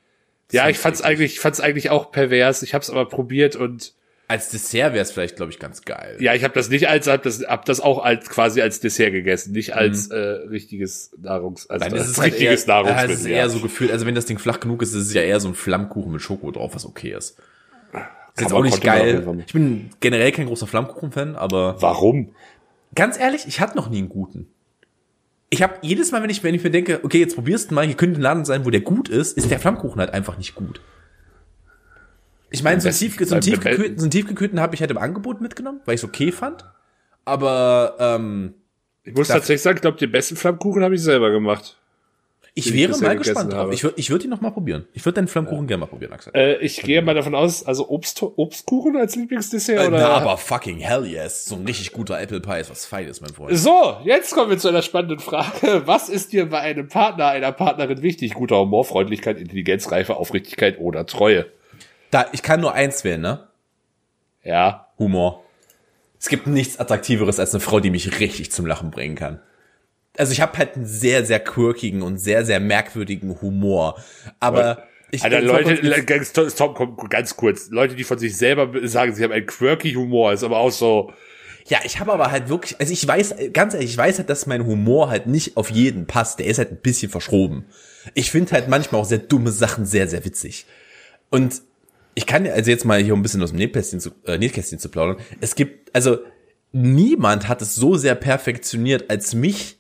Ja, 0.53 0.64
fand 0.64 0.70
ich 0.72 0.78
fand's 0.78 1.01
eklig. 1.01 1.11
eigentlich, 1.11 1.32
ich 1.32 1.40
fand's 1.40 1.61
eigentlich 1.61 1.88
auch 1.88 2.12
pervers. 2.12 2.62
Ich 2.62 2.74
hab's 2.74 2.90
aber 2.90 3.09
probiert 3.09 3.57
und 3.57 3.95
Als 4.29 4.49
Dessert 4.51 4.95
wäre 4.95 5.03
es 5.03 5.11
vielleicht, 5.12 5.37
glaube 5.37 5.53
ich, 5.53 5.59
ganz 5.59 5.83
geil. 5.83 6.16
ja, 6.20 6.33
ich 6.35 6.43
habe 6.45 6.55
das 6.55 6.70
nicht 6.70 6.89
als, 6.89 7.07
hab 7.07 7.23
das, 7.23 7.43
hab 7.47 7.64
das 7.66 7.81
auch 7.81 8.03
als 8.03 8.31
quasi 8.31 8.62
als 8.62 8.81
Dessert 8.81 9.12
gegessen, 9.12 9.53
nicht 9.53 9.75
als 9.75 10.09
Mhm. 10.09 10.14
äh, 10.14 10.18
richtiges 10.49 11.11
Nahrungs, 11.20 11.68
also 11.68 11.85
ist 11.87 11.93
als 11.93 12.09
es 12.09 12.18
halt 12.18 12.33
richtiges 12.33 12.62
eher, 12.64 12.68
ja, 12.68 12.83
Nahrungsmittel. 12.83 13.14
es 13.14 13.20
ist 13.20 13.27
eher 13.27 13.51
so 13.51 13.61
gefühlt, 13.61 13.91
also 13.91 14.07
wenn 14.07 14.14
das 14.14 14.25
Ding 14.25 14.39
flach 14.39 14.61
genug 14.61 14.81
ist, 14.83 14.95
ist 14.95 15.07
es 15.09 15.12
ja 15.14 15.23
eher 15.23 15.39
so 15.41 15.49
ein 15.49 15.55
Flammkuchen 15.55 16.12
mit 16.12 16.23
Schoko 16.23 16.51
drauf, 16.51 16.75
was 16.75 16.87
okay 16.87 17.12
ist. 17.12 17.39
Ist 18.35 18.41
jetzt 18.41 18.53
auch 18.55 18.62
nicht 18.62 18.81
geil. 18.81 19.23
Ich 19.47 19.53
bin 19.53 19.91
generell 20.01 20.33
kein 20.33 20.47
großer 20.47 20.66
Flammkuchen-Fan, 20.66 21.37
aber 21.37 21.77
Warum? 21.83 22.35
ganz 22.95 23.18
ehrlich, 23.18 23.47
ich 23.47 23.61
hatte 23.61 23.77
noch 23.77 23.91
nie 23.91 23.99
einen 23.99 24.09
guten. 24.09 24.49
Ich 25.51 25.62
habe 25.62 25.75
jedes 25.83 26.12
Mal, 26.12 26.23
wenn 26.23 26.31
ich, 26.31 26.43
wenn 26.43 26.55
ich 26.55 26.64
mir 26.64 26.70
denke, 26.70 27.01
okay, 27.03 27.18
jetzt 27.18 27.35
probierst 27.35 27.70
du 27.70 27.75
mal, 27.75 27.85
hier 27.85 27.97
könnte 27.97 28.18
ein 28.18 28.23
Laden 28.23 28.47
sein, 28.47 28.64
wo 28.64 28.70
der 28.70 28.81
gut 28.81 29.11
ist, 29.11 29.37
ist 29.37 29.51
der 29.51 29.59
Flammkuchen 29.59 30.01
halt 30.01 30.14
einfach 30.14 30.39
nicht 30.39 30.55
gut. 30.55 30.81
Ich 32.53 32.62
meine, 32.62 32.80
so, 32.80 32.90
tief, 32.90 33.16
so 33.20 33.38
tiefgekühlten, 33.40 33.98
so 33.98 34.05
einen 34.05 34.11
tiefgekühlten 34.11 34.61
habe 34.61 34.74
ich 34.74 34.80
halt 34.80 34.90
im 34.90 34.98
Angebot 34.98 35.40
mitgenommen, 35.40 35.80
weil 35.86 35.94
ich 35.94 36.00
es 36.03 36.05
okay 36.09 36.30
fand. 36.32 36.64
Aber 37.24 37.96
ähm, 37.98 38.55
Ich 39.05 39.14
muss 39.14 39.28
tatsächlich 39.28 39.62
sagen, 39.62 39.76
ich 39.76 39.82
glaube, 39.82 39.98
den 39.98 40.11
besten 40.12 40.36
Flammkuchen 40.36 40.82
habe 40.82 40.94
ich 40.94 41.03
selber 41.03 41.30
gemacht. 41.30 41.76
ich 42.55 42.66
ich 42.66 42.74
wäre 42.74 42.88
bisher 42.92 43.09
mal 43.09 43.16
gespannt 43.16 43.53
drauf. 43.53 43.61
habe. 43.61 43.74
Ich 43.74 43.82
würde 43.84 43.94
ich 43.98 44.11
würd 44.11 44.24
ihn 44.24 44.30
noch 44.30 44.40
mal 44.40 44.50
probieren. 44.50 44.86
Ich 44.92 45.05
würde 45.07 45.14
deinen 45.16 45.28
Flammkuchen 45.28 45.66
gerne 45.66 45.80
mal 45.80 45.86
probieren, 45.86 46.12
Axel. 46.12 46.32
Äh, 46.34 46.57
ich 46.59 46.82
gehe 46.82 47.00
mal 47.00 47.14
davon 47.14 47.34
aus, 47.34 47.64
also 47.64 47.88
Obst, 47.88 48.22
Obstkuchen 48.22 48.96
als 48.96 49.16
Lieblingsdessert 49.16 49.78
Äh, 49.78 49.86
oder? 49.86 49.98
na, 49.98 50.09
aber 50.09 50.36
fucking 50.36 50.78
hell 50.78 51.07
yes. 51.07 51.46
So 51.46 51.55
ein 51.55 51.64
richtig 51.64 51.92
guter 51.92 52.20
Apple 52.20 52.40
Pie 52.40 52.61
ist 52.61 52.70
was 52.70 52.84
Feines, 52.84 53.20
mein 53.20 53.32
Freund. 53.32 53.57
So, 53.57 53.96
jetzt 54.05 54.34
kommen 54.34 54.50
wir 54.50 54.59
zu 54.59 54.68
einer 54.68 54.82
spannenden 54.82 55.20
Frage. 55.20 55.82
Was 55.86 56.09
ist 56.11 56.32
dir 56.32 56.46
bei 56.50 56.59
einem 56.59 56.88
Partner, 56.88 57.28
einer 57.28 57.53
Partnerin 57.53 58.03
wichtig? 58.03 58.34
Guter 58.34 58.59
Humor, 58.59 58.84
Freundlichkeit, 58.84 59.38
Intelligenz, 59.38 59.90
Reife, 59.90 60.16
Aufrichtigkeit 60.16 60.78
oder 60.80 61.07
Treue? 61.07 61.46
Da, 62.13 62.27
ich 62.33 62.43
kann 62.43 62.61
nur 62.61 62.75
eins 62.75 63.03
wählen, 63.05 63.23
ne? 63.23 63.49
Ja. 64.45 64.89
Humor. 64.99 65.43
Es 66.21 66.29
gibt 66.29 66.47
nichts 66.47 66.79
Attraktiveres 66.79 67.41
als 67.41 67.53
eine 67.53 67.61
Frau, 67.61 67.81
die 67.81 67.91
mich 67.91 68.21
richtig 68.21 68.53
zum 68.53 68.67
Lachen 68.67 68.91
bringen 68.91 69.17
kann. 69.17 69.41
Also 70.17 70.33
ich 70.33 70.41
habe 70.43 70.57
halt 70.59 70.77
einen 70.77 70.87
sehr, 70.87 71.25
sehr 71.25 71.41
quirkigen 71.41 72.03
und 72.03 72.19
sehr, 72.19 72.45
sehr 72.45 72.61
merkwürdigen 72.61 73.41
Humor. 73.41 73.99
Aber 74.39 74.85
ich 75.11 75.25
Alter, 75.25 75.41
Leute, 75.41 76.05
ganz, 76.05 76.33
Tom, 76.33 76.75
komm, 76.75 76.97
ganz 77.09 77.35
kurz. 77.35 77.71
Leute, 77.71 77.97
die 77.97 78.05
von 78.05 78.19
sich 78.19 78.37
selber 78.37 78.71
sagen, 78.87 79.15
sie 79.15 79.25
haben 79.25 79.33
einen 79.33 79.47
quirky 79.47 79.95
Humor, 79.95 80.35
ist 80.35 80.45
aber 80.45 80.59
auch 80.59 80.71
so, 80.71 81.13
Ja, 81.67 81.79
ich 81.85 81.99
habe 82.01 82.13
aber 82.13 82.31
halt 82.31 82.49
wirklich, 82.49 82.79
also 82.81 82.93
ich 82.93 83.07
weiß, 83.07 83.37
ganz 83.53 83.75
ehrlich, 83.75 83.91
ich 83.91 83.97
weiß 83.97 84.19
halt, 84.19 84.29
dass 84.29 84.47
mein 84.47 84.67
Humor 84.67 85.09
halt 85.09 85.27
nicht 85.27 85.57
auf 85.57 85.71
jeden 85.71 86.07
passt. 86.07 86.39
Der 86.41 86.47
ist 86.47 86.59
halt 86.59 86.73
ein 86.73 86.81
bisschen 86.83 87.11
verschroben. 87.11 87.65
Ich 88.15 88.31
finde 88.31 88.53
halt 88.53 88.69
manchmal 88.69 89.01
auch 89.01 89.07
sehr 89.07 89.19
dumme 89.19 89.51
Sachen 89.51 89.87
sehr, 89.87 90.09
sehr 90.09 90.25
witzig. 90.25 90.67
Und 91.31 91.63
ich 92.15 92.27
kann 92.27 92.47
also 92.47 92.71
jetzt 92.71 92.85
mal 92.85 93.03
hier 93.03 93.15
ein 93.15 93.23
bisschen 93.23 93.43
aus 93.43 93.51
dem 93.51 93.59
Nähkästchen 93.59 94.01
zu, 94.01 94.11
äh, 94.27 94.39
Nähkästchen 94.39 94.79
zu 94.79 94.89
plaudern. 94.89 95.17
Es 95.41 95.55
gibt, 95.55 95.95
also 95.95 96.19
niemand 96.73 97.49
hat 97.49 97.63
es 97.63 97.75
so 97.75 97.97
sehr 97.97 98.15
perfektioniert 98.15 99.11
als 99.11 99.35
mich 99.35 99.79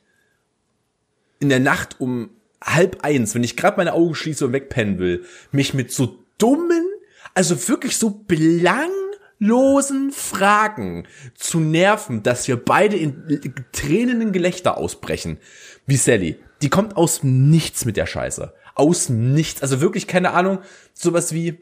in 1.40 1.48
der 1.48 1.60
Nacht 1.60 2.00
um 2.00 2.30
halb 2.62 3.04
eins, 3.04 3.34
wenn 3.34 3.44
ich 3.44 3.56
gerade 3.56 3.76
meine 3.76 3.92
Augen 3.92 4.14
schließe 4.14 4.46
und 4.46 4.52
wegpennen 4.52 4.98
will, 4.98 5.24
mich 5.50 5.74
mit 5.74 5.92
so 5.92 6.18
dummen, 6.38 6.86
also 7.34 7.68
wirklich 7.68 7.96
so 7.96 8.24
belanglosen 8.26 10.12
Fragen 10.12 11.06
zu 11.34 11.58
nerven, 11.58 12.22
dass 12.22 12.46
wir 12.46 12.56
beide 12.56 12.96
in 12.96 13.54
tränenden 13.72 14.32
Gelächter 14.32 14.76
ausbrechen, 14.76 15.38
wie 15.86 15.96
Sally. 15.96 16.38
Die 16.62 16.70
kommt 16.70 16.96
aus 16.96 17.24
Nichts 17.24 17.84
mit 17.84 17.96
der 17.96 18.06
Scheiße. 18.06 18.54
Aus 18.76 19.08
Nichts. 19.08 19.62
Also 19.62 19.80
wirklich 19.80 20.06
keine 20.06 20.30
Ahnung, 20.30 20.60
sowas 20.94 21.32
wie, 21.32 21.58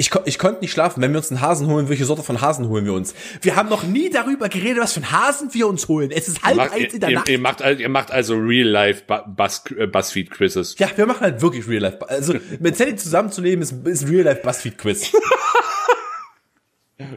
Ich, 0.00 0.10
ich 0.24 0.38
konnte 0.38 0.60
nicht 0.62 0.72
schlafen. 0.72 1.02
Wenn 1.02 1.12
wir 1.12 1.18
uns 1.18 1.30
einen 1.30 1.42
Hasen 1.42 1.66
holen, 1.66 1.90
welche 1.90 2.06
Sorte 2.06 2.22
von 2.22 2.40
Hasen 2.40 2.68
holen 2.68 2.86
wir 2.86 2.94
uns? 2.94 3.14
Wir 3.42 3.54
haben 3.54 3.68
noch 3.68 3.82
nie 3.82 4.08
darüber 4.08 4.48
geredet, 4.48 4.78
was 4.82 4.94
für 4.94 5.00
einen 5.02 5.12
Hasen 5.12 5.52
wir 5.52 5.66
uns 5.68 5.88
holen. 5.88 6.10
Es 6.10 6.26
ist 6.26 6.42
halb 6.42 6.56
Macht, 6.56 6.72
eins 6.72 6.84
in 6.84 6.90
ihr, 6.94 7.00
der 7.00 7.08
ihr, 7.10 7.14
Nacht. 7.16 7.28
ihr, 7.28 7.38
macht, 7.38 7.60
ihr 7.60 7.88
macht 7.90 8.10
also 8.10 8.34
Real-Life 8.36 9.02
Bu- 9.06 9.30
Buzz, 9.36 9.62
äh, 9.76 9.86
Buzzfeed-Quizzes. 9.86 10.76
ja, 10.78 10.88
wir 10.96 11.04
machen 11.06 11.20
halt 11.20 11.42
wirklich 11.42 11.68
Real 11.68 11.82
Life. 11.82 11.98
Also 12.08 12.34
mit 12.60 12.76
Sally 12.78 12.96
zusammenzuleben 12.96 13.62
ist, 13.62 13.72
ist 13.86 14.08
Real 14.08 14.24
Life 14.24 14.40
Buzzfeed 14.42 14.78
Quiz. 14.78 15.12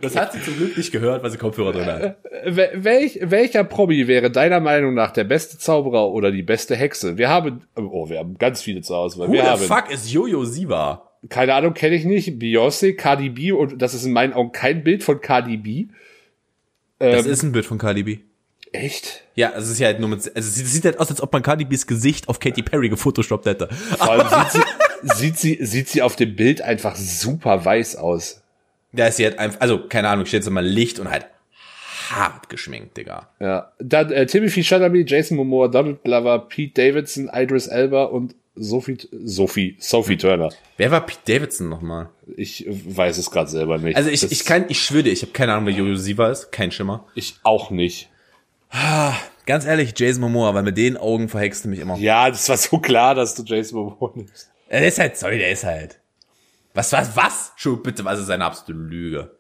Das 0.02 0.16
hat 0.16 0.32
sie 0.32 0.42
zum 0.42 0.56
Glück 0.56 0.78
nicht 0.78 0.94
gehört, 0.94 1.24
weil 1.24 1.30
sie 1.32 1.38
Kopfhörer 1.38 1.74
drin 1.74 1.86
hat. 1.86 2.18
Wel- 2.46 2.72
Welch, 2.86 3.20
welcher 3.22 3.66
Promi 3.66 4.08
wäre 4.08 4.32
deiner 4.32 4.62
Meinung 4.62 4.94
nach 4.94 5.12
der 5.12 5.26
beste 5.26 5.58
Zauberer 5.58 6.10
oder 6.10 6.32
die 6.32 6.42
beste 6.44 6.76
Hexe? 6.78 7.18
Wir 7.18 7.28
haben, 7.28 7.64
oh, 7.76 8.08
wir 8.10 8.20
haben 8.20 8.38
ganz 8.38 8.62
viele 8.62 8.82
zur 8.82 8.98
Auswahl. 8.98 9.28
Who 9.28 9.34
Wir 9.34 9.42
the 9.44 9.48
haben, 9.50 9.62
fuck 9.64 9.92
ist 9.92 10.10
Jojo 10.10 10.46
Siva? 10.46 11.10
Keine 11.30 11.54
Ahnung, 11.54 11.74
kenne 11.74 11.96
ich 11.96 12.06
nicht, 12.06 12.30
Beyoncé, 12.30 12.96
Cardi 12.96 13.30
B 13.30 13.52
und 13.52 13.82
das 13.82 13.94
ist 13.94 14.06
in 14.06 14.14
meinen 14.14 14.34
Augen 14.34 14.52
kein 14.52 14.84
Bild 14.84 15.04
von 15.04 15.22
Cardi 15.22 15.58
B. 15.58 15.86
Das 17.00 17.26
Ähm, 17.26 17.32
ist 17.32 17.44
ein 17.44 17.52
Bild 17.52 17.66
von 17.66 17.78
Cardi 17.78 18.04
B. 18.04 18.20
Echt? 18.72 19.24
Ja, 19.36 19.52
also 19.52 19.66
es 19.68 19.74
ist 19.74 19.80
ja 19.80 19.88
halt 19.88 20.00
nur 20.00 20.10
mit, 20.10 20.20
also 20.20 20.32
es 20.36 20.56
sieht, 20.56 20.66
es 20.66 20.74
sieht 20.74 20.86
halt 20.86 21.00
aus, 21.00 21.10
als 21.10 21.22
ob 21.22 21.32
man 21.32 21.44
Cardi 21.44 21.64
B's 21.66 21.86
Gesicht 21.86 22.28
auf 22.28 22.40
Katy 22.40 22.64
Perry 22.64 22.90
gefotoshoppt 22.90 23.46
hätte. 23.46 23.68
Vor 23.72 24.12
allem 24.12 24.28
sieht 24.28 24.52
sie, 24.52 25.16
sieht 25.16 25.38
sie, 25.38 25.66
sieht 25.66 25.90
sie 25.90 26.02
auf 26.02 26.16
dem 26.16 26.36
Bild 26.36 26.62
einfach 26.62 26.96
super 26.96 27.64
weiß 27.64 27.98
aus. 27.98 28.42
Da 28.92 29.08
ist 29.08 29.18
sie 29.18 29.26
halt 29.26 29.38
einfach, 29.40 29.62
also 29.62 29.88
keine 29.88 30.10
Ahnung, 30.10 30.26
steht 30.26 30.42
jetzt 30.44 30.50
mal 30.50 30.66
Licht 30.66 31.00
und 31.00 31.10
halt 31.10 31.28
hart 32.10 32.50
geschminkt, 32.50 32.98
Digga. 32.98 33.30
Ja. 33.40 33.72
Dann 33.80 34.12
äh, 34.12 34.26
Timothy 34.26 34.64
Chalamet, 34.64 35.10
Jason 35.10 35.38
Momoa, 35.38 35.68
Donald 35.68 36.04
Glover, 36.04 36.40
Pete 36.40 36.74
Davidson, 36.74 37.30
Idris 37.34 37.68
Elba 37.68 38.06
und 38.06 38.36
Sophie, 38.56 38.98
Sophie, 39.24 39.76
Sophie 39.80 40.18
Turner. 40.18 40.50
Wer 40.78 40.92
war 40.92 41.06
Pete 41.06 41.20
Davidson 41.26 41.70
nochmal? 41.70 42.10
Ich 42.38 42.66
weiß 42.70 43.18
es 43.18 43.32
gerade 43.32 43.50
selber 43.50 43.78
nicht. 43.80 43.96
Also 43.98 44.10
ich, 44.10 44.22
Das- 44.22 44.32
ich 44.32 44.46
kann, 44.46 44.66
ich 44.70 44.80
schwöre 44.82 45.08
ich 45.10 45.22
habe 45.24 45.32
keine 45.32 45.54
Ahnung, 45.54 45.66
wer 45.66 45.74
Jojo 45.74 45.96
Siva 45.96 46.30
ist, 46.30 46.52
kein 46.52 46.72
Schimmer. 46.72 47.06
ich 47.16 47.36
auch 47.44 47.72
nicht. 47.72 48.10
Ganz 49.46 49.66
ehrlich, 49.66 49.94
Jason 49.98 50.22
Momoa, 50.22 50.54
weil 50.54 50.64
mit 50.64 50.78
den 50.78 50.98
Augen 50.98 51.30
verhext 51.30 51.66
du 51.66 51.70
mich 51.70 51.80
immer. 51.80 51.98
Ja, 51.98 52.30
das 52.30 52.48
war 52.50 52.58
so 52.58 52.78
klar, 52.80 53.14
dass 53.16 53.36
du 53.36 53.44
Jason 53.44 53.80
Momoa 53.80 54.12
nimmst. 54.16 54.52
Der 54.72 54.88
ist 54.88 54.98
halt, 55.00 55.18
sorry, 55.18 55.38
der 55.38 55.52
ist 55.52 55.64
halt. 55.64 56.00
Was, 56.74 56.92
was, 56.92 57.16
was? 57.16 57.52
Schuh, 57.56 57.78
bitte, 57.78 58.04
was 58.06 58.20
ist 58.20 58.30
eine 58.30 58.46
absolute 58.46 58.74
Lüge? 58.80 59.32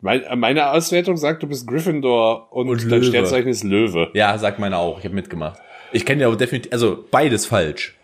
Mein, 0.00 0.22
meine 0.38 0.70
Auswertung 0.70 1.16
sagt, 1.16 1.42
du 1.42 1.46
bist 1.46 1.66
Gryffindor 1.66 2.52
und, 2.52 2.68
Und 2.68 2.90
dein. 2.90 3.02
Sternzeichen 3.02 3.48
ist 3.48 3.64
Löwe. 3.64 4.10
Ja, 4.14 4.36
sagt 4.38 4.58
meine 4.58 4.76
auch, 4.78 4.98
ich 4.98 5.04
habe 5.04 5.14
mitgemacht. 5.14 5.58
Ich 5.94 6.04
kenne 6.04 6.22
ja 6.22 6.26
aber 6.26 6.36
definitiv, 6.36 6.72
also 6.72 7.06
beides 7.10 7.46
falsch. 7.46 7.94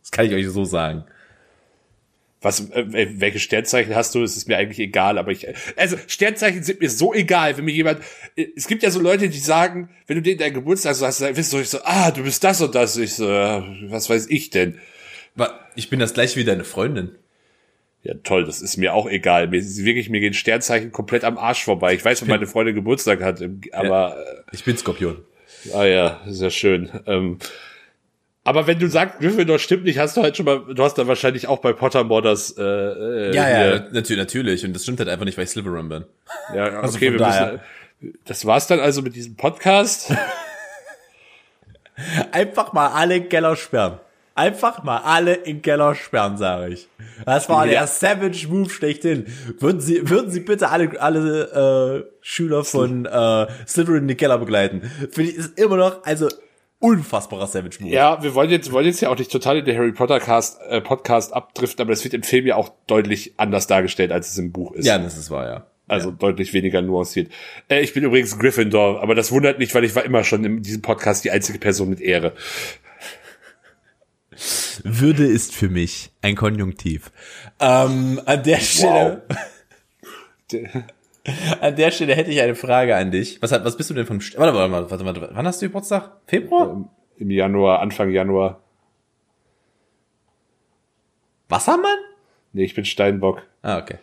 Das 0.00 0.10
kann 0.10 0.24
ich 0.24 0.32
euch 0.32 0.48
so 0.48 0.64
sagen. 0.64 1.04
Was, 2.40 2.70
äh, 2.70 3.20
welche 3.20 3.38
Sternzeichen 3.38 3.94
hast 3.94 4.14
du? 4.14 4.22
Es 4.22 4.34
ist 4.34 4.48
mir 4.48 4.56
eigentlich 4.56 4.78
egal, 4.78 5.18
aber 5.18 5.30
ich, 5.30 5.46
also 5.76 5.98
Sternzeichen 6.06 6.62
sind 6.62 6.80
mir 6.80 6.88
so 6.88 7.12
egal, 7.12 7.58
wenn 7.58 7.66
mir 7.66 7.74
jemand, 7.74 8.00
äh, 8.34 8.46
es 8.56 8.66
gibt 8.66 8.82
ja 8.82 8.90
so 8.90 8.98
Leute, 8.98 9.28
die 9.28 9.38
sagen, 9.38 9.90
wenn 10.06 10.16
du 10.16 10.22
denen 10.22 10.38
deinen 10.38 10.54
Geburtstag 10.54 10.94
so 10.94 11.04
hast, 11.04 11.20
dann 11.20 11.36
wirst 11.36 11.52
du 11.52 11.58
ich 11.58 11.68
so, 11.68 11.80
ah, 11.84 12.10
du 12.12 12.22
bist 12.22 12.42
das 12.42 12.62
und 12.62 12.74
das. 12.74 12.96
Ich 12.96 13.14
so, 13.14 13.28
äh, 13.28 13.62
was 13.90 14.08
weiß 14.08 14.28
ich 14.30 14.48
denn? 14.48 14.78
Ich 15.76 15.90
bin 15.90 16.00
das 16.00 16.14
gleich 16.14 16.34
wie 16.36 16.44
deine 16.44 16.64
Freundin. 16.64 17.14
Ja, 18.02 18.14
toll, 18.14 18.46
das 18.46 18.62
ist 18.62 18.78
mir 18.78 18.94
auch 18.94 19.06
egal. 19.06 19.48
Mir 19.48 19.58
ist 19.58 19.84
wirklich, 19.84 20.08
mir 20.08 20.20
gehen 20.20 20.32
Sternzeichen 20.32 20.92
komplett 20.92 21.24
am 21.24 21.36
Arsch 21.36 21.62
vorbei. 21.62 21.92
Ich 21.92 22.02
weiß, 22.02 22.22
wenn 22.22 22.28
meine 22.30 22.46
Freundin 22.46 22.74
Geburtstag 22.74 23.20
hat, 23.22 23.42
aber, 23.72 24.16
Ich 24.52 24.64
bin 24.64 24.78
Skorpion. 24.78 25.22
Ah 25.74 25.84
ja, 25.84 26.20
sehr 26.26 26.50
schön. 26.50 26.90
Ähm, 27.06 27.38
aber 28.44 28.66
wenn 28.66 28.78
du 28.78 28.88
sagst, 28.88 29.18
Gryffindor 29.20 29.58
stimmt 29.58 29.84
nicht, 29.84 29.98
hast 29.98 30.16
du 30.16 30.22
halt 30.22 30.36
schon 30.36 30.46
mal, 30.46 30.60
du 30.74 30.82
hast 30.82 30.96
da 30.98 31.06
wahrscheinlich 31.06 31.46
auch 31.46 31.58
bei 31.58 31.72
Pottermore 31.72 32.22
das, 32.22 32.56
äh, 32.58 32.62
äh, 32.62 33.34
Ja, 33.34 33.48
ja, 33.48 33.56
hier- 33.58 33.88
natürlich, 33.92 34.18
natürlich. 34.18 34.64
Und 34.64 34.72
das 34.72 34.82
stimmt 34.84 34.98
halt 34.98 35.08
einfach 35.10 35.26
nicht, 35.26 35.36
weil 35.36 35.44
ich 35.44 35.50
Slytherin 35.50 35.88
bin. 35.88 36.04
Ja, 36.54 36.80
Also 36.80 36.96
okay, 36.96 37.06
von 37.10 37.14
wir 37.14 37.18
daher. 37.18 37.60
müssen. 38.00 38.18
Das 38.24 38.46
war's 38.46 38.66
dann 38.66 38.80
also 38.80 39.02
mit 39.02 39.14
diesem 39.14 39.36
Podcast. 39.36 40.10
Einfach 42.32 42.72
mal 42.72 42.88
alle 42.88 43.20
Keller 43.22 43.56
sperren. 43.56 44.00
Einfach 44.34 44.82
mal 44.84 44.98
alle 44.98 45.34
in 45.34 45.56
den 45.56 45.62
Keller 45.62 45.94
sperren, 45.94 46.36
sage 46.38 46.72
ich. 46.72 46.88
Das 47.26 47.48
war 47.48 47.66
Ja. 47.66 47.72
der 47.72 47.86
Savage 47.86 48.46
Move 48.48 48.70
schlechthin. 48.70 49.26
Würden 49.58 49.80
Sie, 49.80 50.08
würden 50.08 50.30
Sie 50.30 50.40
bitte 50.40 50.70
alle, 50.70 50.98
alle 51.00 52.04
äh, 52.06 52.12
Schüler 52.22 52.64
von 52.64 53.04
äh, 53.06 53.46
Slytherin 53.66 54.02
in 54.02 54.08
den 54.08 54.16
Keller 54.16 54.38
begleiten? 54.38 54.90
Finde 55.10 55.30
ich, 55.30 55.36
ist 55.36 55.58
immer 55.58 55.76
noch, 55.76 56.04
also 56.04 56.28
unfassbarer 56.78 57.46
Savage 57.46 57.76
Move. 57.80 57.92
ja, 57.92 58.22
wir 58.22 58.34
wollen 58.34 58.48
jetzt, 58.50 58.72
wollen 58.72 58.86
jetzt 58.86 59.00
ja 59.02 59.10
auch 59.10 59.18
nicht 59.18 59.30
total 59.30 59.58
in 59.58 59.64
der 59.66 59.76
Harry 59.76 59.92
Potter 59.92 60.18
Cast, 60.18 60.60
äh, 60.68 60.80
Podcast 60.80 61.34
abdriften, 61.34 61.82
aber 61.82 61.90
das 61.90 62.04
wird 62.04 62.14
im 62.14 62.22
Film 62.22 62.46
ja 62.46 62.56
auch 62.56 62.70
deutlich 62.86 63.34
anders 63.36 63.66
dargestellt, 63.66 64.12
als 64.12 64.30
es 64.30 64.38
im 64.38 64.50
Buch 64.52 64.72
ist. 64.72 64.86
ja 64.86 64.96
das 64.98 65.18
ist 65.18 65.30
wahr, 65.30 65.46
ja. 65.46 65.66
Also 65.88 66.12
deutlich 66.12 66.52
weniger 66.54 66.80
nuanciert. 66.82 67.30
Äh, 67.68 67.80
ich 67.80 67.92
bin 67.92 68.04
übrigens 68.04 68.38
Gryffindor, 68.38 69.02
aber 69.02 69.14
das 69.14 69.30
wundert 69.32 69.58
nicht, 69.58 69.74
weil 69.74 69.84
ich 69.84 69.94
war 69.94 70.04
immer 70.04 70.22
schon 70.24 70.42
in 70.44 70.62
diesem 70.62 70.80
Podcast 70.82 71.24
die 71.24 71.32
einzige 71.32 71.58
Person 71.58 71.90
mit 71.90 72.00
Ehre. 72.00 72.32
Würde 74.84 75.26
ist 75.26 75.54
für 75.54 75.68
mich 75.68 76.10
ein 76.22 76.34
Konjunktiv. 76.34 77.12
Ähm, 77.58 78.20
an 78.24 78.42
der 78.42 78.58
Stelle, 78.58 79.22
an 81.60 81.76
der 81.76 81.90
Stelle 81.90 82.14
hätte 82.14 82.30
ich 82.30 82.40
eine 82.40 82.54
Frage 82.54 82.96
an 82.96 83.10
dich. 83.10 83.42
Was, 83.42 83.52
hat, 83.52 83.64
was 83.64 83.76
bist 83.76 83.90
du 83.90 83.94
denn 83.94 84.06
vom, 84.06 84.20
St 84.20 84.38
warte, 84.38 84.54
warte, 84.54 84.72
warte, 84.72 85.04
warte, 85.04 85.20
warte, 85.20 85.34
wann 85.34 85.46
hast 85.46 85.60
du 85.60 85.66
Geburtstag? 85.66 86.12
Februar? 86.26 86.88
Im 87.18 87.30
Januar, 87.30 87.80
Anfang 87.80 88.10
Januar. 88.10 88.62
Wassermann? 91.48 91.98
Nee, 92.52 92.64
ich 92.64 92.74
bin 92.74 92.84
Steinbock. 92.84 93.42
Ah, 93.62 93.78
okay. 93.78 93.98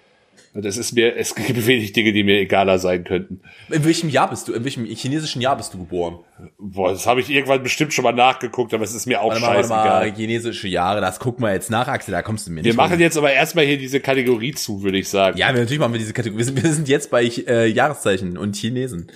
Es 0.54 0.78
ist 0.78 0.93
mir, 0.93 1.16
es 1.16 1.36
gibt 1.36 1.68
wenig 1.68 1.93
Dinge, 1.93 2.14
die 2.14 2.24
mir 2.24 2.39
egaler 2.39 2.80
sein 2.80 3.04
könnten. 3.04 3.41
In 3.70 3.86
welchem 3.86 4.10
Jahr 4.10 4.30
bist 4.30 4.48
du, 4.48 4.54
in 4.54 4.64
welchem 4.64 4.86
chinesischen 4.86 5.41
Jahr 5.41 5.56
bist 5.56 5.74
du 5.74 5.78
geboren? 5.78 6.20
Boah, 6.58 6.91
das 6.91 7.06
habe 7.06 7.22
ich 7.22 7.30
irgendwann 7.30 7.62
bestimmt 7.62 7.93
schon 7.93 8.04
mal 8.04 8.12
nachgeguckt, 8.14 8.74
aber 8.74 8.84
es 8.84 8.93
ist 8.93 9.06
mir 9.06 9.22
auch 9.22 9.30
Warte 9.30 9.41
mal, 9.41 9.48
warte 9.48 9.68
scheißegal. 9.68 10.10
mal, 10.10 10.16
chinesische 10.16 10.68
Jahre, 10.68 11.00
das 11.02 11.20
gucken 11.20 11.43
wir 11.43 11.54
jetzt 11.54 11.70
nach, 11.70 11.88
Axel, 11.88 12.12
da 12.12 12.22
kommst 12.24 12.48
du 12.48 12.52
mir 12.52 12.64
Wir 12.64 12.72
nicht 12.72 12.78
machen 12.78 12.93
rum. 12.93 13.00
jetzt 13.02 13.18
aber 13.18 13.32
erstmal 13.32 13.66
hier 13.66 13.78
diese 13.78 14.00
Kategorie 14.00 14.54
zu, 14.54 14.82
würde 14.82 14.98
ich 14.98 15.08
sagen. 15.10 15.38
Ja, 15.38 15.48
wir, 15.54 15.60
natürlich 15.62 15.80
machen 15.80 15.93
wir 15.93 16.00
diese 16.00 16.14
Kategorie. 16.14 16.39
Wir 16.39 16.45
sind, 16.45 16.64
wir 16.64 16.74
sind 16.74 16.88
jetzt 16.89 17.12
bei 17.12 17.24
äh, 17.24 17.68
Jahreszeichen 17.68 18.38
und 18.38 18.56
Chinesen. 18.56 19.12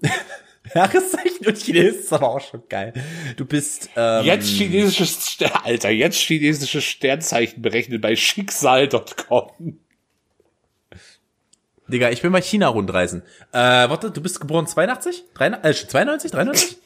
Jaheszeichen 0.74 1.46
und 1.46 1.56
Chinesen 1.56 2.00
ist 2.00 2.12
aber 2.12 2.28
auch 2.28 2.40
schon 2.40 2.62
geil. 2.68 2.92
Du 3.36 3.44
bist, 3.44 3.90
ähm, 3.96 4.24
Jetzt 4.24 4.48
chinesisches, 4.48 5.36
Alter, 5.64 5.90
jetzt 5.90 6.18
chinesisches 6.18 6.84
Sternzeichen 6.84 7.62
berechnet 7.62 8.00
bei 8.00 8.14
schicksal.com. 8.16 9.78
Digga, 11.90 12.10
ich 12.10 12.22
will 12.22 12.30
mal 12.30 12.42
China 12.42 12.68
rundreisen. 12.68 13.22
Äh, 13.52 13.58
warte, 13.58 14.10
du 14.10 14.20
bist 14.22 14.40
geboren 14.40 14.66
82? 14.66 15.24
93, 15.34 15.84
äh, 15.84 15.88
92? 15.88 16.30
93? 16.30 16.76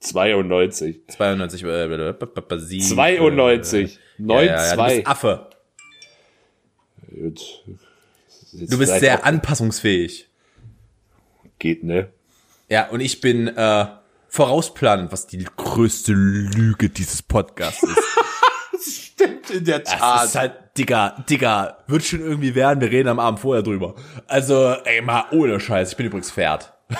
92. 0.00 1.00
92, 1.08 1.62
äh, 1.64 1.84
äh, 1.84 2.12
b- 2.12 2.26
b- 2.26 2.40
b- 2.40 2.58
sie- 2.58 2.80
92. 2.80 3.98
Äh, 4.18 4.22
ja, 4.26 4.42
ja, 4.42 4.64
ja, 4.66 4.76
du 4.76 4.82
9-2. 4.82 4.94
bist 4.96 5.06
Affe. 5.06 5.50
Gut. 7.14 7.40
Du 8.52 8.78
bist 8.78 8.98
sehr 9.00 9.24
anpassungsfähig. 9.24 10.28
Geht, 11.58 11.84
ne? 11.84 12.08
Ja, 12.68 12.88
und 12.88 13.00
ich 13.00 13.20
bin 13.20 13.48
äh, 13.48 13.86
vorausplanend, 14.28 15.12
was 15.12 15.26
die 15.26 15.46
größte 15.56 16.12
Lüge 16.12 16.88
dieses 16.90 17.22
Podcasts 17.22 17.82
ist. 17.82 17.98
In 19.52 19.64
der 19.64 19.80
Das 19.80 20.24
ist 20.24 20.36
halt, 20.36 20.54
Digga, 20.78 21.24
Digga, 21.28 21.78
wird 21.86 22.04
schon 22.04 22.20
irgendwie 22.20 22.54
werden, 22.54 22.80
wir 22.80 22.90
reden 22.90 23.08
am 23.08 23.18
Abend 23.18 23.40
vorher 23.40 23.62
drüber. 23.62 23.94
Also, 24.26 24.74
ey, 24.84 25.02
mal 25.02 25.24
ohne 25.32 25.60
Scheiß, 25.60 25.90
ich 25.90 25.96
bin 25.96 26.06
übrigens 26.06 26.30
Pferd. 26.30 26.72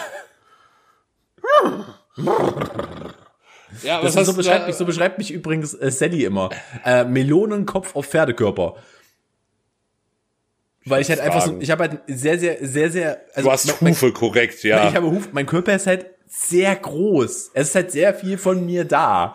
ja, 3.82 4.02
Das 4.02 4.14
was 4.14 4.22
ist, 4.22 4.26
so, 4.26 4.34
beschreibt 4.34 4.66
mich, 4.66 4.76
so 4.76 4.84
beschreibt 4.84 5.18
mich 5.18 5.30
übrigens 5.30 5.74
äh, 5.74 5.90
Sally 5.90 6.24
immer. 6.24 6.50
Äh, 6.84 7.04
Melonenkopf 7.04 7.96
auf 7.96 8.06
Pferdekörper. 8.06 8.76
Weil 10.84 11.00
ich 11.00 11.08
halt 11.08 11.20
einfach 11.20 11.42
so, 11.42 11.58
ich 11.60 11.70
habe 11.70 11.84
halt 11.88 12.00
sehr, 12.08 12.38
sehr, 12.38 12.58
sehr, 12.60 12.90
sehr, 12.90 13.20
also 13.34 13.48
Du 13.48 13.52
hast 13.52 13.66
mein, 13.66 13.76
mein, 13.80 13.92
Hufe, 13.92 14.12
korrekt, 14.12 14.64
ja. 14.64 14.88
ich 14.88 14.96
habe 14.96 15.10
Huf, 15.10 15.28
mein 15.32 15.46
Körper 15.46 15.74
ist 15.74 15.86
halt 15.86 16.06
sehr 16.26 16.74
groß. 16.74 17.50
Es 17.54 17.68
ist 17.68 17.74
halt 17.74 17.92
sehr 17.92 18.14
viel 18.14 18.38
von 18.38 18.64
mir 18.64 18.84
da. 18.84 19.32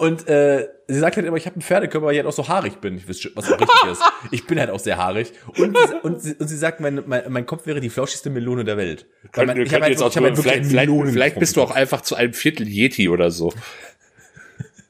Und 0.00 0.26
äh, 0.28 0.66
sie 0.88 0.98
sagt 0.98 1.16
halt 1.16 1.26
immer, 1.26 1.36
ich 1.36 1.44
habe 1.44 1.56
einen 1.56 1.62
Pferdekörper, 1.62 2.06
weil 2.06 2.14
ich 2.14 2.18
halt 2.20 2.26
auch 2.26 2.32
so 2.32 2.48
haarig 2.48 2.80
bin. 2.80 2.96
Ich 2.96 3.06
weiß 3.06 3.20
schon, 3.20 3.32
was 3.34 3.52
auch 3.52 3.60
richtig 3.60 3.92
ist. 3.92 4.02
Ich 4.30 4.46
bin 4.46 4.58
halt 4.58 4.70
auch 4.70 4.80
sehr 4.80 4.96
haarig. 4.96 5.30
Und, 5.58 5.76
sie- 5.76 5.94
und, 6.02 6.22
sie, 6.22 6.34
und 6.36 6.48
sie 6.48 6.56
sagt, 6.56 6.80
mein, 6.80 7.02
mein, 7.06 7.30
mein 7.30 7.44
Kopf 7.44 7.66
wäre 7.66 7.80
die 7.80 7.90
flauschigste 7.90 8.30
Melone 8.30 8.64
der 8.64 8.78
Welt. 8.78 9.04
Weil 9.34 9.44
mein, 9.44 9.60
ich 9.60 9.74
habe 9.74 9.82
halt, 9.84 9.92
jetzt 9.92 10.02
auch 10.02 10.08
ich 10.08 10.16
hab 10.16 10.24
halt 10.24 10.38
vielleicht, 10.38 10.64
vielleicht, 10.64 10.90
vielleicht 11.12 11.38
bist 11.38 11.54
du 11.56 11.60
auch 11.62 11.70
einfach 11.70 12.00
zu 12.00 12.14
einem 12.14 12.32
Viertel 12.32 12.66
Yeti 12.66 13.10
oder 13.10 13.30
so. 13.30 13.52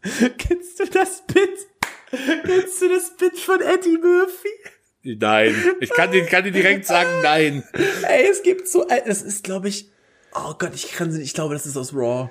Kennst 0.38 0.78
du 0.78 0.84
das 0.86 1.22
Bit? 1.26 1.58
Kennst 2.44 2.80
du 2.80 2.88
das 2.88 3.16
Bit 3.18 3.36
von 3.38 3.60
Eddie 3.60 3.98
Murphy? 3.98 4.48
Nein. 5.18 5.54
Ich 5.80 5.90
kann 5.90 6.12
dir, 6.12 6.24
kann 6.26 6.44
dir 6.44 6.52
direkt 6.52 6.86
sagen, 6.86 7.10
nein. 7.24 7.64
Ey, 8.08 8.28
es 8.30 8.42
gibt 8.44 8.68
so 8.68 8.86
das 9.06 9.22
ist, 9.22 9.42
glaube 9.42 9.68
ich, 9.68 9.90
oh 10.34 10.54
Gott, 10.58 10.70
ich 10.74 10.92
kann 10.92 11.10
sie, 11.10 11.20
ich 11.22 11.34
glaube, 11.34 11.54
das 11.54 11.66
ist 11.66 11.76
aus 11.76 11.92
Raw. 11.94 12.30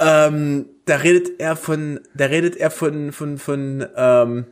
Ähm, 0.00 0.66
da 0.86 0.96
redet 0.96 1.38
er 1.38 1.56
von, 1.56 2.00
da 2.14 2.26
redet 2.26 2.56
er 2.56 2.70
von, 2.70 3.12
von, 3.12 3.38
von, 3.38 3.86
ähm, 3.94 4.46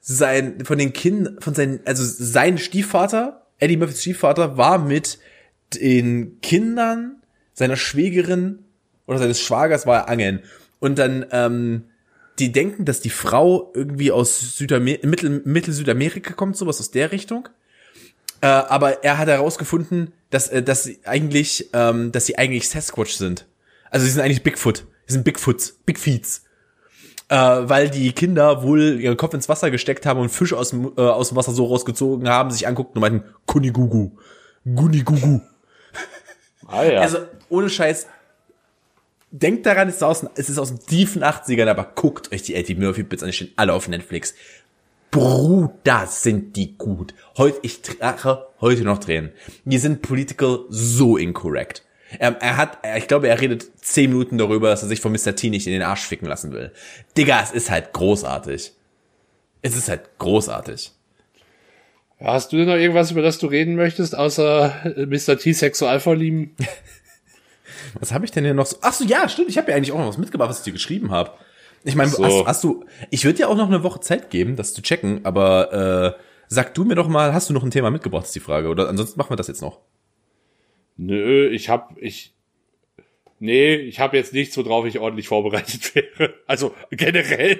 sein, 0.00 0.64
von 0.64 0.78
den 0.78 0.92
Kindern, 0.92 1.36
von 1.40 1.54
seinen, 1.54 1.80
also 1.84 2.02
sein 2.04 2.58
Stiefvater, 2.58 3.46
Eddie 3.58 3.76
Murphys 3.76 4.00
Stiefvater, 4.00 4.56
war 4.56 4.78
mit 4.78 5.18
den 5.74 6.40
Kindern 6.40 7.22
seiner 7.54 7.76
Schwägerin 7.76 8.60
oder 9.06 9.18
seines 9.18 9.40
Schwagers 9.40 9.86
war 9.86 9.98
er 9.98 10.08
angeln. 10.08 10.42
Und 10.80 10.98
dann, 10.98 11.26
ähm, 11.30 11.84
die 12.38 12.50
denken, 12.50 12.84
dass 12.84 13.00
die 13.00 13.10
Frau 13.10 13.70
irgendwie 13.74 14.10
aus 14.10 14.56
Südamer 14.56 14.96
Mittel, 15.02 15.42
Mittel-Südamerika 15.44 16.32
kommt, 16.32 16.56
sowas 16.56 16.80
aus 16.80 16.90
der 16.90 17.12
Richtung. 17.12 17.48
Äh, 18.40 18.46
aber 18.46 19.04
er 19.04 19.18
hat 19.18 19.28
herausgefunden, 19.28 20.12
dass, 20.30 20.48
äh, 20.48 20.62
dass 20.62 20.84
sie 20.84 20.98
eigentlich, 21.04 21.70
ähm, 21.74 22.10
dass 22.10 22.26
sie 22.26 22.38
eigentlich 22.38 22.68
Sasquatch 22.68 23.12
sind. 23.12 23.46
Also 23.92 24.06
sie 24.06 24.12
sind 24.12 24.22
eigentlich 24.22 24.42
Bigfoot. 24.42 24.86
Sie 25.06 25.12
sind 25.12 25.24
Bigfoots, 25.24 25.78
Bigfeets. 25.84 26.44
Äh, 27.28 27.36
weil 27.36 27.90
die 27.90 28.12
Kinder 28.12 28.62
wohl 28.62 29.00
ihren 29.00 29.16
Kopf 29.16 29.34
ins 29.34 29.48
Wasser 29.48 29.70
gesteckt 29.70 30.06
haben 30.06 30.18
und 30.18 30.30
Fisch 30.30 30.54
aus 30.54 30.70
dem, 30.70 30.92
äh, 30.96 31.02
aus 31.02 31.28
dem 31.28 31.36
Wasser 31.36 31.52
so 31.52 31.66
rausgezogen 31.66 32.28
haben, 32.28 32.50
sich 32.50 32.66
anguckten 32.66 32.96
und 32.96 33.00
meinten, 33.02 33.28
Kunigugu. 33.46 34.12
Gunigugu. 34.64 35.40
Ah 36.66 36.84
ja. 36.84 37.00
Also, 37.00 37.18
ohne 37.50 37.68
Scheiß. 37.68 38.06
Denkt 39.30 39.66
daran, 39.66 39.88
es 39.88 39.96
ist 39.96 40.02
aus, 40.02 40.26
es 40.36 40.48
ist 40.48 40.58
aus 40.58 40.68
den 40.68 40.86
tiefen 40.86 41.22
80ern, 41.22 41.68
aber 41.68 41.84
guckt 41.94 42.32
euch 42.32 42.42
die 42.42 42.54
Eddie 42.54 42.74
Murphy 42.74 43.02
Bits 43.02 43.22
an, 43.22 43.28
die 43.28 43.34
stehen 43.34 43.52
alle 43.56 43.74
auf 43.74 43.88
Netflix. 43.88 44.34
Bruder, 45.10 46.06
sind 46.06 46.56
die 46.56 46.76
gut. 46.78 47.12
Heute, 47.36 47.58
ich 47.62 47.82
trage 47.82 48.46
heute 48.60 48.84
noch 48.84 48.98
Tränen. 48.98 49.32
Die 49.64 49.78
sind 49.78 50.00
political 50.00 50.60
so 50.70 51.18
incorrect. 51.18 51.82
Er, 52.18 52.36
er 52.40 52.56
hat, 52.56 52.78
ich 52.96 53.08
glaube, 53.08 53.28
er 53.28 53.40
redet 53.40 53.66
zehn 53.80 54.10
Minuten 54.10 54.38
darüber, 54.38 54.68
dass 54.68 54.82
er 54.82 54.88
sich 54.88 55.00
von 55.00 55.12
Mr. 55.12 55.34
T 55.34 55.50
nicht 55.50 55.66
in 55.66 55.72
den 55.72 55.82
Arsch 55.82 56.02
ficken 56.02 56.28
lassen 56.28 56.52
will. 56.52 56.72
Digga, 57.16 57.40
es 57.42 57.52
ist 57.52 57.70
halt 57.70 57.92
großartig. 57.92 58.72
Es 59.62 59.76
ist 59.76 59.88
halt 59.88 60.18
großartig. 60.18 60.92
Hast 62.20 62.52
du 62.52 62.56
denn 62.56 62.66
noch 62.66 62.76
irgendwas, 62.76 63.10
über 63.10 63.22
das 63.22 63.38
du 63.38 63.46
reden 63.46 63.74
möchtest, 63.74 64.16
außer 64.16 64.96
äh, 64.96 65.06
Mr. 65.06 65.38
T 65.38 65.52
Sexualvorlieben? 65.52 66.54
Was 67.98 68.12
habe 68.12 68.24
ich 68.24 68.30
denn 68.30 68.44
hier 68.44 68.54
noch 68.54 68.66
so? 68.66 68.76
Ach 68.82 68.92
so, 68.92 69.04
ja, 69.04 69.28
stimmt. 69.28 69.48
Ich 69.48 69.58
habe 69.58 69.70
ja 69.70 69.76
eigentlich 69.76 69.92
auch 69.92 69.98
noch 69.98 70.08
was 70.08 70.18
mitgebracht, 70.18 70.50
was 70.50 70.58
ich 70.58 70.64
dir 70.64 70.72
geschrieben 70.72 71.10
habe. 71.10 71.32
Ich 71.84 71.96
meine, 71.96 72.10
So. 72.10 72.24
hast, 72.24 72.46
hast 72.46 72.64
du, 72.64 72.84
ich 73.10 73.24
würde 73.24 73.38
dir 73.38 73.48
auch 73.48 73.56
noch 73.56 73.66
eine 73.66 73.82
Woche 73.82 74.00
Zeit 74.00 74.30
geben, 74.30 74.54
das 74.56 74.72
zu 74.72 74.82
checken, 74.82 75.24
aber 75.24 76.16
äh, 76.16 76.22
sag 76.48 76.74
du 76.74 76.84
mir 76.84 76.94
doch 76.94 77.08
mal, 77.08 77.34
hast 77.34 77.50
du 77.50 77.54
noch 77.54 77.64
ein 77.64 77.70
Thema 77.70 77.90
mitgebracht, 77.90 78.24
ist 78.26 78.34
die 78.34 78.40
Frage. 78.40 78.68
Oder 78.68 78.88
ansonsten 78.88 79.18
machen 79.18 79.30
wir 79.30 79.36
das 79.36 79.48
jetzt 79.48 79.62
noch. 79.62 79.80
Nö, 80.96 81.48
ich 81.48 81.68
hab, 81.68 81.96
ich, 82.00 82.34
nee, 83.38 83.74
ich 83.76 83.98
habe 84.00 84.16
jetzt 84.16 84.32
nichts, 84.32 84.56
worauf 84.56 84.86
ich 84.86 84.98
ordentlich 84.98 85.28
vorbereitet 85.28 85.94
wäre. 85.94 86.34
Also 86.46 86.74
generell, 86.90 87.58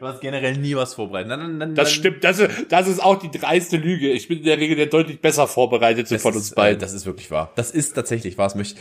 Du 0.00 0.04
hast 0.06 0.20
generell 0.20 0.56
nie 0.56 0.74
was 0.74 0.94
vorbereitet. 0.94 1.30
Dann, 1.30 1.40
dann, 1.40 1.60
dann, 1.60 1.74
das 1.76 1.92
stimmt, 1.92 2.24
das, 2.24 2.40
ist- 2.40 2.50
das 2.70 2.88
ist 2.88 3.00
auch 3.00 3.16
die 3.16 3.30
dreiste 3.30 3.76
Lüge. 3.76 4.10
Ich 4.10 4.26
bin 4.26 4.38
in 4.38 4.44
der 4.44 4.58
Regel 4.58 4.74
der 4.76 4.86
deutlich 4.86 5.20
besser 5.20 5.46
vorbereitete 5.46 6.18
von 6.18 6.32
ist, 6.32 6.36
uns 6.36 6.52
äh, 6.52 6.54
beiden. 6.56 6.80
Das 6.80 6.92
ist 6.92 7.06
wirklich 7.06 7.30
wahr. 7.30 7.52
Das 7.54 7.70
ist 7.70 7.92
tatsächlich 7.92 8.36
wahr. 8.38 8.46
Das 8.46 8.54
möchte 8.56 8.80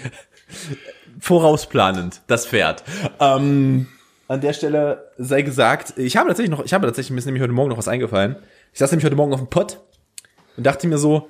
vorausplanend, 1.19 2.21
das 2.27 2.47
Pferd. 2.47 2.83
Ähm, 3.19 3.87
an 4.27 4.41
der 4.41 4.53
Stelle 4.53 5.11
sei 5.17 5.41
gesagt, 5.43 5.93
ich 5.97 6.17
habe 6.17 6.29
tatsächlich 6.29 6.51
noch, 6.55 6.65
ich 6.65 6.73
habe 6.73 6.85
tatsächlich, 6.87 7.11
mir 7.11 7.19
ist 7.19 7.25
nämlich 7.25 7.43
heute 7.43 7.53
Morgen 7.53 7.69
noch 7.69 7.77
was 7.77 7.87
eingefallen. 7.87 8.35
Ich 8.73 8.79
saß 8.79 8.91
nämlich 8.91 9.05
heute 9.05 9.15
Morgen 9.15 9.33
auf 9.33 9.39
dem 9.39 9.49
Pott 9.49 9.79
und 10.57 10.65
dachte 10.65 10.87
mir 10.87 10.97
so, 10.97 11.29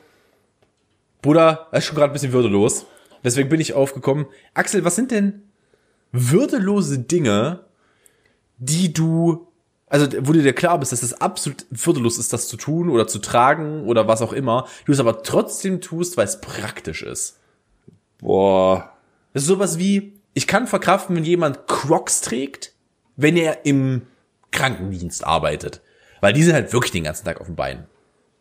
Bruder, 1.21 1.67
das 1.71 1.79
ist 1.79 1.85
schon 1.85 1.95
gerade 1.95 2.11
ein 2.11 2.13
bisschen 2.13 2.33
würdelos. 2.33 2.85
Deswegen 3.23 3.49
bin 3.49 3.59
ich 3.59 3.73
aufgekommen. 3.73 4.27
Axel, 4.53 4.85
was 4.85 4.95
sind 4.95 5.11
denn 5.11 5.43
würdelose 6.11 6.99
Dinge, 6.99 7.65
die 8.57 8.93
du, 8.93 9.47
also 9.87 10.07
wo 10.21 10.33
du 10.33 10.41
dir 10.41 10.53
klar 10.53 10.79
bist, 10.79 10.91
dass 10.91 11.03
es 11.03 11.19
absolut 11.19 11.65
würdelos 11.69 12.17
ist, 12.17 12.33
das 12.33 12.47
zu 12.47 12.57
tun 12.57 12.89
oder 12.89 13.07
zu 13.07 13.19
tragen 13.19 13.85
oder 13.85 14.07
was 14.07 14.21
auch 14.21 14.33
immer, 14.33 14.67
du 14.85 14.91
es 14.91 14.99
aber 14.99 15.23
trotzdem 15.23 15.81
tust, 15.81 16.17
weil 16.17 16.25
es 16.25 16.41
praktisch 16.41 17.03
ist. 17.03 17.39
Boah, 18.19 18.91
Das 19.33 19.43
ist 19.43 19.47
sowas 19.47 19.77
wie, 19.77 20.19
ich 20.33 20.47
kann 20.47 20.67
verkraften, 20.67 21.15
wenn 21.15 21.23
jemand 21.23 21.67
Crocs 21.67 22.21
trägt, 22.21 22.73
wenn 23.15 23.37
er 23.37 23.65
im 23.65 24.03
Krankendienst 24.51 25.23
arbeitet. 25.23 25.81
Weil 26.21 26.33
die 26.33 26.43
sind 26.43 26.53
halt 26.53 26.73
wirklich 26.73 26.91
den 26.91 27.03
ganzen 27.03 27.25
Tag 27.25 27.39
auf 27.39 27.47
dem 27.47 27.55
Bein. 27.55 27.85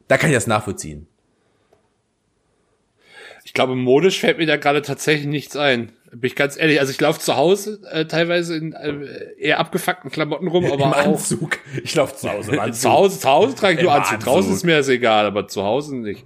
Da 0.08 0.16
kann 0.16 0.30
ich 0.30 0.36
das 0.36 0.46
nachvollziehen. 0.46 1.08
Ich 3.46 3.52
glaube, 3.52 3.76
modisch 3.76 4.18
fällt 4.18 4.38
mir 4.38 4.46
da 4.46 4.56
gerade 4.56 4.82
tatsächlich 4.82 5.26
nichts 5.28 5.56
ein. 5.56 5.92
Bin 6.10 6.26
ich 6.28 6.34
ganz 6.34 6.56
ehrlich. 6.58 6.80
Also 6.80 6.90
ich 6.90 7.00
laufe 7.00 7.20
zu 7.20 7.36
Hause 7.36 7.80
äh, 7.92 8.06
teilweise 8.06 8.56
in 8.56 8.72
äh, 8.72 8.94
eher 9.38 9.60
abgefuckten 9.60 10.10
Klamotten 10.10 10.48
rum, 10.48 10.64
aber 10.66 10.74
Im 10.74 10.92
auch 10.92 10.96
Anzug. 10.96 11.58
Ich 11.84 11.94
laufe 11.94 12.16
zu 12.16 12.28
Hause 12.30 12.52
im 12.54 12.58
Anzug. 12.60 12.80
zu 12.82 12.90
Hause, 12.90 13.20
zu 13.20 13.28
Hause 13.28 13.54
trage 13.54 13.74
ich 13.76 13.82
nur 13.82 13.92
Im 13.94 13.98
Anzug. 14.00 14.18
Draußen 14.20 14.38
Anzug. 14.50 14.56
ist 14.56 14.64
mir 14.64 14.76
das 14.78 14.88
egal, 14.88 15.26
aber 15.26 15.46
zu 15.46 15.62
Hause 15.62 15.94
nicht. 15.96 16.24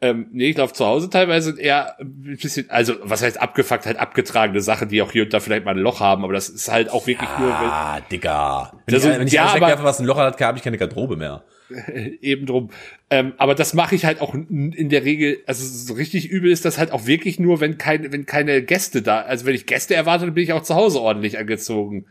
Ähm, 0.00 0.26
nee, 0.32 0.50
ich 0.50 0.56
laufe 0.56 0.72
zu 0.74 0.86
Hause 0.86 1.10
teilweise 1.10 1.58
eher 1.60 1.98
ein 2.00 2.36
bisschen, 2.40 2.70
also 2.70 2.94
was 3.02 3.22
heißt 3.22 3.40
abgefuckt, 3.40 3.86
halt 3.86 3.96
abgetragene 3.98 4.60
Sachen, 4.60 4.88
die 4.88 5.02
auch 5.02 5.10
hier 5.10 5.24
und 5.24 5.32
da 5.32 5.40
vielleicht 5.40 5.64
mal 5.64 5.72
ein 5.72 5.78
Loch 5.78 5.98
haben, 6.00 6.22
aber 6.24 6.32
das 6.32 6.48
ist 6.48 6.70
halt 6.70 6.90
auch 6.90 7.06
wirklich 7.08 7.28
nur, 7.38 7.48
wenn, 7.48 7.54
Ah, 7.54 8.00
Digga. 8.10 8.72
Wenn 8.86 8.94
Das 8.94 9.04
ich, 9.04 9.18
wenn 9.18 9.26
ich 9.26 9.32
ja, 9.32 9.44
aber- 9.46 9.54
wegwerfe, 9.54 9.82
was 9.84 9.98
ein 9.98 10.06
Loch 10.06 10.16
hat, 10.18 10.40
habe 10.40 10.58
ich 10.58 10.64
keine 10.64 10.78
Garderobe 10.78 11.16
mehr. 11.16 11.42
eben 12.20 12.46
drum. 12.46 12.70
Ähm, 13.10 13.32
aber 13.38 13.54
das 13.54 13.74
mache 13.74 13.94
ich 13.94 14.04
halt 14.04 14.20
auch 14.20 14.34
in 14.34 14.88
der 14.88 15.04
Regel, 15.04 15.42
also 15.46 15.64
so 15.64 15.94
richtig 15.94 16.28
übel 16.28 16.50
ist 16.50 16.64
das 16.64 16.78
halt 16.78 16.92
auch 16.92 17.06
wirklich 17.06 17.38
nur, 17.38 17.60
wenn 17.60 17.78
keine, 17.78 18.12
wenn 18.12 18.26
keine 18.26 18.62
Gäste 18.62 19.02
da, 19.02 19.20
also 19.20 19.46
wenn 19.46 19.54
ich 19.54 19.66
Gäste 19.66 19.94
erwarte, 19.94 20.26
dann 20.26 20.34
bin 20.34 20.44
ich 20.44 20.52
auch 20.52 20.62
zu 20.62 20.74
Hause 20.74 21.00
ordentlich 21.00 21.38
angezogen. 21.38 22.06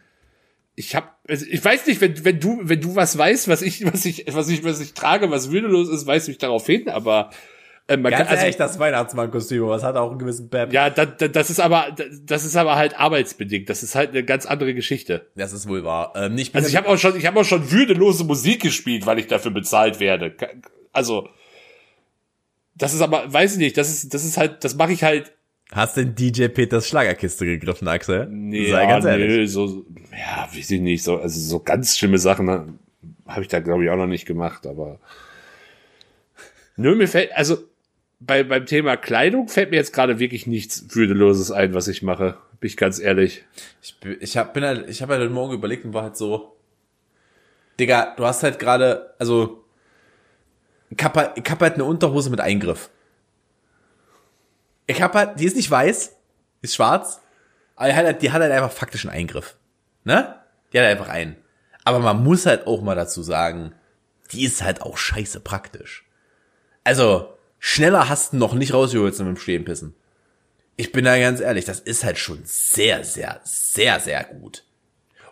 Ich 0.76 0.96
hab, 0.96 1.20
also 1.28 1.46
ich 1.50 1.64
weiß 1.64 1.88
nicht, 1.88 2.02
wenn, 2.02 2.24
wenn 2.24 2.40
du, 2.40 2.60
wenn 2.64 2.82
du 2.82 2.96
was 2.96 3.18
weißt, 3.18 3.48
was 3.48 3.62
ich, 3.62 3.86
was 3.86 4.06
ich, 4.06 4.26
was 4.32 4.50
ich, 4.50 4.64
was 4.64 4.80
ich 4.80 4.94
trage, 4.94 5.30
was 5.30 5.52
würdelos 5.52 5.90
ist, 5.90 6.08
weist 6.08 6.28
mich 6.28 6.38
darauf 6.38 6.66
hin, 6.66 6.90
aber 6.90 7.32
äh, 7.92 7.98
man 7.98 8.12
Ganz 8.12 8.24
kann, 8.24 8.28
also, 8.30 8.42
ehrlich, 8.42 8.58
das 8.58 8.80
Weihnachtsmann-Kostüm, 8.80 9.68
was 9.68 9.84
hat 9.84 9.96
auch 9.96 10.10
einen 10.10 10.20
gewissen 10.20 10.50
Pep. 10.50 10.72
ja, 10.74 10.90
da, 10.90 11.06
da, 11.06 11.28
das 11.28 11.50
ist 11.50 11.60
aber, 11.60 11.96
das 12.24 12.46
ist 12.46 12.56
aber 12.56 12.76
halt 12.76 13.00
arbeitsbedingt. 13.00 13.70
Das 13.70 13.84
ist 13.84 13.96
halt 13.96 14.12
eine 14.12 14.24
ganz 14.24 14.46
andere 14.46 14.74
Geschichte. 14.74 15.28
Das 15.36 15.54
ist 15.54 15.68
wohl 15.68 15.84
wahr. 15.84 16.14
Ähm, 16.16 16.36
nicht 16.36 16.56
Also 16.56 16.68
ich 16.68 16.76
habe 16.76 16.88
auch 16.88 16.98
schon, 16.98 17.16
ich 17.16 17.26
habe 17.26 17.40
auch 17.40 17.46
schon 17.46 17.72
würdelose 17.72 18.24
Musik 18.24 18.62
gespielt, 18.62 19.06
weil 19.06 19.20
ich 19.20 19.28
dafür 19.28 19.52
bezahlt 19.52 20.00
werde. 20.00 20.36
Also 20.92 21.30
das 22.76 22.94
ist 22.94 23.02
aber, 23.02 23.32
weiß 23.32 23.54
ich 23.54 23.58
nicht, 23.60 23.78
das 23.78 23.90
ist, 23.90 24.14
das 24.14 24.26
ist 24.26 24.38
halt, 24.38 24.64
das 24.64 24.76
mache 24.76 24.94
ich 24.94 25.04
halt. 25.04 25.32
Hast 25.72 25.96
denn 25.98 26.16
DJ 26.16 26.48
Peters 26.48 26.88
Schlagerkiste 26.88 27.46
gegriffen, 27.46 27.88
Axel? 27.88 28.28
Nee, 28.28 28.72
Sei 28.72 28.84
ja, 28.84 28.90
ganz 28.90 29.06
ehrlich. 29.06 29.28
nö, 29.28 29.48
so, 29.48 29.86
ja, 30.12 30.48
weiß 30.52 30.72
ich 30.72 30.82
nicht, 30.82 31.04
so, 31.04 31.18
also 31.18 31.40
so 31.40 31.60
ganz 31.60 31.98
schlimme 31.98 32.18
Sachen 32.18 32.80
habe 33.28 33.42
ich 33.42 33.48
da 33.48 33.60
glaube 33.60 33.84
ich 33.84 33.90
auch 33.90 33.96
noch 33.96 34.08
nicht 34.08 34.26
gemacht, 34.26 34.68
aber 34.68 35.00
nö, 36.76 36.96
mir 36.96 37.08
fällt, 37.08 37.32
also 37.34 37.58
bei, 38.22 38.44
beim 38.44 38.66
Thema 38.68 38.98
Kleidung 38.98 39.48
fällt 39.48 39.72
mir 39.72 39.78
jetzt 39.78 39.94
gerade 39.94 40.20
wirklich 40.20 40.46
nichts 40.46 40.96
Würdeloses 40.96 41.52
ein, 41.52 41.74
was 41.74 41.88
ich 41.88 42.04
mache. 42.04 42.38
Bin 42.60 42.68
ich 42.68 42.78
ganz 42.78 43.00
ehrlich. 43.00 43.44
Ich, 43.82 43.98
ich 44.20 44.38
hab, 44.38 44.54
bin 44.54 44.64
halt, 44.64 44.88
ich 44.88 45.02
habe 45.02 45.14
halt 45.14 45.24
heute 45.24 45.34
Morgen 45.34 45.54
überlegt 45.54 45.84
und 45.86 45.94
war 45.94 46.04
halt 46.04 46.18
so, 46.18 46.56
Digga, 47.80 48.14
du 48.16 48.26
hast 48.26 48.44
halt 48.44 48.60
gerade, 48.60 49.16
also, 49.18 49.64
ich 50.92 51.04
hab, 51.04 51.18
halt, 51.18 51.32
ich 51.36 51.50
hab 51.50 51.60
halt 51.62 51.74
eine 51.76 51.86
Unterhose 51.86 52.30
mit 52.30 52.40
Eingriff. 52.40 52.92
Ich 54.86 55.02
hab 55.02 55.16
halt, 55.16 55.40
die 55.40 55.46
ist 55.46 55.56
nicht 55.56 55.72
weiß, 55.72 56.16
ist 56.62 56.76
schwarz, 56.76 57.22
aber 57.76 57.88
die 57.88 57.96
hat 57.96 58.06
halt, 58.06 58.22
die 58.22 58.32
hat 58.32 58.42
halt 58.42 58.52
einfach 58.52 58.72
faktischen 58.72 59.10
Eingriff. 59.10 59.56
Ne? 60.04 60.36
Die 60.72 60.78
hat 60.78 60.86
halt 60.86 61.00
einfach 61.00 61.12
einen. 61.12 61.38
Aber 61.84 62.00
man 62.00 62.24
muss 62.24 62.46
halt 62.46 62.68
auch 62.68 62.84
mal 62.84 62.96
dazu 62.96 63.24
sagen, 63.24 63.74
die 64.32 64.44
ist 64.44 64.62
halt 64.62 64.84
auch 64.84 64.98
scheiße 64.98 65.40
praktisch. 65.40 66.06
Also, 66.84 67.36
schneller 67.62 68.10
hast 68.10 68.34
du 68.34 68.38
noch 68.38 68.54
nicht 68.54 68.74
rausgeholt 68.74 69.18
mit 69.18 69.28
dem 69.28 69.38
Stehen 69.38 69.64
pissen. 69.64 69.94
Ich 70.76 70.92
bin 70.92 71.06
da 71.06 71.18
ganz 71.18 71.40
ehrlich, 71.40 71.64
das 71.64 71.80
ist 71.80 72.04
halt 72.04 72.18
schon 72.18 72.40
sehr, 72.44 73.06
sehr, 73.06 73.40
sehr, 73.46 74.00
sehr 74.02 74.24
gut. 74.26 74.66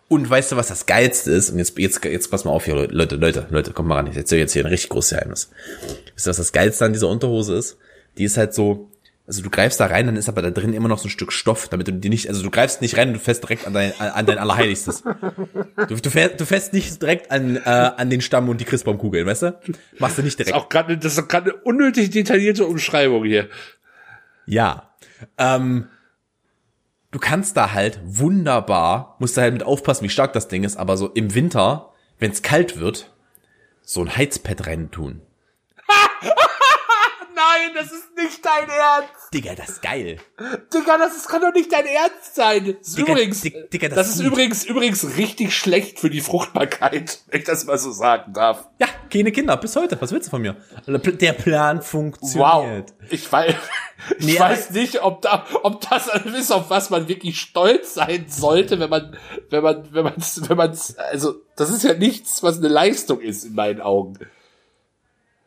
Und 0.07 0.29
weißt 0.29 0.51
du, 0.51 0.55
was 0.55 0.67
das 0.67 0.85
Geilste 0.85 1.31
ist? 1.31 1.49
Und 1.49 1.57
jetzt, 1.57 1.77
jetzt, 1.77 2.03
jetzt 2.05 2.31
pass 2.31 2.45
mal 2.45 2.51
auf 2.51 2.65
hier, 2.65 2.75
Leute, 2.75 3.15
Leute, 3.15 3.47
Leute, 3.49 3.73
kommt 3.73 3.89
mal 3.89 3.95
ran. 3.95 4.07
Ich 4.07 4.15
erzähle 4.15 4.41
jetzt 4.41 4.53
hier 4.53 4.63
ein 4.63 4.69
richtig 4.69 4.89
großes 4.89 5.11
Geheimnis. 5.11 5.49
Wisst 6.15 6.27
ihr, 6.27 6.29
was 6.29 6.37
das 6.37 6.51
Geilste 6.51 6.85
an 6.85 6.93
dieser 6.93 7.09
Unterhose 7.09 7.55
ist? 7.55 7.77
Die 8.17 8.23
ist 8.23 8.37
halt 8.37 8.53
so, 8.53 8.88
also 9.29 9.43
du 9.43 9.51
greifst 9.51 9.79
da 9.79 9.85
rein, 9.85 10.07
dann 10.07 10.15
ist 10.15 10.27
aber 10.27 10.41
da 10.41 10.49
drin 10.49 10.73
immer 10.73 10.87
noch 10.89 10.97
so 10.97 11.07
ein 11.07 11.11
Stück 11.11 11.31
Stoff, 11.31 11.69
damit 11.69 11.87
du 11.87 11.93
die 11.93 12.09
nicht, 12.09 12.27
also 12.29 12.41
du 12.41 12.49
greifst 12.49 12.81
nicht 12.81 12.97
rein, 12.97 13.13
du 13.13 13.19
fährst 13.19 13.43
direkt 13.43 13.67
an 13.67 13.73
dein, 13.73 13.93
an 13.99 14.25
dein 14.25 14.39
Allerheiligstes. 14.39 15.03
Du, 15.87 15.95
du, 15.95 16.09
fährst, 16.09 16.39
du 16.39 16.47
fährst 16.47 16.73
nicht 16.73 16.99
direkt 16.99 17.29
an, 17.29 17.57
äh, 17.57 17.59
an 17.59 18.09
den 18.09 18.21
Stamm 18.21 18.49
und 18.49 18.59
die 18.59 18.65
Christbaumkugeln, 18.65 19.27
weißt 19.27 19.43
du? 19.43 19.59
Machst 19.99 20.17
du 20.17 20.23
nicht 20.23 20.39
Das 20.39 20.47
ist 20.47 20.51
direkt. 20.51 20.65
auch 20.65 20.67
gerade, 20.69 20.97
das 20.97 21.15
ist 21.15 21.29
gerade 21.29 21.51
eine 21.51 21.61
unnötig 21.61 22.09
detaillierte 22.09 22.65
Umschreibung 22.65 23.23
hier. 23.23 23.49
Ja. 24.47 24.95
Ähm, 25.37 25.89
du 27.11 27.19
kannst 27.19 27.55
da 27.55 27.71
halt 27.71 27.99
wunderbar, 28.03 29.15
musst 29.19 29.37
da 29.37 29.43
halt 29.43 29.53
mit 29.53 29.61
aufpassen, 29.61 30.05
wie 30.05 30.09
stark 30.09 30.33
das 30.33 30.47
Ding 30.47 30.63
ist, 30.63 30.75
aber 30.75 30.97
so 30.97 31.07
im 31.07 31.35
Winter, 31.35 31.93
wenn 32.17 32.31
es 32.31 32.41
kalt 32.41 32.79
wird, 32.79 33.13
so 33.83 34.01
ein 34.01 34.17
Heizpad 34.17 34.65
rein 34.65 34.89
tun. 34.89 35.21
Nein, 37.59 37.71
das 37.75 37.91
ist 37.91 38.15
nicht 38.15 38.45
dein 38.45 38.69
Ernst. 38.69 39.33
Digga, 39.33 39.53
das 39.55 39.69
ist 39.69 39.81
geil. 39.81 40.17
Digga, 40.73 40.97
das 40.97 41.15
ist, 41.15 41.27
kann 41.27 41.41
doch 41.41 41.53
nicht 41.53 41.71
dein 41.71 41.85
Ernst 41.85 42.35
sein. 42.35 42.75
Das 42.79 42.87
ist 42.89 42.97
Digga, 42.97 43.11
übrigens, 43.13 43.41
Digga, 43.41 43.89
das 43.89 43.95
das, 43.95 44.07
ist 44.09 44.15
ist 44.15 44.21
übrigens, 44.21 44.65
übrigens 44.65 45.17
richtig 45.17 45.55
schlecht 45.55 45.99
für 45.99 46.09
die 46.09 46.21
Fruchtbarkeit, 46.21 47.19
wenn 47.27 47.39
ich 47.39 47.45
das 47.45 47.65
mal 47.65 47.77
so 47.77 47.91
sagen 47.91 48.33
darf. 48.33 48.67
Ja, 48.79 48.87
keine 49.11 49.31
Kinder, 49.31 49.57
bis 49.57 49.75
heute. 49.75 49.99
Was 50.01 50.11
willst 50.11 50.27
du 50.27 50.31
von 50.31 50.41
mir? 50.41 50.55
Der 50.87 51.33
Plan 51.33 51.77
Wow. 51.79 51.85
funktioniert. 51.85 52.93
Ich 53.09 53.31
weiß, 53.31 53.55
ich 54.19 54.25
Nee, 54.25 54.39
weiß 54.39 54.71
nicht, 54.71 55.01
ob 55.01 55.21
da, 55.21 55.45
ob 55.63 55.81
das 55.89 56.07
ist, 56.25 56.51
auf 56.51 56.69
was 56.69 56.89
man 56.89 57.07
wirklich 57.07 57.39
stolz 57.39 57.93
sein 57.93 58.25
sollte, 58.29 58.79
wenn 58.79 58.89
man, 58.89 59.17
wenn 59.49 59.63
man, 59.63 59.93
wenn 59.93 60.03
man, 60.03 60.13
wenn 60.17 60.57
man, 60.57 60.77
also, 61.11 61.35
das 61.55 61.69
ist 61.69 61.83
ja 61.83 61.93
nichts, 61.93 62.41
was 62.43 62.57
eine 62.57 62.67
Leistung 62.69 63.19
ist 63.19 63.43
in 63.45 63.55
meinen 63.55 63.81
Augen. 63.81 64.17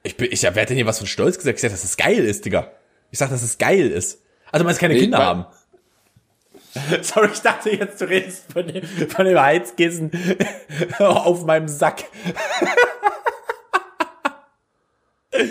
Ich 0.02 0.16
bin, 0.16 0.32
ich 0.32 0.42
werde 0.42 0.66
denn 0.66 0.76
hier 0.76 0.86
was 0.86 0.98
von 0.98 1.06
Stolz 1.06 1.38
gesagt. 1.38 1.56
Ich 1.56 1.62
sag, 1.62 1.70
dass 1.70 1.84
es 1.84 1.96
geil 1.96 2.24
ist, 2.24 2.44
Digga. 2.44 2.70
Ich 3.10 3.18
sag, 3.18 3.30
dass 3.30 3.42
es 3.42 3.58
geil 3.58 3.88
ist. 3.90 4.20
Also, 4.50 4.64
man 4.64 4.76
keine 4.76 4.94
Nee, 4.94 5.00
Kinder 5.00 5.18
haben. 5.18 5.46
Sorry, 7.02 7.28
ich 7.32 7.40
dachte 7.40 7.70
jetzt, 7.70 8.00
du 8.00 8.06
redest 8.08 8.44
von 8.52 8.66
dem, 8.66 8.82
von 9.08 9.24
dem 9.26 9.38
Heizkissen 9.40 10.10
auf 10.98 11.44
meinem 11.44 11.68
Sack. 11.68 12.04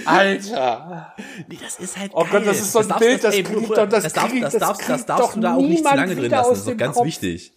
Alter. 0.06 1.14
Nee, 1.48 1.58
das 1.62 1.80
ist 1.80 1.98
halt 1.98 2.12
Oh 2.14 2.26
Gott, 2.30 2.46
das 2.46 2.60
ist 2.60 2.72
so 2.72 2.80
ein 2.80 2.88
darfst- 2.88 3.00
Bild, 3.00 3.24
das 3.24 3.34
ey, 3.36 3.44
krieg 3.44 3.58
ich 3.62 3.68
Bruder, 3.68 3.86
doch- 3.88 3.92
das 3.92 4.04
das 4.04 4.14
darfst, 4.14 4.36
das 4.42 4.54
das 4.54 4.60
darfst, 4.60 4.82
das 4.82 4.88
kriegt 4.98 5.10
darfst 5.10 5.36
du 5.36 5.40
da 5.42 5.56
auch 5.56 5.62
nicht 5.62 5.86
zu 5.86 5.96
lange 5.96 6.16
drin 6.16 6.30
lassen. 6.30 6.50
Das 6.50 6.58
ist 6.60 6.68
doch 6.68 6.78
ganz 6.78 6.96
Kopf. 6.98 7.06
wichtig. 7.08 7.54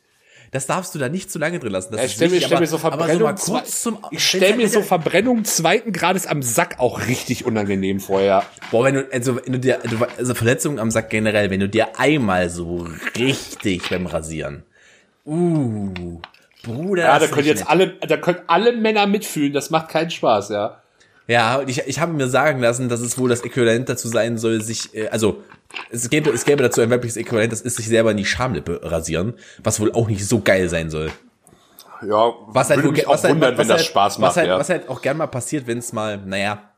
Das 0.55 0.67
darfst 0.67 0.95
du 0.95 1.01
da 1.01 1.09
nicht 1.09 1.33
zu 1.33 1.41
lange 1.41 1.59
drin 1.59 1.73
lassen. 1.73 1.91
Das 1.91 2.01
Ja, 2.01 2.07
ich 2.07 2.13
stell 2.13 2.29
mir, 2.29 2.41
stell 2.41 2.65
so 2.69 2.79
Verbrennung, 2.79 3.37
zum, 3.37 3.99
ich 4.13 4.25
stell 4.25 4.55
mir 4.55 4.69
so 4.69 4.83
Ver 4.83 5.01
Verbrennung 5.01 5.45
zweiten 5.45 5.91
Grades 5.91 6.29
am 6.29 6.43
Sack 6.43 6.77
auch 6.79 7.09
richtig 7.09 7.45
unangenehm 7.45 7.99
vorher. 7.99 8.45
Boah, 8.71 8.85
wenn 8.85 8.95
du, 8.95 9.09
also, 9.13 9.35
wenn 9.35 9.55
du 9.55 9.59
dir, 9.59 9.81
also 10.17 10.33
Verletzungen 10.35 10.79
am 10.79 10.93
Sack 10.93 11.11
generell, 11.11 11.51
wenn 11.51 11.59
du 11.59 11.69
dir 11.69 11.99
einmal 11.99 12.51
so 12.51 12.87
richtig 13.19 13.91
beim 13.91 14.07
Rasieren, 14.07 14.63
uh, 15.27 16.21
Bruder, 16.63 17.03
Ja, 17.03 17.19
da 17.19 17.27
können 17.27 17.49
jetzt 17.49 17.59
nett. 17.63 17.71
alle, 17.71 17.89
da 17.89 18.17
können 18.17 18.39
alle 18.47 18.77
Männer 18.77 19.09
mitfühlen, 19.09 19.53
das 19.53 19.71
macht 19.71 19.89
keinen 19.89 20.13
Spaß, 20.13 20.51
ja. 20.51 20.81
Ja, 21.27 21.57
und 21.57 21.69
ich, 21.69 21.81
ich 21.81 21.99
habe 21.99 22.13
mir 22.13 22.29
sagen 22.29 22.61
lassen, 22.61 22.89
dass 22.89 23.01
es 23.01 23.19
wohl 23.19 23.29
das 23.29 23.41
Äquivalent 23.41 23.89
dazu 23.89 24.07
sein 24.07 24.39
soll, 24.39 24.61
sich, 24.61 24.95
äh, 24.95 25.09
also 25.09 25.43
es 25.91 26.11
gäbe, 26.11 26.31
es 26.31 26.45
gäbe 26.45 26.63
dazu 26.63 26.81
ein 26.81 26.91
weibliches 26.91 27.17
Äquivalent, 27.17 27.53
das 27.53 27.61
ist 27.61 27.77
sich 27.77 27.89
selber 27.89 28.11
in 28.11 28.17
die 28.17 28.25
Schamlippe 28.25 28.81
rasieren, 28.83 29.35
was 29.63 29.81
wohl 29.81 29.93
auch 29.93 30.09
nicht 30.09 30.27
so 30.27 30.41
geil 30.41 30.69
sein 30.69 30.91
soll. 30.91 31.11
Ja, 32.07 32.33
Was 32.49 32.69
halt, 32.69 32.79
würde 32.81 32.91
mich 32.91 33.01
ge- 33.01 33.07
auch 33.07 33.15
was 33.15 33.25
halt, 33.25 33.35
wundern, 33.35 33.53
was 33.53 33.59
wenn 33.61 33.69
das 33.69 33.77
halt, 33.79 33.87
Spaß 33.87 34.19
macht, 34.19 34.31
was 34.31 34.37
halt, 34.37 34.49
ja. 34.49 34.59
was 34.59 34.69
halt 34.69 34.89
auch 34.89 35.01
gern 35.01 35.17
mal 35.17 35.27
passiert, 35.27 35.67
wenn 35.67 35.79
es 35.79 35.93
mal, 35.93 36.19
naja, 36.19 36.71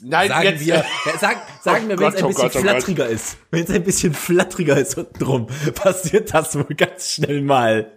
Nein, 0.00 0.28
sagen 0.28 0.44
jetzt, 0.48 0.60
wir, 0.66 0.74
ja, 0.76 0.84
sag, 1.18 1.36
sagen 1.62 1.84
Oh 1.86 1.88
wir, 1.90 1.98
wenn 1.98 2.08
es 2.08 2.16
ein 2.16 2.24
oh 2.24 2.28
bisschen 2.28 2.42
Gott, 2.42 2.56
oh 2.56 2.58
Gott. 2.58 2.62
flatteriger 2.70 3.06
ist, 3.08 3.36
wenn 3.50 3.64
es 3.64 3.70
ein 3.70 3.84
bisschen 3.84 4.12
flatteriger 4.12 4.76
ist 4.76 4.98
untenrum, 4.98 5.46
passiert 5.74 6.34
das 6.34 6.54
wohl 6.56 6.74
ganz 6.76 7.12
schnell 7.12 7.42
mal. 7.42 7.92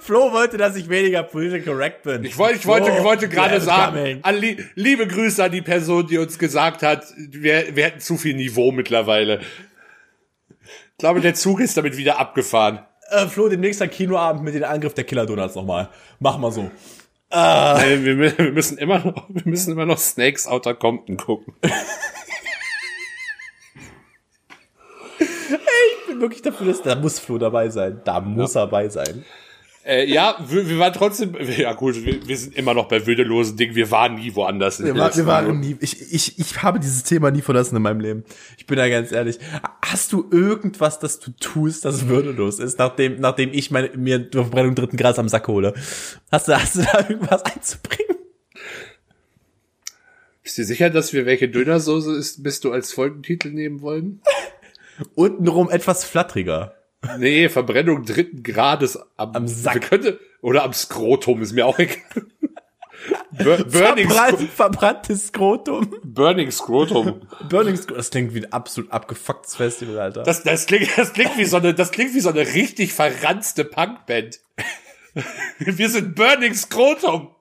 Flo 0.00 0.32
wollte, 0.32 0.56
dass 0.58 0.76
ich 0.76 0.88
weniger 0.88 1.22
political 1.22 1.74
correct 1.74 2.02
bin. 2.02 2.24
Ich 2.24 2.36
wollte, 2.36 2.58
ich 2.58 2.66
wollte, 2.66 2.86
Flo, 2.86 2.98
ich 2.98 3.04
wollte 3.04 3.28
gerade 3.28 3.60
sagen, 3.60 4.22
li 4.38 4.62
liebe 4.74 5.06
Grüße 5.06 5.42
an 5.42 5.52
die 5.52 5.62
Person, 5.62 6.06
die 6.06 6.18
uns 6.18 6.38
gesagt 6.38 6.82
hat, 6.82 7.04
wir, 7.16 7.74
wir 7.74 7.84
hätten 7.84 8.00
zu 8.00 8.16
viel 8.16 8.34
Niveau 8.34 8.70
mittlerweile. 8.70 9.40
Ich 10.62 10.98
glaube, 10.98 11.20
der 11.20 11.34
Zug 11.34 11.60
ist 11.60 11.76
damit 11.76 11.96
wieder 11.96 12.18
abgefahren. 12.18 12.80
Äh, 13.10 13.26
Flo, 13.26 13.48
demnächst 13.48 13.80
ein 13.82 13.90
Kinoabend 13.90 14.44
mit 14.44 14.54
dem 14.54 14.64
Angriff 14.64 14.94
der 14.94 15.04
Killer 15.04 15.26
Donuts 15.26 15.54
nochmal. 15.54 15.88
Mach 16.18 16.38
mal 16.38 16.52
so. 16.52 16.70
Nein, 17.30 18.04
wir, 18.04 18.38
wir 18.38 18.52
müssen 18.52 18.78
immer 18.78 18.98
noch, 18.98 19.28
wir 19.28 19.42
müssen 19.44 19.72
immer 19.72 19.86
noch 19.86 19.98
Snakes 19.98 20.46
Outer 20.46 20.74
Compton 20.74 21.16
gucken. 21.16 21.54
Ich 25.18 26.12
bin 26.12 26.20
wirklich 26.20 26.40
dafür, 26.40 26.68
dass 26.68 26.82
da 26.82 26.94
muss 26.94 27.18
Flo 27.18 27.36
dabei 27.36 27.68
sein. 27.68 28.00
Da 28.04 28.20
muss 28.20 28.54
er 28.54 28.62
dabei 28.62 28.88
sein. 28.88 29.24
Äh, 29.86 30.10
ja, 30.10 30.36
wir, 30.44 30.68
wir 30.68 30.78
waren 30.80 30.92
trotzdem, 30.92 31.36
ja 31.40 31.72
gut, 31.72 32.04
wir, 32.04 32.26
wir 32.26 32.36
sind 32.36 32.56
immer 32.56 32.74
noch 32.74 32.88
bei 32.88 33.06
würdelosen 33.06 33.56
Dingen, 33.56 33.76
wir 33.76 33.88
waren 33.92 34.16
nie 34.16 34.34
woanders. 34.34 34.82
Wir, 34.82 34.96
war, 34.96 35.14
wir 35.14 35.26
waren 35.26 35.60
nie, 35.60 35.76
ich, 35.78 36.12
ich, 36.12 36.40
ich 36.40 36.62
habe 36.62 36.80
dieses 36.80 37.04
Thema 37.04 37.30
nie 37.30 37.40
verlassen 37.40 37.76
in 37.76 37.82
meinem 37.82 38.00
Leben. 38.00 38.24
Ich 38.58 38.66
bin 38.66 38.78
da 38.78 38.88
ganz 38.88 39.12
ehrlich. 39.12 39.38
Hast 39.82 40.12
du 40.12 40.28
irgendwas, 40.32 40.98
das 40.98 41.20
du 41.20 41.30
tust, 41.38 41.84
das 41.84 42.08
würdelos 42.08 42.58
ist, 42.58 42.80
nachdem, 42.80 43.20
nachdem 43.20 43.52
ich 43.52 43.70
meine, 43.70 43.96
mir 43.96 44.18
die 44.18 44.36
Verbrennung 44.36 44.74
dritten 44.74 44.96
Grad 44.96 45.20
am 45.20 45.28
Sack 45.28 45.46
hole? 45.46 45.72
Hast 46.32 46.48
du, 46.48 46.60
hast 46.60 46.74
du 46.74 46.82
da 46.82 47.08
irgendwas 47.08 47.44
einzubringen? 47.44 48.16
Bist 50.42 50.58
du 50.58 50.64
sicher, 50.64 50.90
dass 50.90 51.12
wir 51.12 51.26
welche 51.26 51.48
Dönersoße 51.48 52.12
ist, 52.16 52.42
bist 52.42 52.64
du 52.64 52.72
als 52.72 52.92
Folgentitel 52.92 53.50
nehmen 53.50 53.82
wollen? 53.82 54.20
Untenrum 55.14 55.70
etwas 55.70 56.04
flatteriger. 56.04 56.74
Nee, 57.18 57.48
Verbrennung 57.48 58.04
dritten 58.04 58.42
Grades 58.42 58.98
am, 59.16 59.32
Am 59.34 59.48
Sack. 59.48 59.82
Könnte, 59.88 60.18
oder 60.42 60.64
am 60.64 60.72
Skrotum, 60.72 61.42
ist 61.42 61.52
mir 61.52 61.66
auch 61.66 61.78
egal. 61.78 61.96
Bur 63.32 63.56
Burning, 63.70 64.08
Verbrannt, 64.10 64.50
verbranntes 64.50 65.26
Skrotum. 65.28 65.94
Burning 66.02 66.50
Skrotum. 66.50 67.22
Burning 67.48 67.76
Skrotum. 67.76 67.96
Das 67.96 68.10
klingt 68.10 68.34
wie 68.34 68.40
ein 68.44 68.52
absolut 68.52 68.90
abgefucktes 68.90 69.56
Festival, 69.56 69.98
Alter. 69.98 70.22
Das, 70.22 70.42
das, 70.42 70.66
klingt, 70.66 70.88
das, 70.96 71.12
klingt 71.12 71.36
wie 71.36 71.44
so 71.44 71.56
eine, 71.58 71.74
das 71.74 71.90
klingt 71.92 72.14
wie 72.14 72.20
so 72.20 72.30
eine 72.30 72.40
richtig 72.40 72.92
verranzte 72.92 73.64
Punkband. 73.64 74.40
Wir 75.58 75.88
sind 75.88 76.14
Burning 76.14 76.54
Skrotum. 76.54 77.34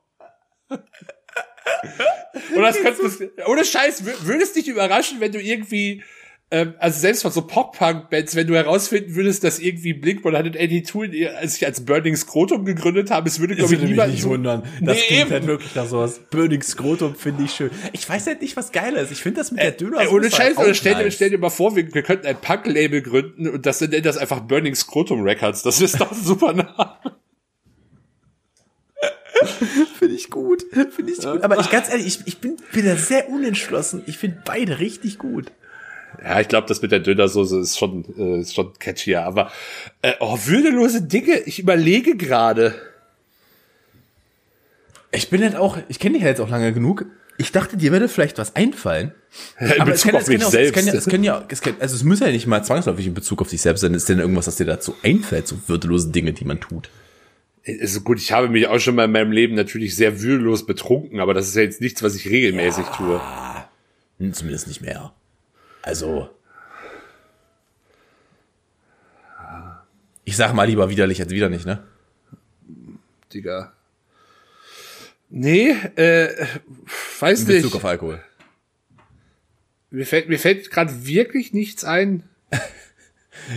Und 2.56 2.62
das 2.62 2.78
könntest 2.78 3.22
ohne 3.48 3.66
Scheiß, 3.66 4.04
wür- 4.04 4.26
würde 4.28 4.44
es 4.44 4.54
dich 4.54 4.68
überraschen, 4.68 5.20
wenn 5.20 5.32
du 5.32 5.42
irgendwie, 5.42 6.04
ähm, 6.52 6.76
also 6.78 7.00
selbst 7.00 7.24
von 7.24 7.32
so 7.32 7.42
Pop-Punk-Bands, 7.42 8.36
wenn 8.36 8.46
du 8.46 8.54
herausfinden 8.56 9.16
würdest, 9.16 9.44
dass 9.44 9.58
irgendwie 9.60 9.94
Blink-182 9.94 11.48
sich 11.48 11.66
als 11.66 11.84
Burning 11.86 12.16
Skrotum 12.16 12.66
gegründet 12.66 13.10
haben, 13.10 13.26
es 13.26 13.40
würde, 13.40 13.56
glaube 13.56 13.74
ich, 13.74 13.82
niemand 13.82 14.12
nicht 14.12 14.26
wundern. 14.26 14.64
Das 14.80 14.98
Nee, 14.98 15.04
klingt 15.08 15.22
eben. 15.24 15.32
halt 15.32 15.48
wirklich 15.48 15.74
nach 15.74 15.88
sowas. 15.88 16.22
Burning 16.30 16.62
Skrotum 16.62 17.16
finde 17.16 17.46
ich 17.46 17.52
schön. 17.52 17.72
Ich 17.94 18.08
weiß 18.08 18.28
halt 18.28 18.42
nicht, 18.42 18.56
was 18.56 18.72
geiler 18.72 19.02
ist. 19.02 19.12
Ich 19.12 19.24
finde 19.24 19.42
das 19.42 19.52
mit 19.52 19.62
der 19.62 19.72
Döner 19.72 20.02
Ey, 20.02 20.08
ohne 20.08 20.30
Scheiß, 20.30 20.56
halt 20.58 20.78
stell, 20.78 20.96
dir, 20.96 21.10
stell 21.10 21.32
dir 21.32 21.40
mal 21.40 21.50
vor, 21.50 21.76
wir, 21.76 21.92
wir 21.94 22.04
könnten 22.04 22.28
ein 22.28 22.38
Punk-Label 22.40 23.02
gründen 23.02 23.50
und 23.50 23.66
das 23.66 23.82
nennt 23.82 24.06
das 24.06 24.18
einfach 24.18 24.42
Burning 24.42 24.76
Scrotum 24.76 25.22
Records. 25.24 25.64
Das 25.64 25.82
ist 25.82 26.00
doch 26.00 26.12
ein 26.12 26.18
super 26.24 26.54
Name. 26.54 26.98
Finde 30.00 30.16
ich 30.16 30.30
gut. 30.30 30.64
Finde 30.72 31.12
ich 31.12 31.20
gut. 31.20 31.44
Aber 31.44 31.60
ich 31.60 31.70
ganz 31.70 31.90
ehrlich, 31.90 32.06
ich, 32.08 32.20
ich 32.28 32.38
bin, 32.38 32.58
bin 32.72 32.86
da 32.86 32.96
sehr 32.96 33.30
unentschlossen. 33.30 34.04
Ich 34.06 34.18
finde 34.18 34.42
beide 34.46 34.80
richtig 34.80 35.18
gut. 35.18 35.52
Ja, 36.28 36.40
ich 36.40 36.48
glaube, 36.48 36.68
das 36.68 36.82
mit 36.82 36.92
der 36.92 37.00
Dönersoße 37.02 37.60
ist 37.60 37.78
schon, 37.78 38.04
äh, 38.18 38.40
ist 38.42 38.56
schon 38.56 38.74
catchier. 38.80 39.24
Aber 39.24 39.52
äh, 40.02 40.14
oh, 40.20 40.40
würdelose 40.46 41.04
Dinge. 41.04 41.38
Ich 41.46 41.60
überlege 41.60 42.18
gerade. 42.18 42.74
Ich 45.12 45.30
bin 45.30 45.44
halt 45.44 45.56
auch, 45.56 45.78
ich 45.88 46.00
kenne 46.00 46.14
dich 46.16 46.24
ja 46.24 46.30
jetzt 46.30 46.42
auch 46.42 46.50
lange 46.50 46.74
genug. 46.74 47.06
Ich 47.38 47.52
dachte, 47.52 47.78
dir 47.78 47.92
würde 47.92 48.08
vielleicht 48.10 48.38
was 48.38 48.56
einfallen. 48.56 49.14
In 49.60 49.86
Bezug 49.86 50.14
auf 50.16 50.28
mich 50.28 50.40
ja 50.42 50.48
auch- 50.48 50.52
selbst. 50.52 50.76
Es 50.78 50.84
kann 50.84 50.86
ja, 50.88 50.94
es 50.98 51.06
können 51.06 51.24
ja, 51.24 51.46
es 51.50 51.62
kann, 51.62 51.76
also 51.80 51.96
es 51.96 52.04
muss 52.04 52.20
ja 52.22 52.28
nicht 52.32 52.48
mal 52.48 52.64
zwangsläufig 52.64 53.06
in 53.06 53.14
Bezug 53.14 53.42
auf 53.42 53.50
dich 53.50 53.62
selbst 53.62 53.82
sein. 53.82 53.94
Ist 53.94 54.10
denn 54.10 54.20
irgendwas, 54.20 54.48
was 54.48 54.56
dir 54.56 54.66
dazu 54.66 54.96
einfällt, 55.04 55.48
so 55.48 55.58
würdelose 55.68 56.10
Dinge, 56.10 56.34
die 56.34 56.46
man 56.46 56.60
tut? 56.60 56.90
Also 57.68 58.02
gut, 58.02 58.20
ich 58.20 58.32
habe 58.32 58.50
mich 58.50 58.68
auch 58.68 58.80
schon 58.80 58.96
mal 58.96 59.06
in 59.06 59.12
meinem 59.12 59.32
Leben 59.32 59.56
natürlich 59.56 59.96
sehr 59.96 60.22
würdelos 60.22 60.66
betrunken, 60.66 61.20
aber 61.20 61.34
das 61.34 61.48
ist 61.48 61.56
ja 61.56 61.64
jetzt 61.64 61.82
nichts, 61.82 62.02
was 62.04 62.16
ich 62.16 62.30
regelmäßig 62.30 62.86
tue. 62.98 63.20
Hm, 64.20 64.34
Zumindest 64.34 64.68
nicht 64.68 64.82
mehr. 64.82 65.14
Also. 65.86 66.32
Ich 70.24 70.36
sag 70.36 70.54
mal 70.54 70.64
lieber 70.64 70.90
widerlich 70.90 71.22
als 71.22 71.30
wieder 71.30 71.48
nicht, 71.48 71.68
ne? 71.68 71.84
Digga. 73.32 73.72
Nee, 75.30 75.70
äh, 75.96 76.48
weiß 77.20 77.42
In 77.42 77.48
nicht. 77.48 77.58
Bezug 77.62 77.76
auf 77.76 77.86
Alkohol. 77.86 78.24
Mir 79.92 80.08
fällt, 80.08 80.28
mir 80.28 80.40
fällt 80.40 80.72
gerade 80.72 81.06
wirklich 81.06 81.54
nichts 81.54 81.86
ein. 81.86 82.24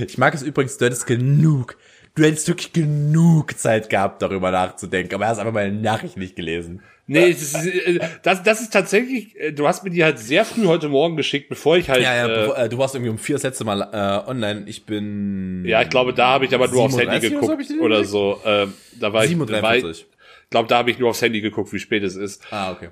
Ich 0.05 0.19
mag 0.19 0.35
es 0.35 0.43
übrigens, 0.43 0.77
du 0.77 0.87
hättest 0.87 1.07
genug, 1.07 1.79
du 2.17 2.25
hättest 2.25 2.49
wirklich 2.49 2.73
genug 2.73 3.57
Zeit 3.57 3.89
gehabt, 3.89 4.21
darüber 4.21 4.51
nachzudenken, 4.51 5.15
aber 5.15 5.29
hast 5.29 5.39
einfach 5.39 5.53
meine 5.53 5.73
Nachricht 5.73 6.17
nicht 6.17 6.35
gelesen. 6.35 6.83
Nee, 7.11 7.33
das 7.33 7.41
ist, 7.43 7.67
äh, 7.67 7.99
das, 8.23 8.43
das 8.43 8.61
ist 8.61 8.73
tatsächlich, 8.73 9.35
äh, 9.41 9.51
du 9.53 9.67
hast 9.67 9.83
mir 9.83 9.89
die 9.91 10.05
halt 10.05 10.19
sehr 10.19 10.45
früh 10.45 10.67
heute 10.67 10.89
Morgen 10.91 11.17
geschickt, 11.17 11.49
bevor 11.49 11.77
ich 11.79 11.89
halt, 11.89 12.03
Ja, 12.03 12.15
ja, 12.15 12.27
äh, 12.55 12.67
äh, 12.67 12.69
du 12.69 12.77
warst 12.79 12.95
irgendwie 12.95 13.11
um 13.11 13.17
vier 13.19 13.37
das 13.37 13.43
letzte 13.45 13.65
Mal 13.65 13.81
äh, 13.81 14.29
online. 14.31 14.65
Ich 14.67 14.85
bin. 14.85 15.65
ja, 15.67 15.81
ich 15.83 15.89
glaube, 15.89 16.13
da 16.13 16.29
habe 16.29 16.45
ich 16.45 16.55
aber 16.55 16.69
nur 16.69 16.83
aufs 16.85 16.99
Handy 16.99 17.19
37 17.19 17.33
oder 17.39 17.47
so 17.47 17.57
geguckt 17.57 17.71
ich 17.71 17.81
oder 17.81 18.05
so. 18.05 18.41
Ähm, 18.45 18.75
da 19.01 19.13
war 19.13 19.25
ich, 19.25 19.31
da 19.31 19.63
war 19.63 19.77
ich, 19.77 19.83
47. 19.83 20.07
glaube, 20.51 20.69
da 20.69 20.77
habe 20.79 20.91
ich 20.91 20.99
nur 20.99 21.09
aufs 21.11 21.23
Handy 21.23 21.41
geguckt, 21.41 21.73
wie 21.73 21.79
spät 21.79 22.03
es 22.03 22.15
ist. 22.15 22.43
Ah, 22.51 22.73
okay. 22.73 22.91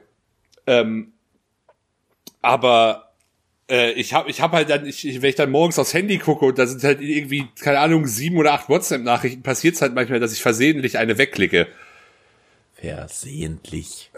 Ähm, 0.67 1.12
aber 2.43 3.12
äh, 3.71 3.93
ich 3.93 4.14
habe 4.14 4.31
ich 4.31 4.41
hab 4.41 4.53
halt 4.53 4.71
dann, 4.71 4.87
ich, 4.87 5.07
ich- 5.07 5.23
wenn 5.23 5.29
ich 5.31 5.35
dann 5.37 5.51
morgens 5.51 5.79
aufs 5.79 5.95
Handy 5.95 6.19
gucke 6.19 6.45
und 6.47 6.59
da 6.59 6.67
sind 6.67 6.83
halt 6.85 7.01
irgendwie, 7.01 7.47
keine 7.61 7.81
Ahnung, 7.81 8.07
sieben 8.07 8.37
oder 8.39 8.53
acht 8.53 8.69
WhatsApp-Nachrichten, 8.69 9.43
passiert 9.43 9.75
es 9.75 9.83
halt 9.83 9.95
manchmal, 9.95 10.21
dass 10.21 10.33
ich 10.33 10.43
versehentlich 10.43 10.99
eine 10.99 11.19
wegklicke. 11.19 11.67
Versehentlich. 12.81 14.11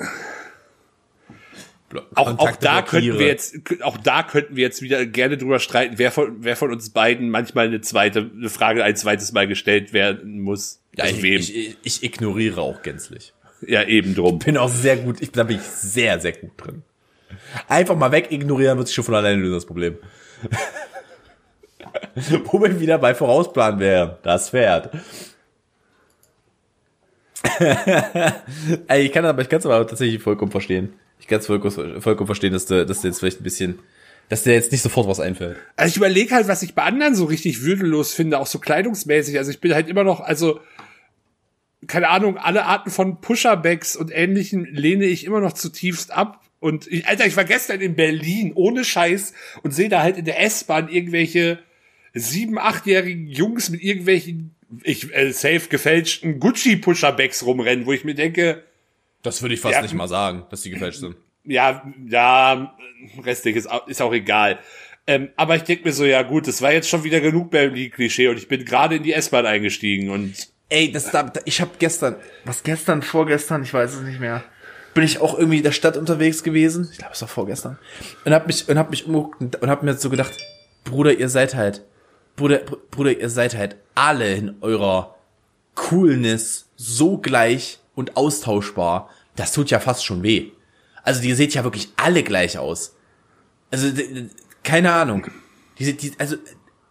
Auch, 2.14 2.38
auch 2.38 2.56
da 2.56 2.82
könnten 2.82 3.18
wir 3.18 3.26
jetzt, 3.26 3.56
auch 3.82 3.96
da 3.96 4.22
könnten 4.22 4.56
wir 4.56 4.62
jetzt 4.62 4.82
wieder 4.82 5.06
gerne 5.06 5.38
drüber 5.38 5.58
streiten, 5.58 5.94
wer 5.96 6.12
von, 6.12 6.36
wer 6.40 6.54
von 6.54 6.70
uns 6.70 6.90
beiden 6.90 7.30
manchmal 7.30 7.68
eine 7.68 7.80
zweite, 7.80 8.30
eine 8.36 8.50
Frage 8.50 8.84
ein 8.84 8.94
zweites 8.94 9.32
Mal 9.32 9.48
gestellt 9.48 9.94
werden 9.94 10.40
muss. 10.40 10.82
Ja, 10.96 11.04
also 11.04 11.16
ich, 11.16 11.22
wem? 11.22 11.40
ich, 11.40 11.56
ich, 11.56 11.76
ich 11.82 12.02
ignoriere 12.02 12.60
auch 12.60 12.82
gänzlich. 12.82 13.32
ja, 13.66 13.84
eben 13.84 14.14
drum. 14.14 14.38
Bin 14.38 14.58
auch 14.58 14.68
sehr 14.68 14.98
gut, 14.98 15.22
ich, 15.22 15.32
da 15.32 15.44
bin 15.44 15.56
ich 15.56 15.62
sehr, 15.62 16.20
sehr 16.20 16.32
gut 16.32 16.52
drin. 16.58 16.82
Einfach 17.68 17.96
mal 17.96 18.12
weg 18.12 18.30
ignorieren, 18.30 18.76
wird 18.76 18.88
sich 18.88 18.94
schon 18.94 19.04
von 19.04 19.14
alleine 19.14 19.40
lösen, 19.40 19.54
das 19.54 19.66
Problem. 19.66 19.96
Wo 22.44 22.60
wir 22.60 22.80
wieder 22.80 22.98
bei 22.98 23.14
Vorausplan 23.14 23.80
wären. 23.80 24.16
Das 24.22 24.50
Pferd. 24.50 24.90
Ey, 28.88 29.06
ich 29.06 29.12
kann 29.12 29.24
aber, 29.24 29.42
ich 29.42 29.48
kann 29.48 29.60
es 29.60 29.66
aber 29.66 29.86
tatsächlich 29.86 30.22
vollkommen 30.22 30.50
verstehen. 30.50 30.94
Ich 31.20 31.26
kann 31.26 31.40
es 31.40 31.46
vollkommen, 31.46 32.00
vollkommen 32.00 32.26
verstehen, 32.26 32.52
dass 32.52 32.66
du, 32.66 32.84
dass 32.84 33.00
du 33.00 33.08
jetzt 33.08 33.20
vielleicht 33.20 33.40
ein 33.40 33.44
bisschen, 33.44 33.78
dass 34.28 34.42
dir 34.42 34.54
jetzt 34.54 34.72
nicht 34.72 34.82
sofort 34.82 35.08
was 35.08 35.20
einfällt. 35.20 35.56
Also 35.76 35.90
ich 35.90 35.96
überlege 35.96 36.34
halt, 36.34 36.48
was 36.48 36.62
ich 36.62 36.74
bei 36.74 36.82
anderen 36.82 37.14
so 37.14 37.24
richtig 37.24 37.62
würdelos 37.62 38.12
finde, 38.12 38.38
auch 38.38 38.46
so 38.46 38.58
kleidungsmäßig. 38.58 39.38
Also 39.38 39.50
ich 39.50 39.60
bin 39.60 39.74
halt 39.74 39.88
immer 39.88 40.04
noch, 40.04 40.20
also 40.20 40.60
keine 41.86 42.08
Ahnung, 42.08 42.38
alle 42.38 42.64
Arten 42.64 42.90
von 42.90 43.20
Pusherbacks 43.20 43.94
und 43.94 44.10
ähnlichen 44.12 44.64
lehne 44.64 45.06
ich 45.06 45.24
immer 45.24 45.40
noch 45.40 45.52
zutiefst 45.52 46.10
ab. 46.10 46.42
Und 46.60 46.88
ich, 46.88 47.06
Alter, 47.06 47.26
ich 47.26 47.36
war 47.36 47.44
gestern 47.44 47.80
in 47.80 47.94
Berlin 47.94 48.52
ohne 48.54 48.84
Scheiß 48.84 49.32
und 49.62 49.72
sehe 49.72 49.88
da 49.88 50.02
halt 50.02 50.16
in 50.16 50.24
der 50.24 50.42
S-Bahn 50.42 50.88
irgendwelche 50.88 51.60
sieben, 52.14 52.58
achtjährigen 52.58 53.28
Jungs 53.28 53.70
mit 53.70 53.80
irgendwelchen 53.80 54.56
ich 54.82 55.12
äh, 55.14 55.32
safe 55.32 55.68
gefälschten 55.68 56.40
Gucci 56.40 56.76
Pusherbacks 56.76 57.44
rumrennen, 57.44 57.86
wo 57.86 57.92
ich 57.92 58.04
mir 58.04 58.14
denke, 58.14 58.64
Das 59.22 59.42
würde 59.42 59.54
ich 59.54 59.60
fast 59.60 59.74
Ja. 59.74 59.82
nicht 59.82 59.94
mal 59.94 60.08
sagen, 60.08 60.44
dass 60.50 60.62
die 60.62 60.70
gefälscht 60.70 61.00
sind. 61.00 61.16
ja, 61.44 61.82
ja, 62.08 62.76
restlich 63.24 63.56
ist, 63.56 63.68
ist 63.86 64.02
auch 64.02 64.12
egal. 64.12 64.58
Ähm, 65.06 65.30
aber 65.36 65.56
ich 65.56 65.62
denke 65.62 65.84
mir 65.84 65.92
so, 65.92 66.04
ja 66.04 66.22
gut, 66.22 66.46
das 66.46 66.60
war 66.60 66.72
jetzt 66.72 66.88
schon 66.88 67.02
wieder 67.02 67.20
genug 67.20 67.50
Berlin-Klischee 67.50 68.28
und 68.28 68.36
ich 68.36 68.46
bin 68.48 68.64
gerade 68.64 68.96
in 68.96 69.02
die 69.02 69.14
S-Bahn 69.14 69.46
eingestiegen 69.46 70.10
und 70.10 70.34
Ey, 70.70 70.92
das 70.92 71.10
da, 71.10 71.32
ich 71.46 71.62
habe 71.62 71.70
gestern, 71.78 72.16
was 72.44 72.62
gestern, 72.62 73.00
vorgestern, 73.00 73.62
ich 73.62 73.72
weiß 73.72 73.94
es 73.94 74.00
nicht 74.02 74.20
mehr, 74.20 74.44
bin 74.92 75.02
ich 75.02 75.18
auch 75.22 75.38
irgendwie 75.38 75.56
in 75.58 75.62
der 75.62 75.72
Stadt 75.72 75.96
unterwegs 75.96 76.42
gewesen. 76.42 76.88
Ich 76.92 76.98
glaube, 76.98 77.14
es 77.14 77.22
war 77.22 77.28
vorgestern. 77.28 77.78
Und 78.26 78.34
hab 78.34 78.46
mich 78.46 78.68
und 78.68 78.76
hab 78.76 78.90
mich 78.90 79.06
umgeguckt 79.06 79.40
und, 79.40 79.56
und 79.62 79.70
hab 79.70 79.82
mir 79.82 79.94
so 79.94 80.10
gedacht, 80.10 80.34
Bruder, 80.84 81.14
ihr 81.14 81.30
seid 81.30 81.54
halt, 81.54 81.84
Bruder, 82.38 82.58
Br- 82.58 82.76
Bruder, 82.90 83.18
ihr 83.20 83.28
seid 83.28 83.54
halt 83.56 83.76
alle 83.94 84.32
in 84.34 84.54
eurer 84.62 85.16
Coolness 85.74 86.70
so 86.76 87.18
gleich 87.18 87.78
und 87.94 88.16
austauschbar. 88.16 89.10
Das 89.36 89.52
tut 89.52 89.70
ja 89.70 89.80
fast 89.80 90.04
schon 90.04 90.22
weh. 90.22 90.50
Also, 91.02 91.22
ihr 91.22 91.36
seht 91.36 91.54
ja 91.54 91.64
wirklich 91.64 91.88
alle 91.96 92.22
gleich 92.22 92.58
aus. 92.58 92.94
Also, 93.70 93.88
keine 94.62 94.92
Ahnung. 94.92 95.26
Diese, 95.78 95.94
die, 95.94 96.12
also, 96.18 96.36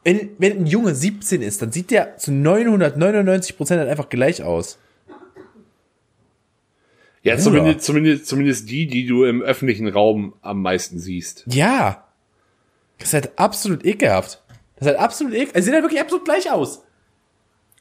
wenn, 0.04 0.30
wenn 0.38 0.60
ein 0.60 0.66
Junge 0.68 0.96
17 0.96 1.42
ist, 1.42 1.62
dann 1.62 1.72
sieht 1.72 1.92
der 1.92 2.18
zu 2.18 2.32
999 2.32 3.58
Prozent 3.58 3.80
halt 3.80 3.90
einfach 3.90 4.10
gleich 4.10 4.42
aus. 4.44 4.78
ja, 7.24 7.34
Bruder. 7.36 7.44
zumindest, 7.44 7.82
zumindest, 7.86 8.26
zumindest 8.28 8.70
die, 8.70 8.88
die 8.88 9.06
du 9.06 9.26
im 9.26 9.42
öffentlichen 9.42 9.88
Raum 9.88 10.34
am 10.42 10.62
meisten 10.62 11.00
siehst. 11.00 11.44
Ja. 11.48 12.06
Das 13.00 13.10
ist 13.10 13.14
halt 13.14 13.38
absolut 13.38 13.86
ekelhaft. 13.86 14.42
Das 14.78 14.88
ist 14.88 14.94
halt 14.94 15.00
absolut 15.00 15.34
ekelhaft. 15.34 15.56
Also, 15.56 15.64
sie 15.64 15.66
sehen 15.66 15.74
halt 15.74 15.84
wirklich 15.84 16.02
absolut 16.02 16.26
gleich 16.26 16.52
aus. 16.52 16.84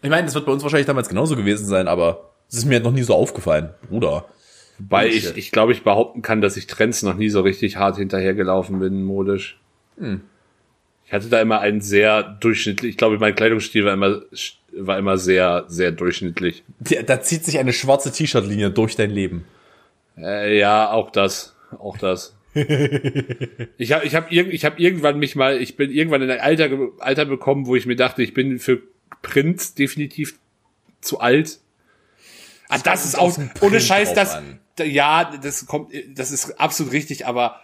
Ich 0.02 0.10
meine, 0.10 0.24
das 0.24 0.34
wird 0.34 0.46
bei 0.46 0.52
uns 0.52 0.62
wahrscheinlich 0.62 0.86
damals 0.86 1.08
genauso 1.08 1.36
gewesen 1.36 1.66
sein, 1.66 1.88
aber 1.88 2.32
es 2.48 2.58
ist 2.58 2.64
mir 2.64 2.74
halt 2.74 2.84
noch 2.84 2.92
nie 2.92 3.02
so 3.02 3.14
aufgefallen. 3.14 3.70
Bruder. 3.88 4.26
Weil 4.78 5.08
ich, 5.08 5.36
ich 5.36 5.50
glaube, 5.52 5.72
ich 5.72 5.84
behaupten 5.84 6.22
kann, 6.22 6.40
dass 6.40 6.56
ich 6.56 6.66
Trends 6.66 7.02
noch 7.02 7.16
nie 7.16 7.30
so 7.30 7.40
richtig 7.40 7.76
hart 7.76 7.96
hinterhergelaufen 7.96 8.78
bin, 8.78 9.02
modisch. 9.02 9.58
Hm. 9.98 10.20
Ich 11.06 11.12
hatte 11.12 11.28
da 11.28 11.40
immer 11.40 11.60
einen 11.60 11.80
sehr 11.80 12.22
durchschnittlich, 12.22 12.90
ich 12.90 12.96
glaube, 12.96 13.18
mein 13.18 13.34
Kleidungsstil 13.34 13.84
war 13.84 13.94
immer, 13.94 14.22
war 14.72 14.98
immer 14.98 15.18
sehr, 15.18 15.64
sehr 15.68 15.92
durchschnittlich. 15.92 16.64
Da, 16.80 17.02
da 17.02 17.20
zieht 17.20 17.44
sich 17.44 17.58
eine 17.58 17.72
schwarze 17.72 18.12
T-Shirt-Linie 18.12 18.70
durch 18.70 18.96
dein 18.96 19.10
Leben. 19.10 19.46
Äh, 20.18 20.58
ja, 20.58 20.90
auch 20.90 21.10
das, 21.10 21.54
auch 21.78 21.96
das. 21.96 22.35
ich 23.78 23.92
habe 23.92 24.06
ich 24.06 24.14
hab 24.14 24.32
irg 24.32 24.48
ich 24.52 24.64
hab 24.64 24.80
irgendwann 24.80 25.18
mich 25.18 25.36
mal, 25.36 25.60
ich 25.60 25.76
bin 25.76 25.90
irgendwann 25.90 26.22
in 26.22 26.30
ein 26.30 26.40
Alter, 26.40 26.70
Alter 26.98 27.26
bekommen, 27.26 27.66
wo 27.66 27.76
ich 27.76 27.86
mir 27.86 27.96
dachte, 27.96 28.22
ich 28.22 28.32
bin 28.32 28.58
für 28.58 28.82
Print 29.22 29.78
definitiv 29.78 30.38
zu 31.00 31.20
alt. 31.20 31.60
Ah, 32.68 32.78
das 32.78 33.04
ist 33.04 33.18
auch, 33.18 33.38
ohne 33.60 33.80
Scheiß, 33.80 34.14
das, 34.14 34.34
an. 34.34 34.58
ja, 34.82 35.36
das 35.42 35.66
kommt, 35.66 35.92
das 36.14 36.32
ist 36.32 36.58
absolut 36.58 36.92
richtig, 36.92 37.26
aber 37.26 37.60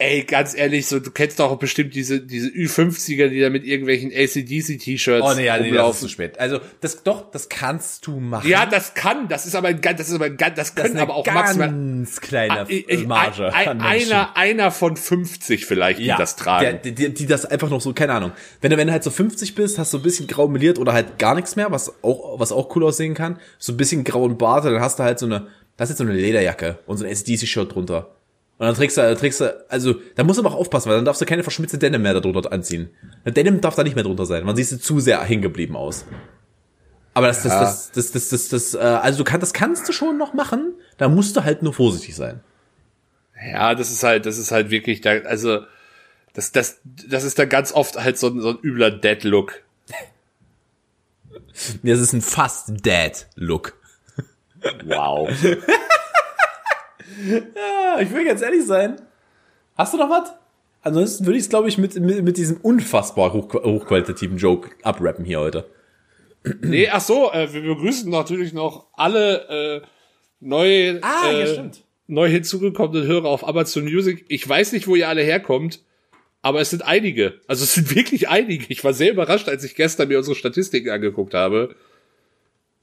ey, 0.00 0.22
ganz 0.22 0.54
ehrlich, 0.56 0.86
so, 0.86 1.00
du 1.00 1.10
kennst 1.10 1.40
doch 1.40 1.56
bestimmt 1.58 1.94
diese, 1.94 2.20
diese 2.20 2.48
Ü50er, 2.48 3.28
die 3.28 3.40
da 3.40 3.50
mit 3.50 3.64
irgendwelchen 3.64 4.12
ACDC-T-Shirts 4.12 5.26
Oh 5.26 5.34
nee, 5.34 5.46
ja, 5.46 5.54
nee, 5.54 5.58
das 5.58 5.66
ist 5.66 5.66
rumlaufen. 5.66 6.00
zu 6.00 6.08
spät. 6.08 6.38
Also, 6.38 6.60
das 6.80 7.02
doch, 7.02 7.30
das 7.32 7.48
kannst 7.48 8.06
du 8.06 8.20
machen. 8.20 8.48
ja, 8.48 8.64
das 8.64 8.94
kann, 8.94 9.28
das 9.28 9.44
ist 9.44 9.56
aber 9.56 9.68
ein 9.68 9.80
ganz, 9.80 9.98
das 9.98 10.08
ist 10.08 10.14
aber 10.14 10.26
ein 10.26 10.36
ganz, 10.36 10.54
das 10.54 10.74
das 10.74 10.74
können 10.76 10.94
eine 10.94 11.02
aber 11.02 11.16
auch 11.16 11.26
maximal, 11.26 11.68
ganz 11.68 12.20
kleine 12.20 12.66
ich, 12.68 12.88
ich, 12.88 13.06
Marge 13.06 13.52
ein, 13.52 13.68
ein, 13.68 13.80
einer, 13.80 14.36
einer 14.36 14.70
von 14.70 14.96
50 14.96 15.66
vielleicht, 15.66 15.98
die 15.98 16.06
das 16.06 16.36
tragen. 16.36 16.62
Der, 16.64 16.74
die, 16.74 16.94
die, 16.94 17.12
die 17.12 17.26
das 17.26 17.44
einfach 17.44 17.68
noch 17.68 17.80
so, 17.80 17.92
keine 17.92 18.12
Ahnung. 18.12 18.30
Wenn 18.60 18.70
du, 18.70 18.76
wenn 18.76 18.86
du 18.86 18.92
halt 18.92 19.02
so 19.02 19.10
50 19.10 19.56
bist, 19.56 19.78
hast 19.78 19.92
du 19.92 19.98
ein 19.98 20.02
bisschen 20.02 20.28
grau 20.28 20.46
meliert 20.46 20.78
oder 20.78 20.92
halt 20.92 21.18
gar 21.18 21.34
nichts 21.34 21.56
mehr, 21.56 21.72
was 21.72 21.92
auch, 22.04 22.38
was 22.38 22.52
auch 22.52 22.74
cool 22.76 22.84
aussehen 22.84 23.14
kann. 23.14 23.40
So 23.58 23.72
ein 23.72 23.76
bisschen 23.76 24.04
grauen 24.04 24.38
Bart, 24.38 24.64
dann 24.64 24.80
hast 24.80 25.00
du 25.00 25.02
halt 25.02 25.18
so 25.18 25.26
eine, 25.26 25.48
das 25.76 25.88
ist 25.88 25.94
jetzt 25.94 25.98
so 25.98 26.04
eine 26.04 26.12
Lederjacke 26.12 26.78
und 26.86 26.98
so 26.98 27.04
ein 27.04 27.10
SDC-Shirt 27.10 27.74
drunter. 27.74 28.14
Und 28.58 28.66
dann 28.66 28.74
trägst 28.74 28.96
du, 28.98 29.14
trägst 29.16 29.40
du, 29.40 29.64
also, 29.68 29.94
da 30.16 30.24
musst 30.24 30.38
du 30.38 30.44
aber 30.44 30.52
auch 30.54 30.58
aufpassen, 30.58 30.88
weil 30.88 30.96
dann 30.96 31.04
darfst 31.04 31.20
du 31.20 31.26
keine 31.26 31.44
verschmitzte 31.44 31.78
Denim 31.78 32.02
mehr 32.02 32.14
darunter 32.14 32.52
anziehen. 32.52 32.90
Der 33.24 33.32
Denim 33.32 33.60
darf 33.60 33.76
da 33.76 33.84
nicht 33.84 33.94
mehr 33.94 34.02
drunter 34.04 34.26
sein, 34.26 34.44
man 34.44 34.56
siehst 34.56 34.72
du 34.72 34.78
zu 34.80 34.98
sehr 35.00 35.22
hängen 35.22 35.42
geblieben 35.42 35.76
aus. 35.76 36.04
Aber 37.14 37.28
das, 37.28 37.44
Ja. 37.44 37.60
das, 37.60 37.92
das, 37.92 38.10
das, 38.12 38.28
das, 38.28 38.48
das, 38.48 38.72
das, 38.72 38.74
äh, 38.74 38.78
also 38.78 39.18
du 39.18 39.24
kannst, 39.24 39.42
das 39.42 39.52
kannst 39.52 39.88
du 39.88 39.92
schon 39.92 40.18
noch 40.18 40.34
machen, 40.34 40.74
da 40.96 41.08
musst 41.08 41.36
du 41.36 41.44
halt 41.44 41.62
nur 41.62 41.72
vorsichtig 41.72 42.16
sein. 42.16 42.40
ja, 43.52 43.74
das 43.76 43.90
ist 43.92 44.02
halt, 44.02 44.26
das 44.26 44.38
ist 44.38 44.50
halt 44.50 44.70
wirklich, 44.70 45.00
da, 45.02 45.10
also, 45.18 45.60
das, 46.34 46.50
das, 46.52 46.80
das 46.84 47.22
ist 47.24 47.38
da 47.38 47.44
ganz 47.44 47.72
oft 47.72 47.96
halt 48.02 48.18
so, 48.18 48.26
ein- 48.28 48.40
so 48.40 48.50
ein 48.50 48.58
übler 48.62 48.90
Dead-Look. 48.90 49.62
Das 51.82 51.98
ist 52.00 52.12
ein 52.12 52.22
fast 52.22 52.70
Dad-Look. 52.86 53.74
Wow. 54.84 55.28
Ja, 57.26 58.00
ich 58.00 58.12
will 58.12 58.24
ganz 58.24 58.42
ehrlich 58.42 58.64
sein. 58.64 58.96
Hast 59.76 59.94
du 59.94 59.98
noch 59.98 60.10
was? 60.10 60.32
Ansonsten 60.82 61.26
würde 61.26 61.38
ich 61.38 61.44
es, 61.44 61.50
glaube 61.50 61.68
ich, 61.68 61.78
mit, 61.78 61.94
mit, 61.96 62.22
mit 62.24 62.36
diesem 62.36 62.58
unfassbar 62.58 63.32
hoch, 63.32 63.52
hochqualitativen 63.52 64.38
Joke 64.38 64.70
abrappen 64.82 65.24
hier 65.24 65.40
heute. 65.40 65.68
nee, 66.62 66.88
ach 66.88 67.00
so, 67.00 67.32
äh, 67.32 67.52
wir 67.52 67.62
begrüßen 67.62 68.10
natürlich 68.10 68.52
noch 68.52 68.86
alle, 68.94 69.82
äh, 69.82 69.86
neue, 70.40 71.00
Ah, 71.02 71.30
äh, 71.30 71.56
ja, 71.56 71.70
neu 72.06 72.28
hinzugekommenen 72.28 73.06
Hörer 73.06 73.28
auf 73.28 73.46
Amazon 73.46 73.84
Music. 73.84 74.24
Ich 74.28 74.48
weiß 74.48 74.72
nicht, 74.72 74.86
wo 74.86 74.94
ihr 74.96 75.08
alle 75.08 75.22
herkommt, 75.22 75.80
aber 76.42 76.60
es 76.60 76.70
sind 76.70 76.82
einige. 76.82 77.40
Also 77.46 77.64
es 77.64 77.74
sind 77.74 77.94
wirklich 77.94 78.28
einige. 78.28 78.66
Ich 78.68 78.82
war 78.84 78.94
sehr 78.94 79.12
überrascht, 79.12 79.48
als 79.48 79.64
ich 79.64 79.74
gestern 79.74 80.08
mir 80.08 80.18
unsere 80.18 80.36
Statistiken 80.36 80.90
angeguckt 80.90 81.34
habe. 81.34 81.74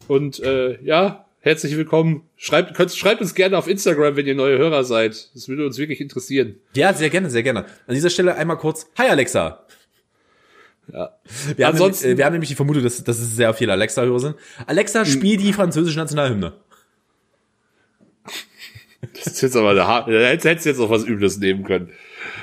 Und 0.08 0.40
äh, 0.42 0.82
ja, 0.84 1.25
herzlich 1.46 1.78
willkommen. 1.78 2.24
Schreibt, 2.38 2.74
könnt, 2.74 2.92
schreibt 2.92 3.22
uns 3.22 3.36
gerne 3.36 3.58
auf 3.58 3.68
Instagram, 3.68 4.16
wenn 4.16 4.26
ihr 4.26 4.36
neue 4.36 4.58
Hörer 4.58 4.84
seid. 4.84 5.30
Das 5.36 5.48
würde 5.48 5.66
uns 5.66 5.78
wirklich 5.78 6.02
interessieren. 6.02 6.56
Ja, 6.76 6.92
sehr 6.94 7.10
gerne, 7.12 7.30
sehr 7.30 7.44
gerne. 7.44 7.66
An 7.88 7.94
dieser 7.94 8.10
Stelle 8.10 8.36
einmal 8.36 8.58
kurz, 8.58 8.88
hi 8.98 9.08
Alexa. 9.08 9.64
Ja. 10.92 11.16
Wir, 11.56 11.68
Ansonsten- 11.68 11.70
haben, 11.70 11.78
nämlich- 11.78 12.04
äh, 12.04 12.18
wir 12.18 12.26
haben 12.26 12.34
nämlich 12.34 12.50
die 12.50 12.56
Vermutung, 12.56 12.84
dass, 12.84 13.04
dass 13.04 13.20
es 13.20 13.36
sehr 13.36 13.54
viele 13.54 13.72
Alexa-Hörer 13.72 14.20
sind. 14.20 14.36
Alexa, 14.66 15.06
spiel 15.06 15.38
die 15.38 15.54
französische 15.54 15.98
Nationalhymne. 15.98 16.54
Das 19.14 19.28
ist 19.28 19.42
jetzt 19.42 19.56
aber 19.56 19.70
eine 19.72 19.88
Har 19.88 20.06
da 20.08 20.12
hättest 20.14 20.66
du 20.66 20.70
jetzt 20.70 20.80
noch 20.80 20.90
was 20.90 21.04
Übles 21.06 21.38
nehmen 21.38 21.64
können. 21.64 21.92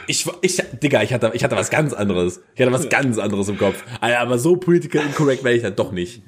Ich, 0.07 0.27
ich, 0.43 0.63
Digga, 0.83 1.03
ich 1.03 1.13
hatte, 1.13 1.33
ich 1.35 1.43
hatte 1.43 1.57
was 1.57 1.71
ganz 1.71 1.93
anderes. 1.93 2.41
Ich 2.55 2.61
hatte 2.61 2.73
was 2.73 2.89
ganz 2.89 3.19
anderes 3.19 3.49
im 3.49 3.59
Kopf. 3.59 3.83
Aber 4.01 4.39
so 4.39 4.57
political 4.57 5.05
incorrect 5.05 5.43
wäre 5.45 5.55
ich 5.57 5.63
dann 5.63 5.75
doch 5.77 5.91
nicht. 5.93 6.23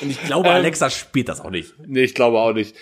Und 0.00 0.10
ich 0.10 0.22
glaube, 0.22 0.48
Ähm, 0.48 0.54
Alexa 0.56 0.90
spielt 0.90 1.28
das 1.28 1.40
auch 1.40 1.50
nicht. 1.50 1.74
Nee, 1.86 2.02
ich 2.02 2.14
glaube 2.14 2.38
auch 2.38 2.52
nicht. 2.52 2.76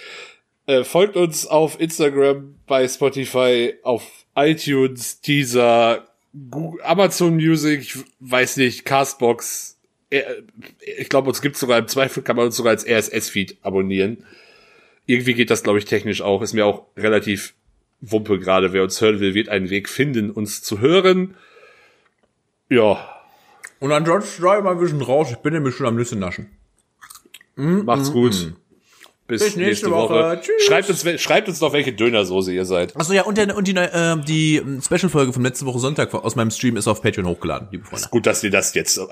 Äh, 0.66 0.84
folgt 0.84 1.16
uns 1.16 1.46
auf 1.46 1.80
Instagram, 1.80 2.56
bei 2.66 2.86
Spotify, 2.86 3.74
auf 3.82 4.02
iTunes, 4.36 5.20
Deezer, 5.22 6.06
Google, 6.50 6.82
Amazon 6.82 7.34
Music, 7.36 7.80
ich 7.80 7.96
weiß 8.20 8.58
nicht, 8.58 8.84
Castbox. 8.84 9.78
Äh, 10.10 10.22
Ich 10.98 11.08
glaube, 11.08 11.28
uns 11.28 11.40
gibt's 11.40 11.60
sogar 11.60 11.78
im 11.78 11.88
Zweifel 11.88 12.22
kann 12.22 12.36
man 12.36 12.46
uns 12.46 12.56
sogar 12.56 12.72
als 12.72 12.86
RSS-Feed 12.86 13.58
abonnieren. 13.62 14.24
Irgendwie 15.06 15.32
geht 15.34 15.48
das, 15.50 15.62
glaube 15.62 15.78
ich, 15.78 15.86
technisch 15.86 16.20
auch. 16.20 16.42
Ist 16.42 16.52
mir 16.52 16.66
auch 16.66 16.84
relativ 16.96 17.54
Wumpe 18.02 18.38
gerade. 18.38 18.74
Wer 18.74 18.82
uns 18.82 19.00
hören 19.00 19.20
will, 19.20 19.32
wird 19.32 19.48
einen 19.48 19.70
Weg 19.70 19.88
finden, 19.88 20.30
uns 20.30 20.62
zu 20.62 20.80
hören. 20.80 21.34
Ja, 22.68 23.08
Und 23.80 23.92
ansonsten 23.92 24.42
ich 24.58 24.62
mal 24.62 24.72
ein 24.72 24.78
bisschen 24.78 25.00
raus. 25.00 25.28
Ich 25.30 25.38
bin 25.38 25.54
nämlich 25.54 25.74
schon 25.74 25.86
am 25.86 25.96
Nüsse 25.96 26.16
naschen. 26.16 26.50
Macht's 27.58 28.12
gut. 28.12 28.54
Bis, 29.28 29.42
Bis 29.42 29.56
nächste, 29.56 29.60
nächste 29.60 29.90
Woche. 29.90 30.14
Woche. 30.14 30.40
Tschüss. 30.40 30.64
Schreibt 30.66 30.88
uns, 30.88 31.20
schreibt 31.20 31.48
uns 31.48 31.60
noch, 31.60 31.74
welche 31.74 31.92
Dönersoße 31.92 32.50
ihr 32.50 32.64
seid. 32.64 32.96
Achso, 32.96 33.12
ja, 33.12 33.24
und, 33.24 33.36
der, 33.36 33.54
und 33.54 33.68
die, 33.68 33.76
äh, 33.76 34.16
die 34.22 34.56
ähm, 34.56 34.80
Special-Folge 34.80 35.34
von 35.34 35.42
letzte 35.42 35.66
Woche 35.66 35.78
Sonntag 35.80 36.14
aus 36.14 36.34
meinem 36.34 36.50
Stream 36.50 36.78
ist 36.78 36.88
auf 36.88 37.02
Patreon 37.02 37.26
hochgeladen, 37.26 37.68
liebe 37.70 37.84
Freunde. 37.84 38.08
Gut, 38.10 38.24
dass 38.26 38.42
ihr 38.42 38.50
das 38.50 38.72
jetzt. 38.72 38.98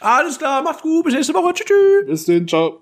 Alles 0.00 0.38
klar, 0.38 0.62
macht's 0.62 0.82
gut, 0.82 1.06
bis 1.06 1.14
nächste 1.14 1.34
Woche, 1.34 1.54
tschüss. 1.54 1.66
tschüss. 1.66 2.06
Bis 2.06 2.24
dann, 2.26 2.46
ciao. 2.46 2.81